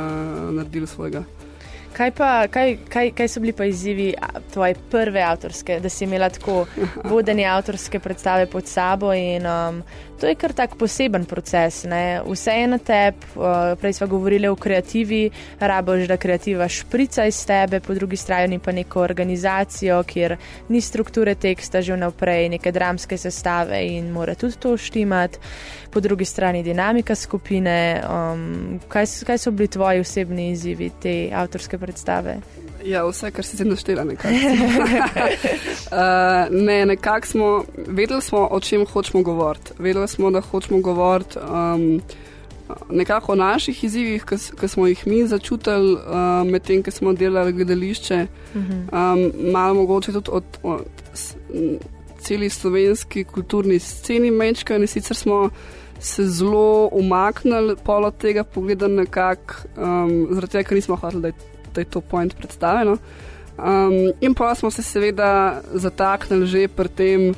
naredili 0.52 0.88
svojega. 0.88 1.24
Kaj, 1.98 2.12
pa, 2.12 2.48
kaj, 2.48 2.78
kaj, 2.90 3.12
kaj 3.18 3.28
so 3.28 3.42
bili 3.42 3.54
pa 3.58 3.66
izzivi 3.66 4.12
tvoje 4.54 4.76
prve 4.92 5.22
avtorske, 5.22 5.80
da 5.80 5.90
si 5.90 6.04
imela 6.06 6.30
tako 6.30 6.66
vodene 7.10 7.46
avtorske 7.46 8.00
predstave 8.00 8.46
pod 8.46 8.68
sabo 8.68 9.14
in 9.14 9.46
um, 9.46 9.82
To 10.20 10.28
je 10.28 10.36
kar 10.36 10.54
tak 10.54 10.76
poseben 10.76 11.26
proces. 11.26 11.84
Ne? 11.84 12.22
Vse 12.26 12.52
je 12.52 12.68
na 12.68 12.78
tebi, 12.78 13.18
prej 13.82 13.94
smo 13.94 14.08
govorili 14.08 14.48
o 14.48 14.56
kreativi, 14.56 15.30
raboš, 15.60 16.08
da 16.08 16.18
kreativa 16.18 16.68
šprica 16.68 17.26
iz 17.26 17.46
tebe, 17.46 17.80
po 17.80 17.94
drugi 17.94 18.18
strani 18.18 18.60
pa 18.60 18.72
neko 18.72 19.02
organizacijo, 19.02 20.04
kjer 20.04 20.38
ni 20.70 20.82
strukture 20.82 21.36
teksta 21.36 21.82
že 21.82 21.94
vnaprej, 21.94 22.50
neke 22.50 22.72
dramske 22.72 23.18
sestave 23.18 23.84
in 23.86 24.10
mora 24.12 24.36
tudi 24.36 24.58
to 24.60 24.78
štimati, 24.78 25.40
po 25.92 26.00
drugi 26.00 26.26
strani 26.26 26.64
dinamika 26.64 27.16
skupine. 27.16 28.02
Um, 28.10 28.80
kaj, 28.88 29.06
kaj 29.26 29.38
so 29.38 29.52
bili 29.52 29.68
tvoji 29.68 30.00
osebni 30.00 30.50
izzivi 30.52 30.92
te 31.02 31.30
avtorske 31.34 31.78
predstave? 31.78 32.40
Ja, 32.88 33.04
vse, 33.08 33.32
kar 33.32 33.46
si 33.46 33.58
se 33.58 33.66
naštela, 33.66 34.04
nekako. 34.04 34.34
uh, 35.92 36.58
ne, 36.68 36.86
nekako 36.86 37.28
smo 37.28 37.64
vedeli, 37.88 38.22
smo, 38.22 38.48
o 38.52 38.60
čem 38.60 38.86
hočemo 38.86 39.24
govoriti. 39.24 39.72
Vedeli 39.80 40.08
smo, 40.08 40.32
da 40.32 40.42
hočemo 40.42 40.80
govoriti 40.82 41.40
um, 41.40 42.02
nekako 42.90 43.32
o 43.32 43.36
naših 43.36 43.84
izzivih, 43.84 44.26
ki 44.60 44.68
smo 44.68 44.88
jih 44.88 45.08
mi 45.08 45.28
začutili 45.28 45.94
uh, 45.94 46.52
medtem, 46.52 46.84
ko 46.84 46.92
smo 46.92 47.14
delali 47.14 47.54
gledališče. 47.54 48.28
Um, 48.56 49.32
malo 49.52 49.74
mogoče 49.74 50.14
tudi 50.14 50.30
od, 50.32 50.44
od 50.64 50.82
celi 52.20 52.50
slovenski 52.50 53.24
kulturni 53.24 53.80
sceni 53.80 54.32
mečka, 54.32 54.76
in 54.76 54.88
sicer 54.88 55.16
smo. 55.18 55.50
Se 56.00 56.24
zelo 56.24 56.90
umaknili 56.92 57.76
polo 57.84 58.12
tega 58.12 58.44
pogleda, 58.44 58.88
nekako, 58.88 59.54
um, 59.78 60.28
zaradi 60.30 60.52
tega, 60.52 60.68
ker 60.70 60.76
nismo 60.78 60.96
hoteli, 60.96 61.22
da 61.22 61.28
je 61.28 61.57
da 61.78 61.82
je 61.82 61.94
to 61.94 62.02
point 62.02 62.36
predstavljeno. 62.38 62.98
Um, 63.58 64.14
in 64.22 64.34
pa 64.34 64.56
smo 64.56 64.72
se 64.72 64.84
seveda 64.84 65.62
zataknili 65.74 66.46
že 66.46 66.68
pri 66.68 66.90
tem, 66.90 67.34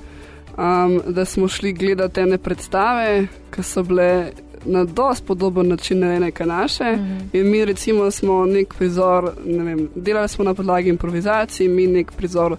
um, 0.57 1.01
da 1.07 1.25
smo 1.25 1.47
šli 1.47 1.73
gledati 1.73 2.21
ene 2.21 2.37
predstave, 2.37 3.27
ki 3.51 3.63
so 3.63 3.83
bile 3.83 4.31
na 4.65 4.83
dosti 4.83 5.25
podoben 5.27 5.67
način 5.67 5.99
narejene 5.99 6.31
kot 6.31 6.47
naše. 6.47 6.83
Mm 6.83 6.99
-hmm. 6.99 7.39
In 7.39 7.51
mi 7.51 7.65
recimo 7.65 8.11
smo 8.11 8.45
nek 8.45 8.73
prizor, 8.77 9.31
ne 9.45 9.63
vem, 9.63 9.89
delali 9.95 10.27
smo 10.27 10.43
na 10.43 10.53
podlagi 10.53 10.89
improvizacij, 10.89 11.67
mi 11.67 11.87
nek 11.87 12.11
prizor. 12.11 12.57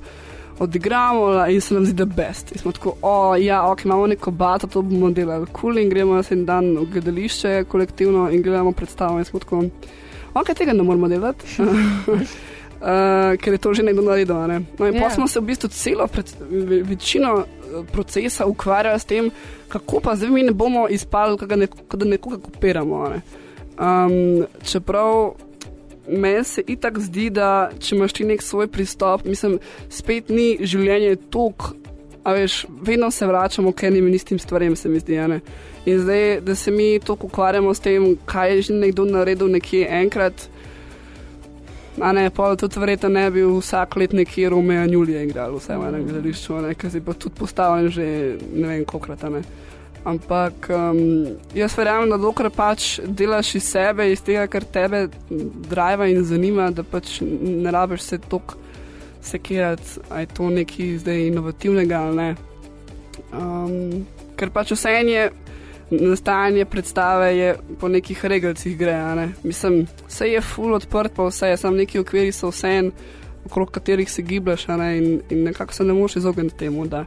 Odigramo 0.58 1.46
in 1.46 1.60
se 1.60 1.74
nam 1.74 1.84
zdi, 1.84 1.92
da 1.94 2.02
je 2.02 2.06
best. 2.06 2.52
In 2.52 2.58
smo 2.58 2.72
tako, 2.72 2.94
o, 3.02 3.36
ja, 3.36 3.70
ok, 3.70 3.84
imamo 3.84 4.06
neko 4.06 4.30
bato, 4.30 4.66
to 4.66 4.82
bomo 4.82 5.10
delali, 5.10 5.46
kul 5.46 5.60
cool, 5.60 5.78
in 5.78 5.88
gremo 5.88 6.14
na 6.14 6.22
en 6.30 6.44
dan 6.44 6.76
v 6.76 6.84
gledališče 6.92 7.64
kolektivno 7.64 8.30
in 8.30 8.42
gledamo 8.42 8.72
predstavo. 8.72 9.18
In 9.18 9.24
smo 9.24 9.38
tako, 9.38 9.64
ok, 10.34 10.54
tega 10.54 10.72
ne 10.72 10.82
moramo 10.82 11.08
delati. 11.08 11.46
Uh, 11.60 13.36
ker 13.42 13.52
je 13.52 13.58
to 13.58 13.74
že 13.74 13.82
nekdo 13.82 14.02
naredil. 14.02 14.46
Ne? 14.46 14.62
No, 14.78 14.86
in 14.86 14.94
yeah. 14.94 15.02
pa 15.02 15.10
ja. 15.10 15.14
smo 15.14 15.28
se 15.28 15.40
v 15.40 15.50
bistvu 15.50 15.68
celo 15.68 16.06
pred, 16.06 16.32
večino 16.88 17.44
eh, 17.44 17.84
procesa 17.92 18.46
ukvarjali 18.46 19.00
s 19.00 19.04
tem, 19.04 19.30
kako 19.68 20.00
pa 20.00 20.16
zdaj 20.16 20.30
mi 20.30 20.42
ne 20.42 20.52
bomo 20.52 20.88
izpali, 20.88 21.36
da 21.36 22.04
nekoga 22.04 22.38
kopiramo. 22.38 23.08
Ne? 23.08 23.20
Um, 23.80 24.46
čeprav 24.64 25.34
meni 26.10 26.44
se 26.44 26.62
itak 26.66 26.98
zdi, 26.98 27.30
da 27.30 27.70
če 27.78 27.96
imaš 27.96 28.12
ti 28.12 28.24
nek 28.24 28.42
svoj 28.42 28.68
pristop, 28.68 29.24
mislim, 29.24 29.58
spet 29.88 30.28
ni 30.28 30.56
življenje 30.60 31.16
tok, 31.30 31.72
a 32.24 32.32
veš, 32.32 32.66
vedno 32.82 33.10
se 33.10 33.26
vračamo 33.26 33.72
k 33.72 33.82
enim 33.82 34.08
in 34.08 34.14
istim 34.14 34.38
stvarem, 34.38 34.76
se 34.76 34.88
mi 34.88 34.98
zdi. 34.98 35.16
Ne? 35.16 35.40
In 35.86 35.98
zdaj, 35.98 36.40
da 36.40 36.54
se 36.54 36.70
mi 36.70 37.00
tako 37.00 37.26
ukvarjamo 37.26 37.74
s 37.74 37.80
tem, 37.80 38.16
kaj 38.24 38.54
je 38.54 38.62
že 38.62 38.74
nekdo 38.74 39.04
naredil 39.04 39.48
nekje 39.48 39.86
enkrat. 39.90 40.48
A 42.00 42.12
ne, 42.12 42.30
pa 42.30 42.56
tudi 42.56 42.80
verjetno 42.80 43.08
ne 43.08 43.30
bi 43.30 43.42
vsak 43.42 43.96
let 43.96 44.12
nekje 44.12 44.48
Romeo 44.48 44.84
in 44.84 44.92
Julija 44.92 45.22
igrali, 45.22 45.56
vse 45.56 45.76
v 45.76 45.88
enem 45.88 46.06
gledališču, 46.06 46.60
ki 46.78 46.90
si 46.90 47.00
pa 47.00 47.12
tudi 47.12 47.34
postavljen 47.38 47.90
že 47.90 48.06
ne 48.54 48.68
vem 48.68 48.84
kolikrat. 48.84 49.24
Ampak 50.04 50.70
um, 50.70 51.26
jaz 51.54 51.74
verjamem, 51.76 52.08
da 52.08 52.16
dokler 52.16 52.48
pač 52.50 53.00
delaš 53.04 53.54
iz 53.54 53.66
sebe, 53.68 54.06
iz 54.12 54.22
tega, 54.24 54.46
kar 54.48 54.64
tebe 54.64 55.08
driva 55.68 56.08
in 56.08 56.24
zanima, 56.24 56.70
da 56.70 56.82
pač 56.82 57.18
ne 57.20 57.70
rabiš 57.70 58.06
se 58.06 58.18
tok 58.18 58.56
sekirati, 59.22 60.00
aj 60.10 60.26
to 60.26 60.50
nekaj 60.50 60.98
zdaj 60.98 61.26
inovativnega 61.28 62.00
ali 62.00 62.16
ne. 62.16 62.34
Um, 63.32 64.06
ker 64.36 64.50
pač 64.50 64.72
vse 64.72 64.90
je 64.90 65.30
nastajanje 65.90 66.64
predstave 66.64 67.36
je 67.36 67.56
po 67.80 67.88
nekih 67.88 68.24
regalcih 68.24 68.78
gre. 68.78 68.94
Ne? 69.14 69.28
Mislim, 69.42 69.86
vse 70.08 70.28
je 70.28 70.40
full 70.40 70.74
odprt, 70.74 71.12
pa 71.16 71.26
vse 71.26 71.48
je 71.48 71.56
samo 71.56 71.76
neki 71.76 71.98
okviri, 71.98 72.32
so 72.32 72.50
vse 72.50 72.68
en, 72.78 72.92
okrog 73.44 73.70
katerih 73.70 74.10
se 74.10 74.22
gibljaš 74.22 74.68
in, 74.68 75.20
in 75.30 75.44
nekako 75.44 75.74
se 75.74 75.84
ne 75.84 75.92
moreš 75.92 76.16
izogniti 76.16 76.56
temu, 76.56 76.86
da, 76.86 77.04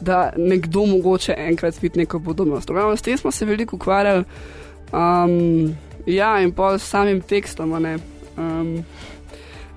da 0.00 0.32
nekdo 0.36 0.86
mogoče 0.86 1.34
enkrat 1.38 1.82
vidi 1.82 1.98
neko 1.98 2.20
podobnost. 2.20 2.70
S 2.96 3.02
tem 3.02 3.18
smo 3.18 3.30
se 3.30 3.44
veliko 3.44 3.76
ukvarjali, 3.76 4.24
um, 4.92 5.74
ja, 6.06 6.40
in 6.40 6.52
pa 6.52 6.78
s 6.78 6.88
samim 6.88 7.20
tekstom. 7.20 7.72
Um, 8.36 8.84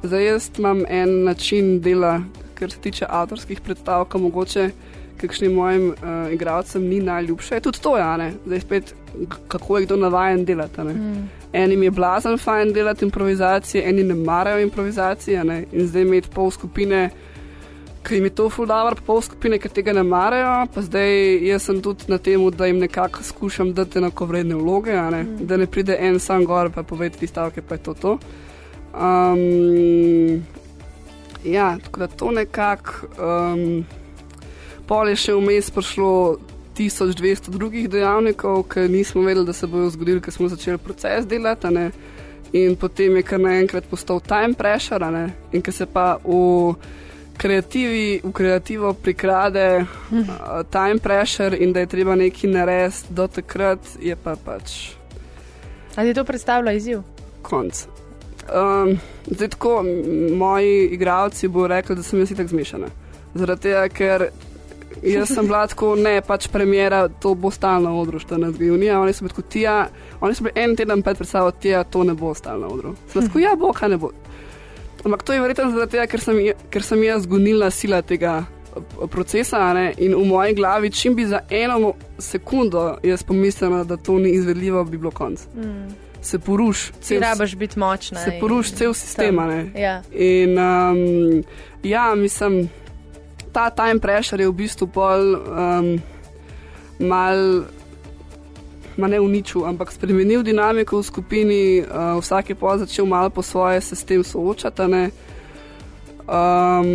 zdaj 0.03 0.25
jaz 0.25 0.49
imam 0.57 0.83
en 0.89 1.23
način 1.23 1.81
dela, 1.81 2.21
kar 2.55 2.71
se 2.71 2.79
tiče 2.79 3.05
avtorskih 3.09 3.61
predstav, 3.61 4.05
ki 4.05 4.17
mogoče 4.17 4.69
kakšnim 5.17 5.53
mojim 5.53 5.89
uh, 5.89 6.33
igralcem 6.33 6.83
ni 6.83 6.99
najljubše. 6.99 7.55
Je 7.55 7.61
tudi 7.61 7.81
to, 7.81 7.97
ja, 7.97 8.17
ne? 8.17 8.31
zdaj 8.45 8.59
spet, 8.59 8.95
kako 9.47 9.77
je 9.77 9.85
kdo 9.85 9.95
navaden 9.95 10.45
delati. 10.45 10.81
Mm. 10.81 11.29
Enim 11.53 11.83
je 11.83 11.91
blazen 11.91 12.37
fajn 12.37 12.73
delati 12.73 13.05
improvizacije, 13.05 13.89
eni 13.89 14.03
ne 14.03 14.15
marajo 14.15 14.59
improvizacije 14.59 15.43
ne? 15.43 15.63
in 15.71 15.87
zdaj 15.87 16.01
imeti 16.01 16.29
pol 16.35 16.51
skupine. 16.51 17.09
Ki 18.03 18.15
jim 18.15 18.23
je 18.23 18.29
to 18.29 18.49
fuldavar, 18.49 18.95
pa 18.95 19.01
pol 19.05 19.21
skupine, 19.21 19.57
ki 19.59 19.69
tega 19.69 19.93
ne 19.93 20.03
marajo, 20.03 20.67
pa 20.73 20.81
zdaj 20.81 21.09
jaz 21.43 21.65
sem 21.65 21.81
tudi 21.81 22.05
na 22.07 22.17
tem, 22.17 22.45
da 22.51 22.65
jim 22.65 22.77
nekako 22.79 23.23
skušam 23.23 23.73
dati 23.73 23.97
enako 23.99 24.25
vredne 24.25 24.55
vloge, 24.55 24.93
ne? 24.93 25.23
Mm. 25.23 25.47
da 25.47 25.57
ne 25.57 25.67
pride 25.67 25.97
en 25.99 26.19
sam 26.19 26.45
gor, 26.45 26.69
pa 26.71 26.83
pove 26.83 27.09
ti 27.09 27.27
stavke, 27.27 27.61
pa 27.61 27.75
je 27.75 27.83
to 27.83 27.93
to. 27.93 28.17
Um, 28.93 30.45
ja, 31.43 31.77
tako 31.83 31.99
da 31.99 32.07
to 32.07 32.31
nekako. 32.31 32.91
Um, 33.17 33.85
pol 34.87 35.09
je 35.09 35.15
še 35.15 35.35
vmes 35.35 35.71
prišlo 35.71 36.37
1200 36.77 37.49
drugih 37.49 37.89
dejavnikov, 37.89 38.63
ki 38.71 38.87
nismo 38.91 39.23
vedeli, 39.25 39.45
da 39.45 39.53
se 39.53 39.67
bodo 39.67 39.89
zgodili, 39.89 40.21
ker 40.21 40.33
smo 40.33 40.47
začeli 40.47 40.77
proces 40.77 41.25
delati. 41.25 41.67
in 42.53 42.75
potem 42.75 43.15
je 43.15 43.23
kar 43.23 43.39
naenkrat 43.39 43.83
postal 43.89 44.19
time 44.19 44.53
pressure, 44.53 45.11
ne? 45.11 45.33
in 45.51 45.61
ker 45.61 45.73
se 45.73 45.85
pa 45.85 46.17
v 46.23 46.75
kreativi, 47.37 48.21
v 48.23 48.31
kreativo 48.31 48.93
prikrade 48.93 49.85
uh, 50.11 50.63
time 50.71 50.99
pressure 50.99 51.57
in 51.57 51.73
da 51.73 51.79
je 51.79 51.85
treba 51.85 52.15
nekaj 52.15 52.49
narediti 52.49 53.13
do 53.13 53.27
takrat, 53.27 53.79
je 53.99 54.15
pa 54.15 54.35
pač 54.35 54.95
Ali 55.95 56.09
ti 56.09 56.13
to 56.13 56.23
predstavlja 56.23 56.71
izziv? 56.71 57.01
konc. 57.41 57.87
Um, 58.47 58.99
zdaj 59.25 59.47
tako, 59.47 59.83
moji 60.33 60.87
igravci 60.87 61.47
bodo 61.47 61.67
rekli, 61.67 61.95
da 61.95 62.03
sem 62.03 62.19
jaz 62.19 62.29
tako 62.29 62.47
zmešana. 62.47 62.87
Zaradi 63.33 63.61
tega, 63.61 63.87
ker 63.89 64.29
jaz 65.03 65.33
sem 65.33 65.47
bila 65.47 65.65
tako, 65.67 65.95
ne, 65.95 66.21
pač 66.21 66.47
premjera, 66.51 67.07
to 67.07 67.33
bo 67.35 67.51
stalno 67.51 67.97
odru 67.99 68.19
14. 68.19 68.61
junija, 68.63 69.01
oni 69.01 69.13
so 69.13 69.25
bili 69.25 69.29
tako 69.29 69.41
tija, 69.41 69.75
oni 70.21 70.35
so 70.35 70.43
bili 70.43 70.63
en 70.63 70.75
teden 70.75 71.01
pred 71.01 71.17
predstavo 71.17 71.51
tija, 71.51 71.83
to 71.83 72.03
ne 72.03 72.13
bo 72.13 72.33
stalno 72.33 72.67
odru. 72.67 72.95
Tako, 73.13 73.39
ja, 73.39 73.55
bo, 73.59 73.73
kaj 73.73 73.89
ne 73.89 73.97
bo. 73.97 74.11
Ampak 75.05 75.23
to 75.23 75.33
je 75.33 75.41
verjetno 75.41 75.71
zaradi 75.71 75.91
tega, 75.91 76.07
ker 76.07 76.23
sem, 76.23 76.39
ker 76.69 76.83
sem 76.83 77.03
jaz 77.03 77.27
gonilna 77.27 77.69
sila 77.71 78.01
tega 78.01 78.39
eh, 78.43 78.81
procesa 79.11 79.73
ne, 79.73 79.91
in 79.97 80.15
v 80.15 80.25
moji 80.25 80.55
glavi, 80.55 80.91
čim 80.91 81.15
bi 81.15 81.27
za 81.27 81.43
eno 81.49 81.93
sekundo 82.19 82.97
jaz 83.03 83.23
pomislila, 83.23 83.83
da 83.83 83.97
to 83.97 84.19
ni 84.19 84.31
izvedljivo, 84.39 84.83
bi 84.83 84.97
bilo 84.97 85.11
konc. 85.11 85.47
Mm. 85.55 86.06
Se 86.27 86.39
poruš, 86.39 86.91
Ti 87.07 87.19
rabaš 87.19 87.55
biti 87.55 87.79
močna. 87.79 88.19
se 88.19 88.31
in 88.33 88.39
poruš 88.39 88.71
cel 88.71 88.93
sistem. 88.93 89.39
Ja. 89.75 90.01
In 90.11 90.59
um, 90.59 91.43
ja, 91.83 92.15
mislim, 92.15 92.69
ta 93.53 93.69
time 93.69 93.99
pressure 93.99 94.43
je 94.43 94.49
v 94.49 94.53
bistvu 94.53 94.87
bolj 94.87 95.35
um, 95.35 96.01
mal. 96.99 97.63
Ma 98.97 99.07
ne 99.07 99.19
uničil, 99.21 99.61
ampak 99.65 99.91
spremenil 99.93 100.41
dinamiko 100.43 100.97
v 100.99 101.03
skupini, 101.05 101.83
uh, 101.85 102.17
vsak 102.17 102.49
je 102.49 102.55
pa 102.55 102.77
začel 102.77 103.05
malo 103.05 103.29
po 103.29 103.41
svoje 103.45 103.81
se 103.81 103.95
s 103.95 104.03
tem 104.03 104.23
soočati. 104.23 104.81
Um, 104.81 105.11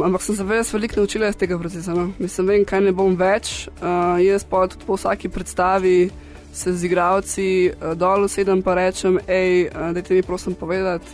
ampak 0.03 0.23
sem 0.23 0.37
se 0.37 0.45
res 0.45 0.73
veliko 0.75 1.01
naučila 1.01 1.29
iz 1.29 1.37
tega 1.37 1.59
procesa. 1.59 1.95
No. 1.95 2.13
Mislim, 2.19 2.47
vem, 2.47 2.65
kaj 2.65 2.81
ne 2.81 2.93
bom 2.93 3.17
več. 3.17 3.69
Uh, 3.81 4.19
jaz 4.21 4.45
pa 4.45 4.67
tudi 4.69 4.85
po 4.85 4.99
vsaki 4.99 5.29
predstavi 5.29 6.11
se 6.53 6.73
z 6.73 6.85
igravci 6.85 7.71
uh, 7.73 7.95
dol 7.97 8.25
usedem 8.25 8.59
in 8.61 8.75
rečem, 8.75 9.19
hej, 9.27 9.69
uh, 9.69 9.93
dajte 9.93 10.15
mi 10.15 10.23
prosim 10.23 10.55
povedati, 10.55 11.07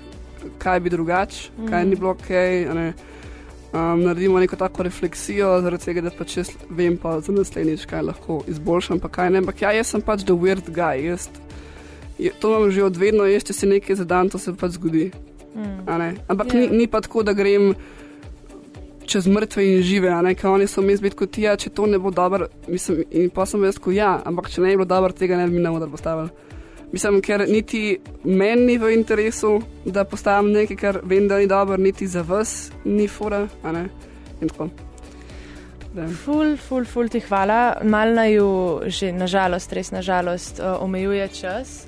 kaj 0.59 0.81
bi 0.81 0.91
drugače, 0.91 1.51
mm. 1.59 1.69
kaj 1.69 1.87
ni 1.87 1.97
bilo 1.97 2.11
ok. 2.11 2.31
a 2.71 2.75
ne. 2.75 2.93
Um, 3.73 4.01
naredimo 4.01 4.41
neko 4.41 4.57
tako 4.57 4.83
refleksijo, 4.83 5.61
zaradi 5.61 5.85
tega, 5.85 6.01
da 6.01 6.11
pač 6.11 6.37
jaz 6.37 6.51
vem 6.71 6.97
pa 6.97 7.19
za 7.21 7.33
naslednjič, 7.33 7.85
kaj 7.87 8.03
lahko 8.03 8.41
izboljšam, 8.49 9.01
pa 9.01 9.09
kaj 9.09 9.31
ne. 9.31 9.43
Ampak 9.43 9.63
ja, 9.63 9.73
jaz 9.77 9.93
sem 9.93 10.01
pač 10.01 10.25
the 10.25 10.33
weird 10.33 10.71
guy. 10.73 11.05
Jaz, 11.05 11.29
je, 12.19 12.33
to 12.41 12.49
imam 12.49 12.71
že 12.71 12.85
od 12.85 12.97
vedno, 12.97 13.27
jaz 13.29 13.45
če 13.45 13.53
si 13.53 13.69
nekaj 13.69 14.01
zadam, 14.01 14.31
to 14.33 14.41
se 14.41 14.57
pač 14.57 14.79
zgodi. 14.81 15.11
Mm. 15.55 15.85
Ampak 16.29 16.55
Ja. 16.55 16.61
yeah. 16.61 16.71
ni, 16.71 16.79
ni 16.79 16.87
pa 16.87 17.01
tako, 17.05 17.23
da 17.23 17.33
grem 17.37 17.75
čez 19.09 19.27
mrtve 19.27 19.65
in 19.65 19.83
žive, 19.83 20.11
a 20.13 20.21
ne, 20.23 20.35
ker 20.37 20.51
oni 20.51 20.67
so 20.69 20.83
mi 20.85 20.97
zbit 20.97 21.17
kot 21.19 21.33
ti, 21.35 21.47
če 21.49 21.73
to 21.75 21.87
ne 21.89 21.99
bo 21.99 22.13
dobro, 22.15 22.49
mislim, 22.69 23.03
in 23.11 23.31
pa 23.35 23.47
sem 23.49 23.65
jaz 23.65 23.81
kot 23.81 23.97
ja, 23.97 24.19
ampak 24.29 24.51
če 24.53 24.63
ne 24.63 24.73
bi 24.73 24.83
bilo 24.83 24.89
dobro, 24.89 25.17
tega 25.17 25.39
ne 25.41 25.49
bi 25.49 25.63
na 25.63 25.73
odr 25.73 25.91
postavili. 25.91 26.29
Mislim, 26.93 27.21
ker 27.25 27.45
niti 27.49 27.99
meni 28.25 28.65
ni 28.65 28.77
v 28.81 28.95
interesu, 28.97 29.59
da 29.85 30.07
postavim 30.09 30.53
nekaj, 30.55 30.77
kar 30.81 31.01
vem, 31.05 31.29
da 31.29 31.41
ni 31.41 31.49
dobro, 31.49 31.77
niti 31.77 32.09
za 32.09 32.25
vas 32.25 32.71
ni 32.85 33.09
fura, 33.09 33.47
a 33.63 33.73
ne. 33.73 33.89
In 34.41 34.49
tako. 34.49 34.71
Da. 35.95 36.07
Ful, 36.25 36.57
ful, 36.61 36.85
ful 36.85 37.09
ti 37.09 37.21
hvala. 37.25 37.81
Mal 37.85 38.15
naju 38.15 38.49
že, 38.87 39.13
nažalost, 39.13 39.73
res 39.73 39.91
nažalost, 39.93 40.61
uh, 40.61 40.77
omejuje 40.85 41.29
čas. 41.41 41.88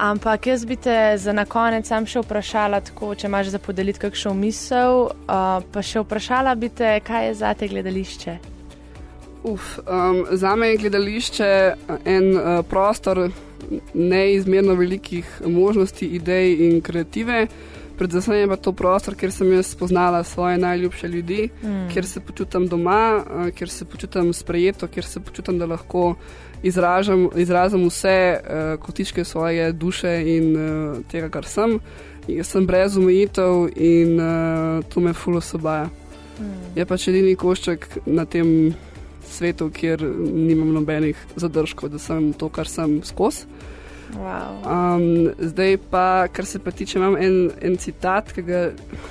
Ampak 0.00 0.46
jaz 0.46 0.64
bi 0.64 0.76
te 0.76 1.16
za 1.20 1.32
na 1.36 1.44
konec 1.44 1.84
sam 1.84 2.06
še 2.08 2.22
vprašala, 2.24 2.78
tako, 2.80 3.10
če 3.12 3.26
imaš 3.28 3.50
za 3.52 3.58
podeliti 3.60 4.00
kakšno 4.00 4.32
misel, 4.32 5.10
uh, 5.10 5.60
pa 5.60 5.82
še 5.84 6.00
vprašala 6.00 6.54
bi 6.56 6.70
te, 6.72 6.94
kaj 7.04 7.26
je 7.26 7.34
za 7.42 7.50
te 7.52 7.68
gledališče. 7.68 8.36
Uf, 9.50 9.74
um, 9.84 10.22
za 10.40 10.54
me 10.56 10.70
je 10.70 10.78
gledališče 10.86 11.50
en 12.08 12.30
uh, 12.32 12.48
prostor 12.70 13.26
neizmerno 13.92 14.78
velikih 14.80 15.28
možnosti, 15.44 16.08
idej 16.16 16.56
in 16.70 16.80
kreative. 16.80 17.44
Predvsem 18.00 18.34
je 18.34 18.46
pa 18.48 18.56
to 18.56 18.72
prostor, 18.72 19.12
kjer 19.14 19.32
sem 19.32 19.52
jaz 19.52 19.74
spoznala 19.74 20.22
svoje 20.24 20.58
najljubše 20.58 21.08
ljudi, 21.08 21.48
Mm. 21.62 21.88
kjer 21.92 22.06
se 22.06 22.20
počutim 22.20 22.64
doma, 22.68 23.20
uh, 23.20 23.50
kjer 23.52 23.68
se 23.68 23.84
počutim 23.84 24.32
sprejeto, 24.32 24.88
kjer 24.88 25.04
se 25.04 25.20
počutim, 25.20 25.58
da 25.58 25.66
lahko 25.66 26.14
izražam, 26.62 27.28
izrazim 27.36 27.84
vse 27.88 28.40
uh, 28.40 28.80
kotičke 28.80 29.24
svoje 29.24 29.72
duše 29.72 30.22
in 30.26 30.56
uh, 30.56 30.96
tega, 31.12 31.28
kar 31.28 31.44
sem. 31.44 31.78
Jaz 32.28 32.46
sem 32.46 32.66
brez 32.66 32.96
omejitev 32.96 33.68
in 33.76 34.16
uh, 34.20 34.84
to 34.88 35.00
me 35.00 35.12
fulo 35.12 35.40
sobaja. 35.40 35.90
Mm. 36.40 36.76
Je 36.76 36.86
pač 36.86 37.08
edini 37.08 37.36
košček 37.36 37.86
na 38.06 38.24
tem 38.24 38.74
svetu, 39.28 39.70
kjer 39.70 40.00
nimam 40.32 40.72
nobenih 40.72 41.16
zadržkov, 41.36 41.90
da 41.92 41.98
sem 41.98 42.32
to, 42.32 42.48
kar 42.48 42.68
sem 42.68 43.02
skozi. 43.04 43.44
Wow. 44.16 44.60
Um, 44.64 45.30
zdaj 45.38 45.76
pa, 45.90 46.28
kar 46.32 46.46
se 46.46 46.58
pa 46.58 46.70
tiče, 46.70 46.98
imam 46.98 47.16
en, 47.16 47.50
en 47.62 47.76
citat, 47.76 48.32
ki 48.32 48.42
ga 48.42 48.62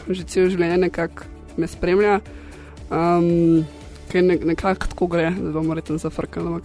že 0.10 0.26
cel 0.28 0.50
življenje 0.50 0.78
nekako 0.86 1.28
me 1.60 1.68
spremlja, 1.68 2.20
um, 2.92 3.66
ki 4.12 4.24
ne, 4.26 4.38
nekako 4.52 4.92
tako 4.94 5.08
gre, 5.08 5.32
da 5.32 5.52
bomo 5.56 5.78
rekli 5.78 5.98
zafrkali. 6.00 6.62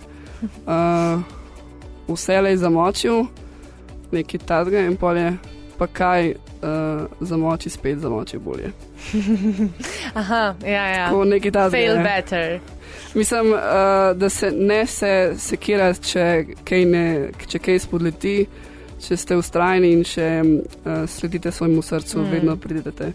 Uh, 0.66 1.22
vse 2.08 2.40
le 2.40 2.54
je 2.54 2.62
zamočil, 2.62 3.26
nekaj 4.12 4.46
tazga 4.46 4.84
in 4.86 4.96
polje, 5.00 5.32
pa 5.78 5.86
kaj 5.86 6.34
uh, 6.34 7.06
zamoči, 7.20 7.70
spet 7.70 7.98
zamoči 7.98 8.38
bolje. 8.38 8.72
Aha, 10.20 10.54
ja, 10.66 10.86
ja. 10.86 11.08
Tako 11.08 11.24
nekaj 11.24 11.50
tazga. 11.50 11.76
Fail 11.76 11.96
je. 11.96 12.02
better. 12.02 12.60
Mislim, 13.14 13.52
uh, 13.52 13.58
da 14.16 14.28
se 14.28 14.50
ne 14.50 14.86
se 14.86 15.34
sekirate, 15.38 16.02
če 16.02 16.44
kaj, 16.66 16.84
ne, 16.84 17.04
če 17.46 17.58
kaj 17.62 17.78
spodleti, 17.78 18.46
če 19.06 19.16
ste 19.16 19.36
ustrajni 19.38 19.92
in 19.94 20.02
če 20.04 20.26
uh, 20.42 21.04
sledite 21.08 21.52
svojemu 21.52 21.82
srcu, 21.82 22.18
Mm. 22.18 22.30
vedno 22.30 22.56
pridete 22.56 23.12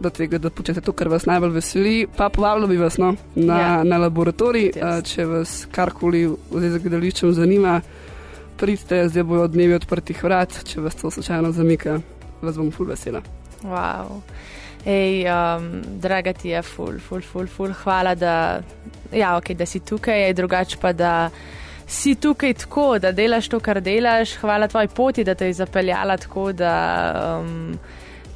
do 0.00 0.10
tega, 0.10 0.38
da 0.38 0.50
počnete 0.50 0.80
to, 0.80 0.92
kar 0.92 1.08
vas 1.08 1.26
najbolj 1.26 1.50
veseli. 1.50 2.06
Pa 2.16 2.28
povabila 2.28 2.66
bi 2.66 2.76
vas 2.76 2.98
no, 2.98 3.14
na, 3.34 3.58
Ja. 3.60 3.68
yeah. 3.68 3.88
na 3.88 3.98
laboratorij, 3.98 4.70
uh, 4.76 5.00
če 5.04 5.24
vas 5.24 5.66
karkoli 5.72 6.26
v 6.26 6.36
zvezi 6.50 6.78
z 6.78 6.82
gledališčem 6.82 7.32
zanima. 7.32 7.80
Pridite, 8.60 9.08
zdaj 9.08 9.24
bojo 9.24 9.48
dnevi 9.48 9.74
odprtih 9.74 10.24
vrat, 10.24 10.62
če 10.68 10.80
vas 10.80 10.94
to 10.94 11.10
slučajno 11.10 11.52
zamika, 11.52 12.00
vas 12.42 12.56
bom 12.56 12.70
ful 12.70 12.86
vesela. 12.86 13.22
Wow. 13.62 14.20
Ej, 14.86 15.26
um, 15.28 15.82
draga 16.00 16.32
ti 16.32 16.48
je, 16.48 16.62
ful, 16.62 16.98
ful, 16.98 17.22
ful, 17.22 17.46
ful. 17.46 17.72
Hvala, 17.82 18.14
da, 18.14 18.60
ja, 19.12 19.34
okay, 19.36 19.54
da 19.54 19.66
si 19.66 19.80
tukaj, 19.80 20.32
drugače 20.32 20.78
pa 20.80 20.92
da 20.92 21.30
si 21.86 22.14
tukaj 22.14 22.54
tako, 22.54 22.98
da 22.98 23.12
delaš 23.12 23.48
to, 23.48 23.60
kar 23.60 23.80
delaš. 23.80 24.36
Hvala 24.40 24.68
tvoji 24.68 24.88
poti, 24.88 25.24
da 25.24 25.34
te 25.34 25.46
je 25.46 25.52
zapeljala 25.52 26.16
tako, 26.16 26.52
da 26.52 26.72
um, 27.40 27.78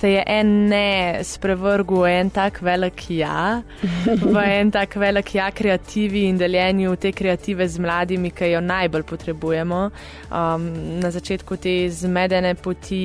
te 0.05 0.11
je 0.11 0.23
en 0.27 0.49
ne 0.69 1.21
sprevrgel 1.25 2.03
v 2.05 2.09
en 2.13 2.31
tak 2.31 2.59
velik 2.61 3.07
ja, 3.09 3.63
v 4.05 4.37
en 4.37 4.71
tak 4.75 4.99
velik 5.01 5.31
ja 5.39 5.47
kreativi 5.49 6.27
in 6.29 6.37
deljenju 6.37 6.97
te 7.01 7.13
kreative 7.17 7.65
z 7.69 7.81
mladimi, 7.81 8.29
ki 8.35 8.51
jo 8.53 8.61
najbolj 8.61 9.05
potrebujemo. 9.09 9.79
Um, 10.29 10.67
na 11.01 11.09
začetku 11.15 11.57
te 11.57 11.73
zmedene 11.89 12.53
poti 12.55 13.01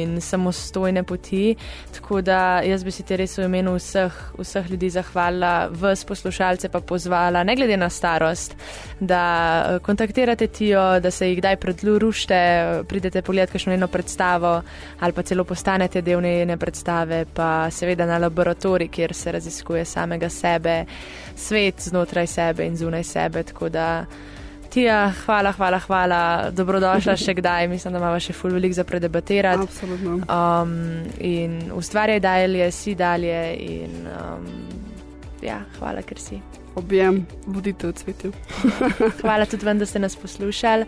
in 0.00 0.16
samostojne 0.20 1.02
poti. 1.04 1.56
Tako 1.92 2.22
da 2.24 2.62
jaz 2.64 2.84
bi 2.84 2.94
si 2.94 3.04
te 3.04 3.18
res 3.20 3.36
v 3.36 3.44
imenu 3.44 3.76
vseh, 3.76 4.16
vseh 4.38 4.70
ljudi 4.72 4.90
zahvalila, 4.96 5.68
vas 5.76 6.06
poslušalce 6.08 6.72
pa 6.72 6.80
pozvala, 6.80 7.44
ne 7.44 7.56
glede 7.58 7.76
na 7.76 7.90
starost, 7.90 8.56
da 9.00 9.22
eh, 9.74 9.78
kontaktirate 9.84 10.48
Tijo, 10.54 10.86
da 11.04 11.10
se 11.10 11.28
jih 11.28 11.42
kdaj 11.42 11.60
predlurušte, 11.60 12.40
pridete 12.88 13.22
pogledati 13.22 13.58
kakšno 13.58 13.76
eno 13.76 13.92
predstavo 13.92 14.56
ali 15.00 15.12
pa 15.12 15.22
celo 15.22 15.44
postanete 15.44 16.00
del 16.02 16.13
njene 16.20 16.56
predstave, 16.56 17.24
pa 17.34 17.70
seveda 17.70 18.06
na 18.06 18.18
laboratorij, 18.18 18.88
kjer 18.88 19.14
se 19.14 19.32
raziskuje 19.32 19.84
samega 19.84 20.28
sebe, 20.28 20.84
svet 21.36 21.80
znotraj 21.80 22.26
sebe 22.26 22.66
in 22.66 22.76
zunaj 22.76 23.04
sebe. 23.04 23.42
Tako 23.42 23.68
da 23.68 24.06
Tija, 24.74 25.12
hvala, 25.24 25.52
hvala, 25.52 25.78
hvala, 25.78 26.50
dobrodošla 26.50 27.14
še 27.16 27.34
kdaj, 27.38 27.68
mislim, 27.70 27.94
da 27.94 28.00
imamo 28.02 28.18
še 28.18 28.34
ful 28.34 28.56
velik 28.56 28.74
za 28.74 28.82
predebatirati. 28.84 29.68
Absolutno. 29.68 30.16
Um, 30.26 30.74
in 31.22 31.70
ustvarjaj 31.70 32.20
dalje, 32.20 32.70
si 32.74 32.96
dalje. 32.98 33.38
In, 33.68 34.02
um, 34.10 34.50
ja, 35.46 35.62
hvala, 35.78 36.02
ker 36.02 36.18
si. 36.18 36.42
Objem, 36.74 37.26
bodite 37.46 37.86
v 37.86 37.92
cvetju. 37.92 38.32
Hvala 39.22 39.46
tudi 39.46 39.66
vam, 39.66 39.78
da 39.78 39.86
ste 39.86 39.98
nas 39.98 40.16
poslušali. 40.16 40.86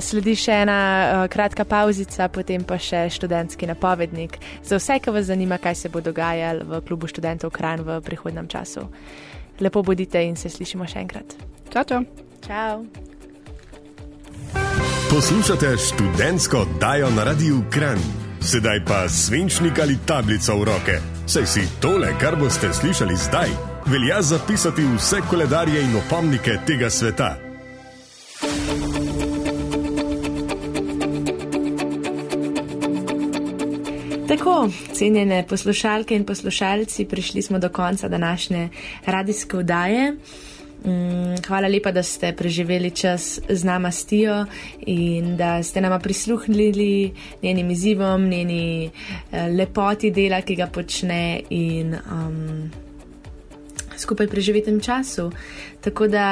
Sledi 0.00 0.36
še 0.36 0.58
ena 0.64 1.26
kratka 1.32 1.64
pauzica, 1.64 2.28
potem 2.28 2.64
pa 2.64 2.76
še 2.76 3.06
študentski 3.12 3.66
napovednik. 3.70 4.36
Za 4.64 4.76
vse, 4.76 4.98
ki 5.00 5.14
vas 5.14 5.30
zanima, 5.32 5.58
kaj 5.58 5.74
se 5.74 5.88
bo 5.88 6.04
dogajalo 6.04 6.68
v 6.68 6.82
klubu 6.84 7.08
študentov 7.08 7.50
Kran 7.50 7.80
v 7.86 8.00
prihodnem 8.04 8.48
času. 8.48 8.84
Lepo 9.60 9.82
bodite 9.82 10.20
in 10.20 10.36
se 10.36 10.52
slišimo 10.52 10.84
še 10.84 11.00
enkrat. 11.00 11.36
Čau, 11.72 11.84
čau. 11.88 12.04
Ciao. 12.44 12.84
Poslušate 15.12 15.76
študentsko 15.76 16.66
oddajo 16.66 17.10
na 17.16 17.24
Radiu 17.24 17.64
Kran. 17.72 18.21
Sedaj 18.42 18.84
pa 18.84 19.08
svinčnik 19.08 19.78
ali 19.78 19.96
tablico 20.06 20.56
v 20.58 20.64
roke. 20.64 20.96
Saj 21.26 21.46
si 21.46 21.62
tole, 21.80 22.10
kar 22.18 22.34
boste 22.36 22.72
slišali 22.74 23.14
zdaj, 23.16 23.48
velja 23.86 24.18
zapisati 24.22 24.82
vse 24.82 25.20
koledarje 25.30 25.82
in 25.82 25.94
opomnike 25.96 26.58
tega 26.66 26.90
sveta. 26.90 27.36
Tako, 34.28 34.68
cenjene 34.94 35.44
poslušalke 35.48 36.16
in 36.16 36.24
poslušalci, 36.26 37.04
prišli 37.04 37.42
smo 37.42 37.58
do 37.58 37.68
konca 37.68 38.08
današnje 38.08 38.68
radijske 39.06 39.56
vdaje. 39.56 40.16
Mm, 40.84 41.38
hvala 41.46 41.68
lepa, 41.68 41.92
da 41.92 42.02
ste 42.02 42.32
preživeli 42.34 42.90
čas 42.90 43.40
z 43.48 43.64
nama 43.64 43.90
Stijo 43.90 44.46
in 44.86 45.36
da 45.36 45.62
ste 45.62 45.80
nama 45.80 45.98
prisluhnili 45.98 47.14
njenim 47.42 47.70
izzivom, 47.70 48.28
njeni 48.28 48.90
eh, 49.32 49.48
lepoti 49.48 50.10
dela, 50.10 50.40
ki 50.40 50.56
ga 50.56 50.66
počne 50.66 51.40
in 51.50 51.94
um, 51.94 52.70
skupaj 53.96 54.26
preživetem 54.26 54.80
času. 54.80 55.30
Tako 55.80 56.08
da 56.08 56.26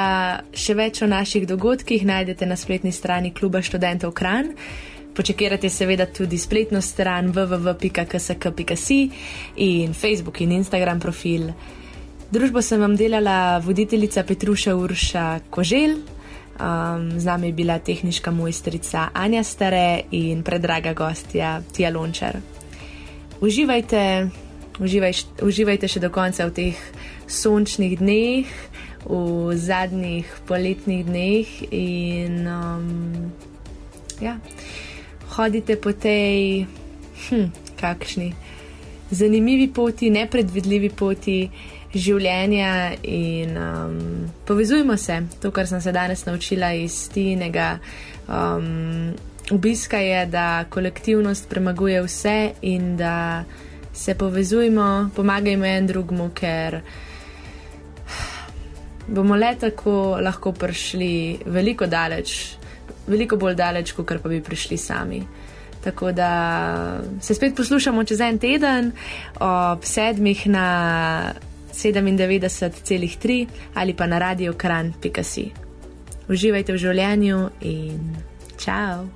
še 0.53 0.75
več 0.75 1.01
o 1.01 1.07
naših 1.07 1.47
dogodkih 1.47 2.05
najdete 2.05 2.45
na 2.45 2.55
spletni 2.55 2.91
strani 2.91 3.31
Kluba 3.33 3.61
študentov 3.61 4.11
Kran. 4.11 4.51
Počekirate 5.15 5.69
seveda 5.69 6.05
tudi 6.07 6.37
spletno 6.37 6.81
stran 6.81 7.31
www.ksk.si 7.31 8.99
in 9.55 9.93
Facebook 9.93 10.41
in 10.41 10.51
Instagram 10.51 10.99
profil. 10.99 11.51
Družbo 12.31 12.61
sem 12.63 12.79
vam 12.79 12.93
delala 12.95 13.59
voditeljica 13.59 14.21
Petruša 14.23 14.71
Urša 14.79 15.23
Kožel, 15.51 15.97
um, 15.99 17.09
z 17.19 17.25
nami 17.27 17.49
je 17.49 17.53
bila 17.53 17.75
tehnička 17.79 18.31
mojstrica 18.31 19.09
Anja 19.13 19.43
Stare 19.43 20.03
in 20.11 20.39
predraga 20.43 20.93
gostja 20.93 21.59
Tija 21.75 21.89
Lončar. 21.91 22.37
Uživajte, 23.41 24.29
uživaj, 24.79 25.13
uživajte 25.43 25.89
še 25.91 25.99
do 25.99 26.07
konca 26.07 26.47
v 26.47 26.55
teh 26.55 26.79
sončnih 27.27 27.97
dneh, 27.99 28.47
v 29.03 29.51
zadnjih 29.59 30.31
poletnih 30.47 31.03
dneh 31.03 31.51
in 31.67 32.47
um, 32.47 32.87
ja. 34.23 34.37
Hodite 35.35 35.75
po 35.75 35.91
tej, 35.91 36.63
hm, 37.27 37.75
kakšni 37.75 38.31
zanimivi 39.11 39.67
poti, 39.67 40.09
nepredvidljivi 40.09 40.89
poti 40.89 41.49
življenja 41.93 42.95
in 43.03 43.57
um, 43.57 43.97
povezujmo 44.47 44.97
se. 44.97 45.21
To, 45.41 45.51
kar 45.51 45.67
sem 45.67 45.81
se 45.81 45.91
danes 45.91 46.25
naučila 46.25 46.71
iz 46.73 47.09
tinega 47.11 47.73
um, 48.27 49.11
obiska, 49.51 49.99
je, 49.99 50.25
da 50.31 50.65
kolektivnost 50.69 51.49
premaguje 51.49 52.03
vse 52.05 52.37
in 52.61 52.95
da 52.97 53.43
se 53.93 54.15
povezujmo, 54.15 55.11
pomagajmo 55.15 55.67
en 55.67 55.87
drugmu, 55.87 56.29
ker 56.35 56.79
bomo 59.11 59.35
le 59.35 59.51
tako 59.59 60.17
lahko 60.23 60.53
prišli 60.55 61.13
veliko 61.51 61.87
daleč 61.91 62.61
veliko 63.07 63.37
bolj 63.37 63.55
daleč, 63.55 63.93
kot 63.97 64.13
pa 64.21 64.29
bi 64.29 64.41
prišli 64.43 64.77
sami. 64.77 65.21
Tako 65.81 66.11
da 66.11 66.31
se 67.21 67.33
spet 67.33 67.55
poslušamo 67.57 68.03
čez 68.03 68.19
en 68.21 68.37
teden 68.39 68.91
ob 69.39 69.83
sedmih 69.83 70.45
na 70.47 70.67
97,3 71.73 73.47
ali 73.73 73.93
pa 73.93 74.07
na 74.07 74.19
radio 74.19 74.53
kran.si. 74.53 75.51
Uživajte 76.29 76.73
v 76.73 76.77
življenju 76.77 77.49
in 77.61 78.15
čau! 78.57 79.09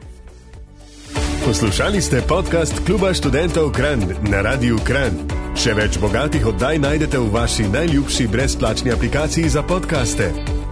Poslušali 1.45 2.01
ste 2.01 2.25
podcast 2.25 2.73
Kluba 2.85 3.13
študentov 3.13 3.69
Kran 3.69 4.01
na 4.25 4.41
Radiu 4.41 4.81
Kran. 4.81 5.13
Še 5.53 5.75
več 5.77 5.99
bogatih 6.01 6.41
oddaj 6.41 6.81
najdete 6.81 7.21
v 7.21 7.29
vaši 7.29 7.67
najljubši 7.69 8.25
brezplačni 8.33 8.89
aplikaciji 8.91 9.53
za 9.53 9.61
podkaste. 9.61 10.31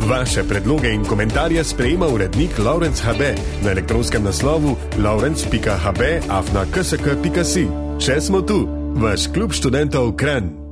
Vaše 0.10 0.44
predloge 0.50 0.90
in 0.90 1.06
komentarje 1.06 1.62
sprejema 1.64 2.10
urednik 2.10 2.58
Laurence 2.58 3.06
HB 3.06 3.22
na 3.62 3.72
elektronskem 3.78 4.26
naslovu 4.26 4.74
laurence.hb 4.98 6.02
afna 6.34 6.66
ksk.si. 6.74 7.70
Še 8.02 8.18
smo 8.18 8.42
tu, 8.42 8.66
vaš 8.98 9.30
klub 9.30 9.54
študentov 9.54 10.18
Kran. 10.18 10.63